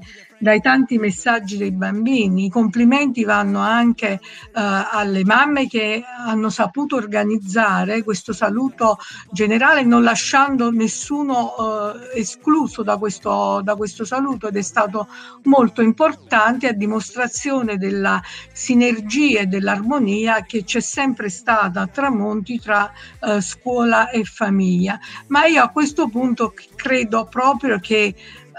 dai 0.45 0.61
tanti 0.61 0.99
messaggi 0.99 1.57
dei 1.57 1.73
bambini. 1.73 2.45
I 2.45 2.51
complimenti 2.51 3.25
vanno 3.25 3.61
anche 3.61 4.11
eh, 4.11 4.21
alle 4.53 5.25
mamme 5.25 5.67
che 5.67 6.05
hanno 6.05 6.51
saputo 6.51 6.97
organizzare 6.97 8.03
questo 8.03 8.35
saluto 8.35 8.99
generale 9.31 9.85
non 9.85 10.03
lasciando 10.03 10.71
nessuno 10.71 11.95
eh, 12.13 12.21
escluso 12.21 12.83
da 12.83 12.99
questo, 12.99 13.63
da 13.65 13.75
questo 13.75 14.05
saluto 14.05 14.49
ed 14.49 14.57
è 14.57 14.63
stato 14.63 15.09
molto 15.45 15.81
importante 15.81 16.69
a 16.69 16.73
dimostrazione 16.73 17.79
della 17.79 18.21
sinergia 18.53 19.41
e 19.41 19.47
dell'armonia 19.47 20.43
che 20.43 20.63
c'è 20.63 20.81
sempre 20.81 21.31
stata 21.31 21.81
a 21.81 21.87
Tramonti 21.87 22.61
tra 22.61 22.93
eh, 23.19 23.41
scuola 23.41 24.11
e 24.11 24.25
famiglia. 24.25 24.99
Ma 25.29 25.47
io 25.47 25.63
a 25.63 25.71
questo 25.71 26.07
punto 26.09 26.53
credo 26.77 27.25
proprio 27.31 27.79
che 27.81 28.15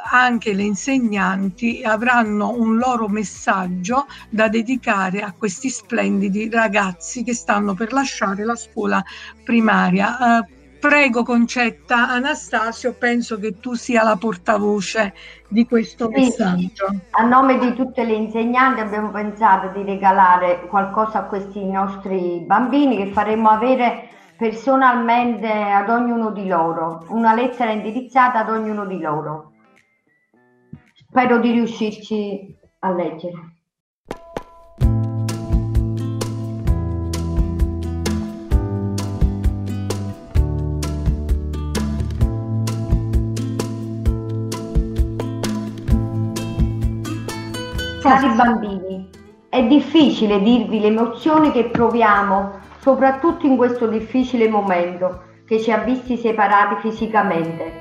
anche 0.10 0.54
le 0.54 0.64
insegnanti 0.64 1.82
avranno 1.84 2.52
un 2.52 2.78
loro 2.78 3.08
messaggio 3.08 4.06
da 4.30 4.48
dedicare 4.48 5.22
a 5.22 5.34
questi 5.34 5.70
splendidi 5.70 6.50
ragazzi 6.50 7.24
che 7.24 7.34
stanno 7.34 7.74
per 7.74 7.92
lasciare 7.92 8.44
la 8.46 8.56
scuola 8.56 9.04
primaria. 9.44 10.40
Eh, 10.40 10.48
prego 10.80 11.24
Concetta 11.24 12.10
Anastasio, 12.10 12.94
penso 12.94 13.40
che 13.40 13.60
tu 13.60 13.74
sia 13.74 14.04
la 14.04 14.16
portavoce 14.18 15.14
di 15.48 15.66
questo 15.66 16.10
Sì, 16.14 16.20
messaggio. 16.22 16.86
A 17.12 17.24
nome 17.24 17.58
di 17.58 17.74
tutte 17.74 18.04
le 18.04 18.14
insegnanti 18.14 18.82
abbiamo 18.82 19.10
pensato 19.10 19.70
di 19.78 19.84
regalare 19.84 20.68
qualcosa 20.68 21.20
a 21.20 21.24
questi 21.26 21.66
nostri 21.66 22.44
bambini 22.46 22.98
che 22.98 23.12
faremo 23.12 23.50
avere 23.50 24.10
personalmente 24.38 25.48
ad 25.50 25.90
ognuno 25.90 26.32
di 26.32 26.46
loro, 26.48 27.06
una 27.10 27.34
lettera 27.34 27.72
indirizzata 27.72 28.40
ad 28.40 28.50
ognuno 28.50 28.86
di 28.86 29.00
loro. 29.00 29.55
Spero 31.16 31.38
di 31.38 31.52
riuscirci 31.52 32.58
a 32.80 32.92
leggere. 32.92 33.54
Cari 48.02 48.36
bambini, 48.36 49.10
è 49.48 49.64
difficile 49.64 50.42
dirvi 50.42 50.82
le 50.82 50.88
emozioni 50.88 51.54
che 51.54 51.70
proviamo, 51.70 52.60
soprattutto 52.80 53.46
in 53.46 53.56
questo 53.56 53.88
difficile 53.88 54.50
momento 54.50 55.22
che 55.46 55.62
ci 55.62 55.72
ha 55.72 55.78
visti 55.78 56.18
separati 56.18 56.90
fisicamente. 56.90 57.72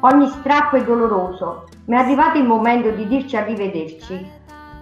Ogni 0.00 0.26
strappo 0.26 0.74
è 0.74 0.82
doloroso, 0.82 1.66
ma 1.86 1.96
è 1.96 2.02
arrivato 2.02 2.38
il 2.38 2.44
momento 2.44 2.90
di 2.90 3.06
dirci 3.06 3.36
arrivederci. 3.36 4.30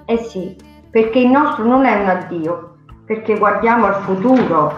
Eh 0.04 0.18
sì, 0.18 0.56
perché 0.90 1.20
il 1.20 1.30
nostro 1.30 1.64
non 1.64 1.84
è 1.84 2.00
un 2.00 2.08
addio, 2.08 2.76
perché 3.06 3.38
guardiamo 3.38 3.86
al 3.86 4.02
futuro. 4.02 4.72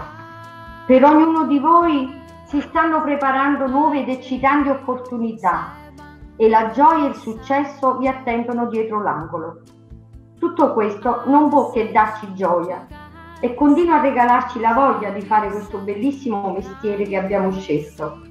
Per 0.85 1.03
ognuno 1.03 1.45
di 1.45 1.59
voi 1.59 2.21
si 2.45 2.61
stanno 2.61 3.01
preparando 3.01 3.67
nuove 3.67 4.01
ed 4.01 4.09
eccitanti 4.09 4.69
opportunità 4.69 5.73
e 6.37 6.47
la 6.47 6.69
gioia 6.71 7.05
e 7.05 7.09
il 7.09 7.15
successo 7.15 7.97
vi 7.97 8.07
attendono 8.07 8.67
dietro 8.67 9.01
l'angolo. 9.01 9.61
Tutto 10.39 10.73
questo 10.73 11.23
non 11.25 11.49
può 11.49 11.71
che 11.71 11.91
darci 11.91 12.33
gioia 12.35 12.85
e 13.39 13.53
continua 13.53 13.95
a 13.95 14.01
regalarci 14.01 14.59
la 14.59 14.73
voglia 14.73 15.09
di 15.09 15.21
fare 15.21 15.49
questo 15.49 15.79
bellissimo 15.79 16.51
mestiere 16.51 17.03
che 17.03 17.17
abbiamo 17.17 17.51
scelto. 17.51 18.21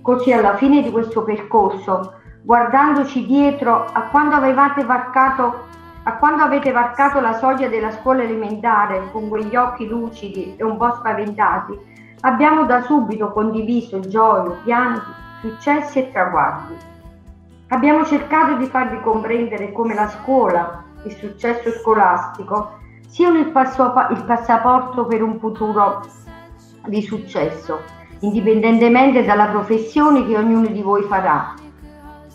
Così 0.00 0.32
alla 0.32 0.56
fine 0.56 0.82
di 0.82 0.90
questo 0.90 1.22
percorso, 1.22 2.14
guardandoci 2.46 3.26
dietro 3.26 3.86
a 3.92 4.02
quando 4.02 4.36
varcato 4.84 5.64
a 6.04 6.12
quando 6.18 6.44
avete 6.44 6.70
varcato 6.70 7.18
la 7.18 7.32
soglia 7.32 7.66
della 7.66 7.90
scuola 7.90 8.22
elementare 8.22 9.10
con 9.10 9.28
quegli 9.28 9.56
occhi 9.56 9.88
lucidi 9.88 10.54
e 10.56 10.62
un 10.62 10.76
po' 10.76 10.94
spaventati, 10.94 11.76
abbiamo 12.20 12.64
da 12.64 12.82
subito 12.82 13.32
condiviso 13.32 13.98
gioie, 13.98 14.54
pianti, 14.62 15.10
successi 15.40 15.98
e 15.98 16.12
traguardi. 16.12 16.76
Abbiamo 17.70 18.04
cercato 18.04 18.54
di 18.54 18.66
farvi 18.66 19.00
comprendere 19.00 19.72
come 19.72 19.94
la 19.94 20.06
scuola, 20.06 20.84
il 21.02 21.12
successo 21.16 21.72
scolastico, 21.72 22.78
siano 23.08 23.38
il, 23.38 23.50
passo- 23.50 23.92
il 24.10 24.22
passaporto 24.22 25.06
per 25.06 25.24
un 25.24 25.40
futuro 25.40 26.02
di 26.86 27.02
successo, 27.02 27.80
indipendentemente 28.20 29.24
dalla 29.24 29.46
professione 29.46 30.24
che 30.24 30.38
ognuno 30.38 30.68
di 30.68 30.82
voi 30.82 31.02
farà. 31.02 31.64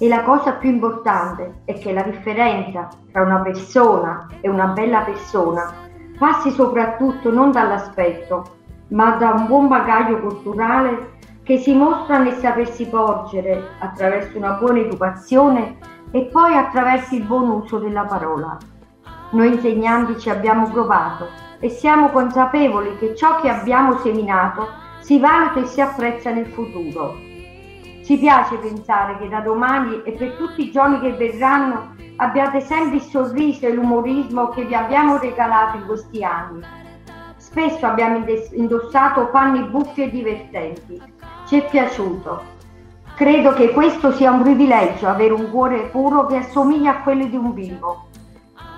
E 0.01 0.07
la 0.07 0.23
cosa 0.23 0.53
più 0.53 0.71
importante 0.71 1.61
è 1.63 1.77
che 1.77 1.93
la 1.93 2.01
differenza 2.01 2.87
tra 3.11 3.21
una 3.21 3.39
persona 3.41 4.27
e 4.41 4.49
una 4.49 4.65
bella 4.65 5.01
persona 5.01 5.71
passi 6.17 6.49
soprattutto 6.49 7.29
non 7.29 7.51
dall'aspetto, 7.51 8.45
ma 8.87 9.11
da 9.17 9.29
un 9.29 9.45
buon 9.45 9.67
bagaglio 9.67 10.19
culturale 10.19 11.19
che 11.43 11.59
si 11.59 11.75
mostra 11.75 12.17
nel 12.17 12.33
sapersi 12.33 12.87
porgere 12.87 13.75
attraverso 13.77 14.39
una 14.39 14.53
buona 14.53 14.79
educazione 14.79 15.77
e 16.09 16.23
poi 16.31 16.55
attraverso 16.55 17.13
il 17.13 17.23
buon 17.23 17.51
uso 17.51 17.77
della 17.77 18.05
parola. 18.05 18.57
Noi 19.33 19.53
insegnanti 19.53 20.19
ci 20.19 20.31
abbiamo 20.31 20.67
provato 20.71 21.27
e 21.59 21.69
siamo 21.69 22.09
consapevoli 22.09 22.97
che 22.97 23.15
ciò 23.15 23.39
che 23.39 23.49
abbiamo 23.49 23.99
seminato 23.99 24.67
si 25.01 25.19
valuta 25.19 25.59
e 25.59 25.65
si 25.65 25.79
apprezza 25.79 26.31
nel 26.31 26.47
futuro. 26.47 27.29
Ci 28.11 28.17
piace 28.17 28.57
pensare 28.57 29.17
che 29.19 29.29
da 29.29 29.39
domani 29.39 30.01
e 30.03 30.11
per 30.11 30.33
tutti 30.33 30.67
i 30.67 30.69
giorni 30.69 30.99
che 30.99 31.13
verranno 31.13 31.95
abbiate 32.17 32.59
sempre 32.59 32.97
il 32.97 33.03
sorriso 33.03 33.65
e 33.65 33.71
l'umorismo 33.71 34.49
che 34.49 34.65
vi 34.65 34.75
abbiamo 34.75 35.17
regalato 35.17 35.77
in 35.77 35.85
questi 35.85 36.21
anni. 36.21 36.61
Spesso 37.37 37.85
abbiamo 37.85 38.25
indossato 38.51 39.27
panni 39.27 39.63
buffi 39.63 40.03
e 40.03 40.09
divertenti. 40.09 41.01
Ci 41.47 41.57
è 41.57 41.69
piaciuto. 41.69 42.43
Credo 43.15 43.53
che 43.53 43.69
questo 43.69 44.11
sia 44.11 44.31
un 44.31 44.41
privilegio, 44.41 45.07
avere 45.07 45.31
un 45.31 45.49
cuore 45.49 45.83
puro 45.83 46.25
che 46.25 46.35
assomiglia 46.35 46.97
a 46.97 47.01
quello 47.03 47.27
di 47.27 47.37
un 47.37 47.53
bimbo. 47.53 48.07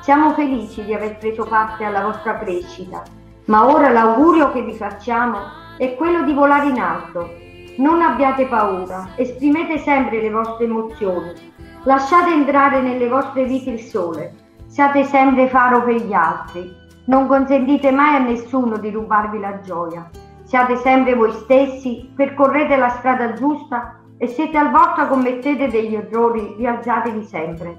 Siamo 0.02 0.34
felici 0.34 0.86
di 0.86 0.94
aver 0.94 1.18
preso 1.18 1.44
parte 1.44 1.84
alla 1.84 2.04
vostra 2.04 2.38
crescita, 2.38 3.02
ma 3.46 3.66
ora 3.66 3.90
l'augurio 3.90 4.52
che 4.52 4.62
vi 4.62 4.74
facciamo 4.74 5.40
è 5.78 5.96
quello 5.96 6.22
di 6.22 6.34
volare 6.34 6.68
in 6.68 6.80
alto. 6.80 7.42
Non 7.76 8.04
abbiate 8.04 8.46
paura, 8.46 9.10
esprimete 9.16 9.80
sempre 9.80 10.22
le 10.22 10.30
vostre 10.30 10.66
emozioni, 10.66 11.34
lasciate 11.86 12.32
entrare 12.32 12.82
nelle 12.82 13.08
vostre 13.08 13.46
vite 13.46 13.72
il 13.72 13.80
sole, 13.80 14.36
siate 14.68 15.04
sempre 15.06 15.48
faro 15.48 15.82
per 15.84 15.96
gli 15.96 16.14
altri, 16.14 16.72
non 17.06 17.26
consentite 17.26 17.90
mai 17.92 18.16
a 18.16 18.20
nessuno 18.20 18.78
di 18.78 18.92
rubarvi 18.92 19.40
la 19.40 19.60
gioia, 19.62 20.08
siate 20.44 20.76
sempre 20.76 21.16
voi 21.16 21.32
stessi, 21.32 22.12
percorrete 22.16 22.76
la 22.76 22.90
strada 22.90 23.34
giusta 23.34 24.00
e 24.20 24.28
se 24.28 24.52
talvolta 24.52 25.08
commettete 25.08 25.68
degli 25.68 25.96
errori, 25.96 26.54
rialzatevi 26.56 27.24
sempre. 27.24 27.78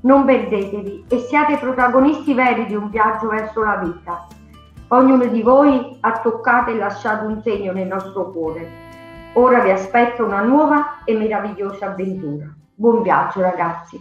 Non 0.00 0.24
perdetevi 0.24 1.04
e 1.06 1.18
siate 1.18 1.58
protagonisti 1.58 2.32
veri 2.32 2.64
di 2.64 2.74
un 2.74 2.88
viaggio 2.88 3.28
verso 3.28 3.62
la 3.62 3.76
vita. 3.76 4.26
Ognuno 4.88 5.26
di 5.26 5.42
voi 5.42 5.98
ha 6.00 6.12
toccato 6.20 6.70
e 6.70 6.76
lasciato 6.76 7.26
un 7.26 7.42
segno 7.42 7.72
nel 7.72 7.88
nostro 7.88 8.30
cuore. 8.30 8.83
Ora 9.36 9.62
vi 9.62 9.70
aspetta 9.70 10.22
una 10.22 10.42
nuova 10.42 11.02
e 11.04 11.12
meravigliosa 11.16 11.86
avventura. 11.86 12.54
Buon 12.72 13.02
viaggio 13.02 13.40
ragazzi! 13.40 14.00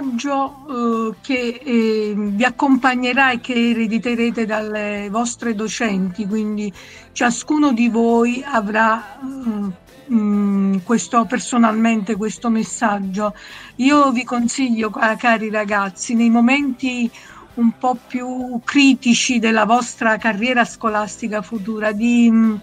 Messaggio 0.00 1.10
eh, 1.10 1.14
che 1.20 1.60
eh, 1.62 2.14
vi 2.16 2.44
accompagnerà 2.44 3.32
e 3.32 3.40
che 3.40 3.70
erediterete 3.70 4.46
dalle 4.46 5.08
vostre 5.10 5.54
docenti, 5.54 6.26
quindi 6.26 6.72
ciascuno 7.12 7.72
di 7.72 7.88
voi 7.88 8.42
avrà 8.46 9.18
eh, 9.20 10.12
mm, 10.12 10.76
questo, 10.84 11.26
personalmente 11.26 12.16
questo 12.16 12.48
messaggio. 12.48 13.34
Io 13.76 14.10
vi 14.12 14.24
consiglio, 14.24 14.88
ca- 14.90 15.16
cari 15.16 15.50
ragazzi, 15.50 16.14
nei 16.14 16.30
momenti 16.30 17.10
un 17.54 17.72
po' 17.78 17.98
più 18.06 18.60
critici 18.64 19.38
della 19.38 19.66
vostra 19.66 20.16
carriera 20.16 20.64
scolastica 20.64 21.42
futura, 21.42 21.92
di 21.92 22.30
mm, 22.30 22.54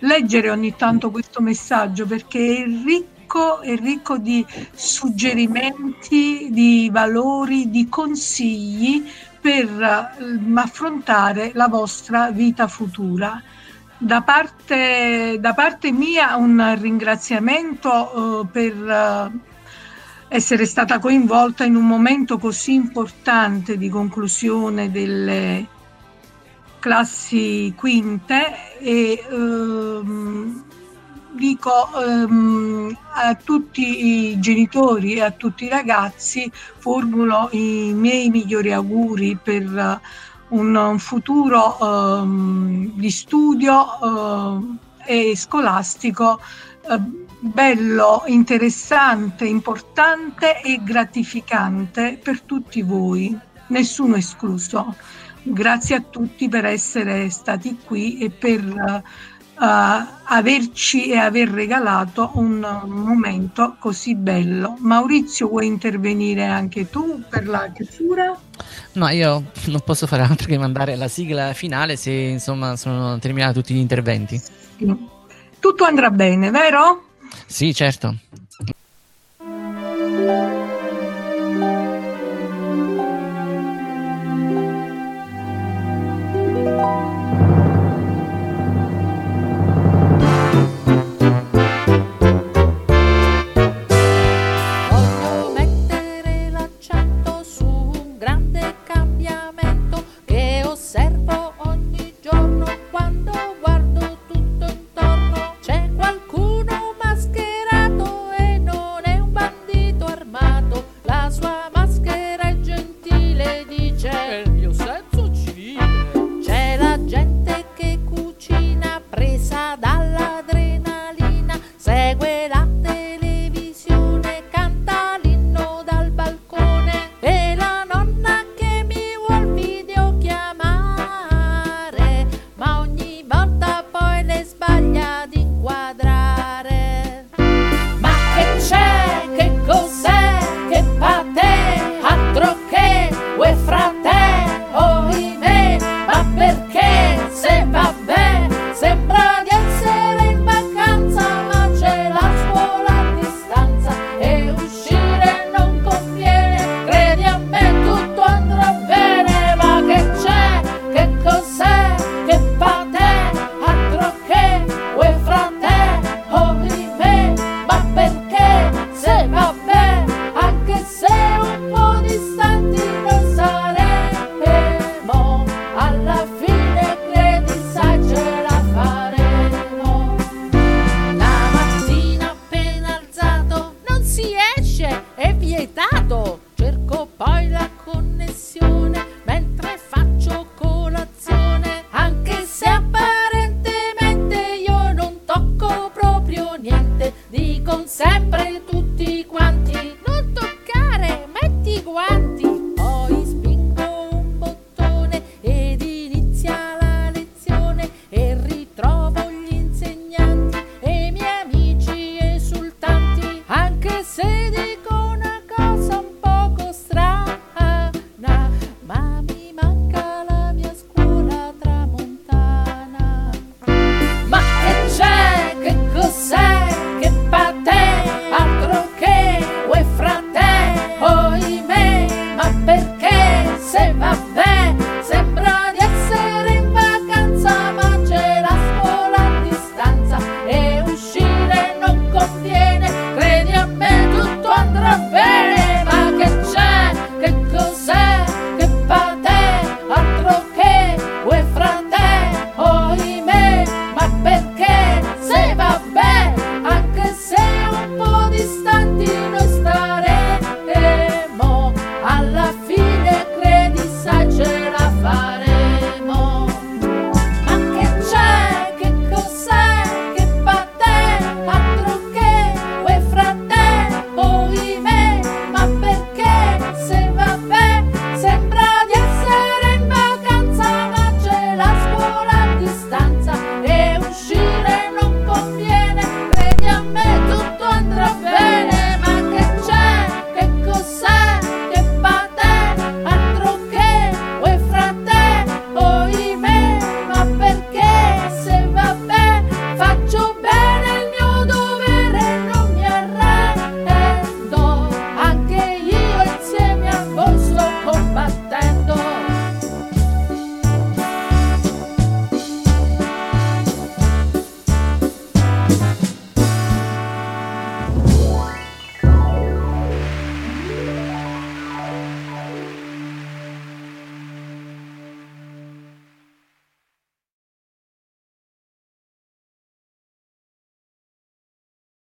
leggere 0.00 0.50
ogni 0.50 0.74
tanto 0.76 1.10
questo 1.10 1.40
messaggio 1.40 2.04
perché 2.04 2.56
è 2.58 2.66
ricco 2.66 3.13
è 3.60 3.76
ricco 3.76 4.16
di 4.18 4.44
suggerimenti, 4.72 6.48
di 6.50 6.88
valori, 6.92 7.70
di 7.70 7.88
consigli 7.88 9.04
per 9.40 9.68
eh, 9.68 10.38
affrontare 10.54 11.50
la 11.54 11.68
vostra 11.68 12.30
vita 12.30 12.66
futura. 12.68 13.42
Da 13.96 14.22
parte, 14.22 15.38
da 15.40 15.54
parte 15.54 15.92
mia 15.92 16.36
un 16.36 16.76
ringraziamento 16.78 18.42
eh, 18.42 18.46
per 18.50 18.72
eh, 18.72 19.30
essere 20.28 20.64
stata 20.64 20.98
coinvolta 20.98 21.64
in 21.64 21.76
un 21.76 21.86
momento 21.86 22.38
così 22.38 22.72
importante 22.72 23.76
di 23.76 23.88
conclusione 23.88 24.90
delle 24.90 25.66
classi 26.84 27.72
quinte 27.76 28.78
e 28.78 29.24
ehm, 29.30 30.64
dico 31.34 31.88
ehm, 32.00 32.96
a 33.12 33.34
tutti 33.34 34.30
i 34.30 34.40
genitori 34.40 35.14
e 35.14 35.22
a 35.22 35.30
tutti 35.30 35.64
i 35.64 35.68
ragazzi 35.68 36.50
formulo 36.78 37.48
i 37.52 37.92
miei 37.94 38.30
migliori 38.30 38.72
auguri 38.72 39.38
per 39.42 39.62
eh, 39.62 40.00
un, 40.48 40.96
futuro 40.98 41.78
ehm, 41.80 42.92
di 42.94 43.10
studio 43.10 43.86
ehm, 44.02 44.78
e 45.06 45.36
scolastico 45.36 46.40
eh, 46.88 46.98
bello, 47.40 48.22
interessante, 48.26 49.44
importante 49.44 50.62
e 50.62 50.80
gratificante 50.82 52.18
per 52.22 52.40
tutti 52.40 52.82
voi, 52.82 53.36
nessuno 53.68 54.16
escluso. 54.16 54.96
Grazie 55.42 55.96
a 55.96 56.00
tutti 56.00 56.48
per 56.48 56.64
essere 56.64 57.28
stati 57.28 57.76
qui 57.84 58.18
e 58.18 58.30
per 58.30 58.60
eh, 58.60 59.02
averci 59.56 61.10
e 61.10 61.16
aver 61.16 61.48
regalato 61.48 62.30
un 62.34 62.82
momento 62.86 63.76
così 63.78 64.14
bello. 64.14 64.76
Maurizio, 64.80 65.48
vuoi 65.48 65.66
intervenire 65.66 66.44
anche 66.44 66.90
tu 66.90 67.22
per 67.28 67.46
la 67.46 67.70
chiusura? 67.72 68.36
No, 68.92 69.08
io 69.08 69.44
non 69.66 69.80
posso 69.84 70.06
fare 70.06 70.22
altro 70.22 70.46
che 70.46 70.58
mandare 70.58 70.96
la 70.96 71.08
sigla 71.08 71.52
finale 71.52 71.96
se 71.96 72.10
insomma 72.10 72.76
sono 72.76 73.18
terminati 73.18 73.54
tutti 73.54 73.74
gli 73.74 73.78
interventi. 73.78 74.40
Tutto 75.58 75.84
andrà 75.84 76.10
bene, 76.10 76.50
vero? 76.50 77.04
Sì, 77.46 77.74
certo. 77.74 78.14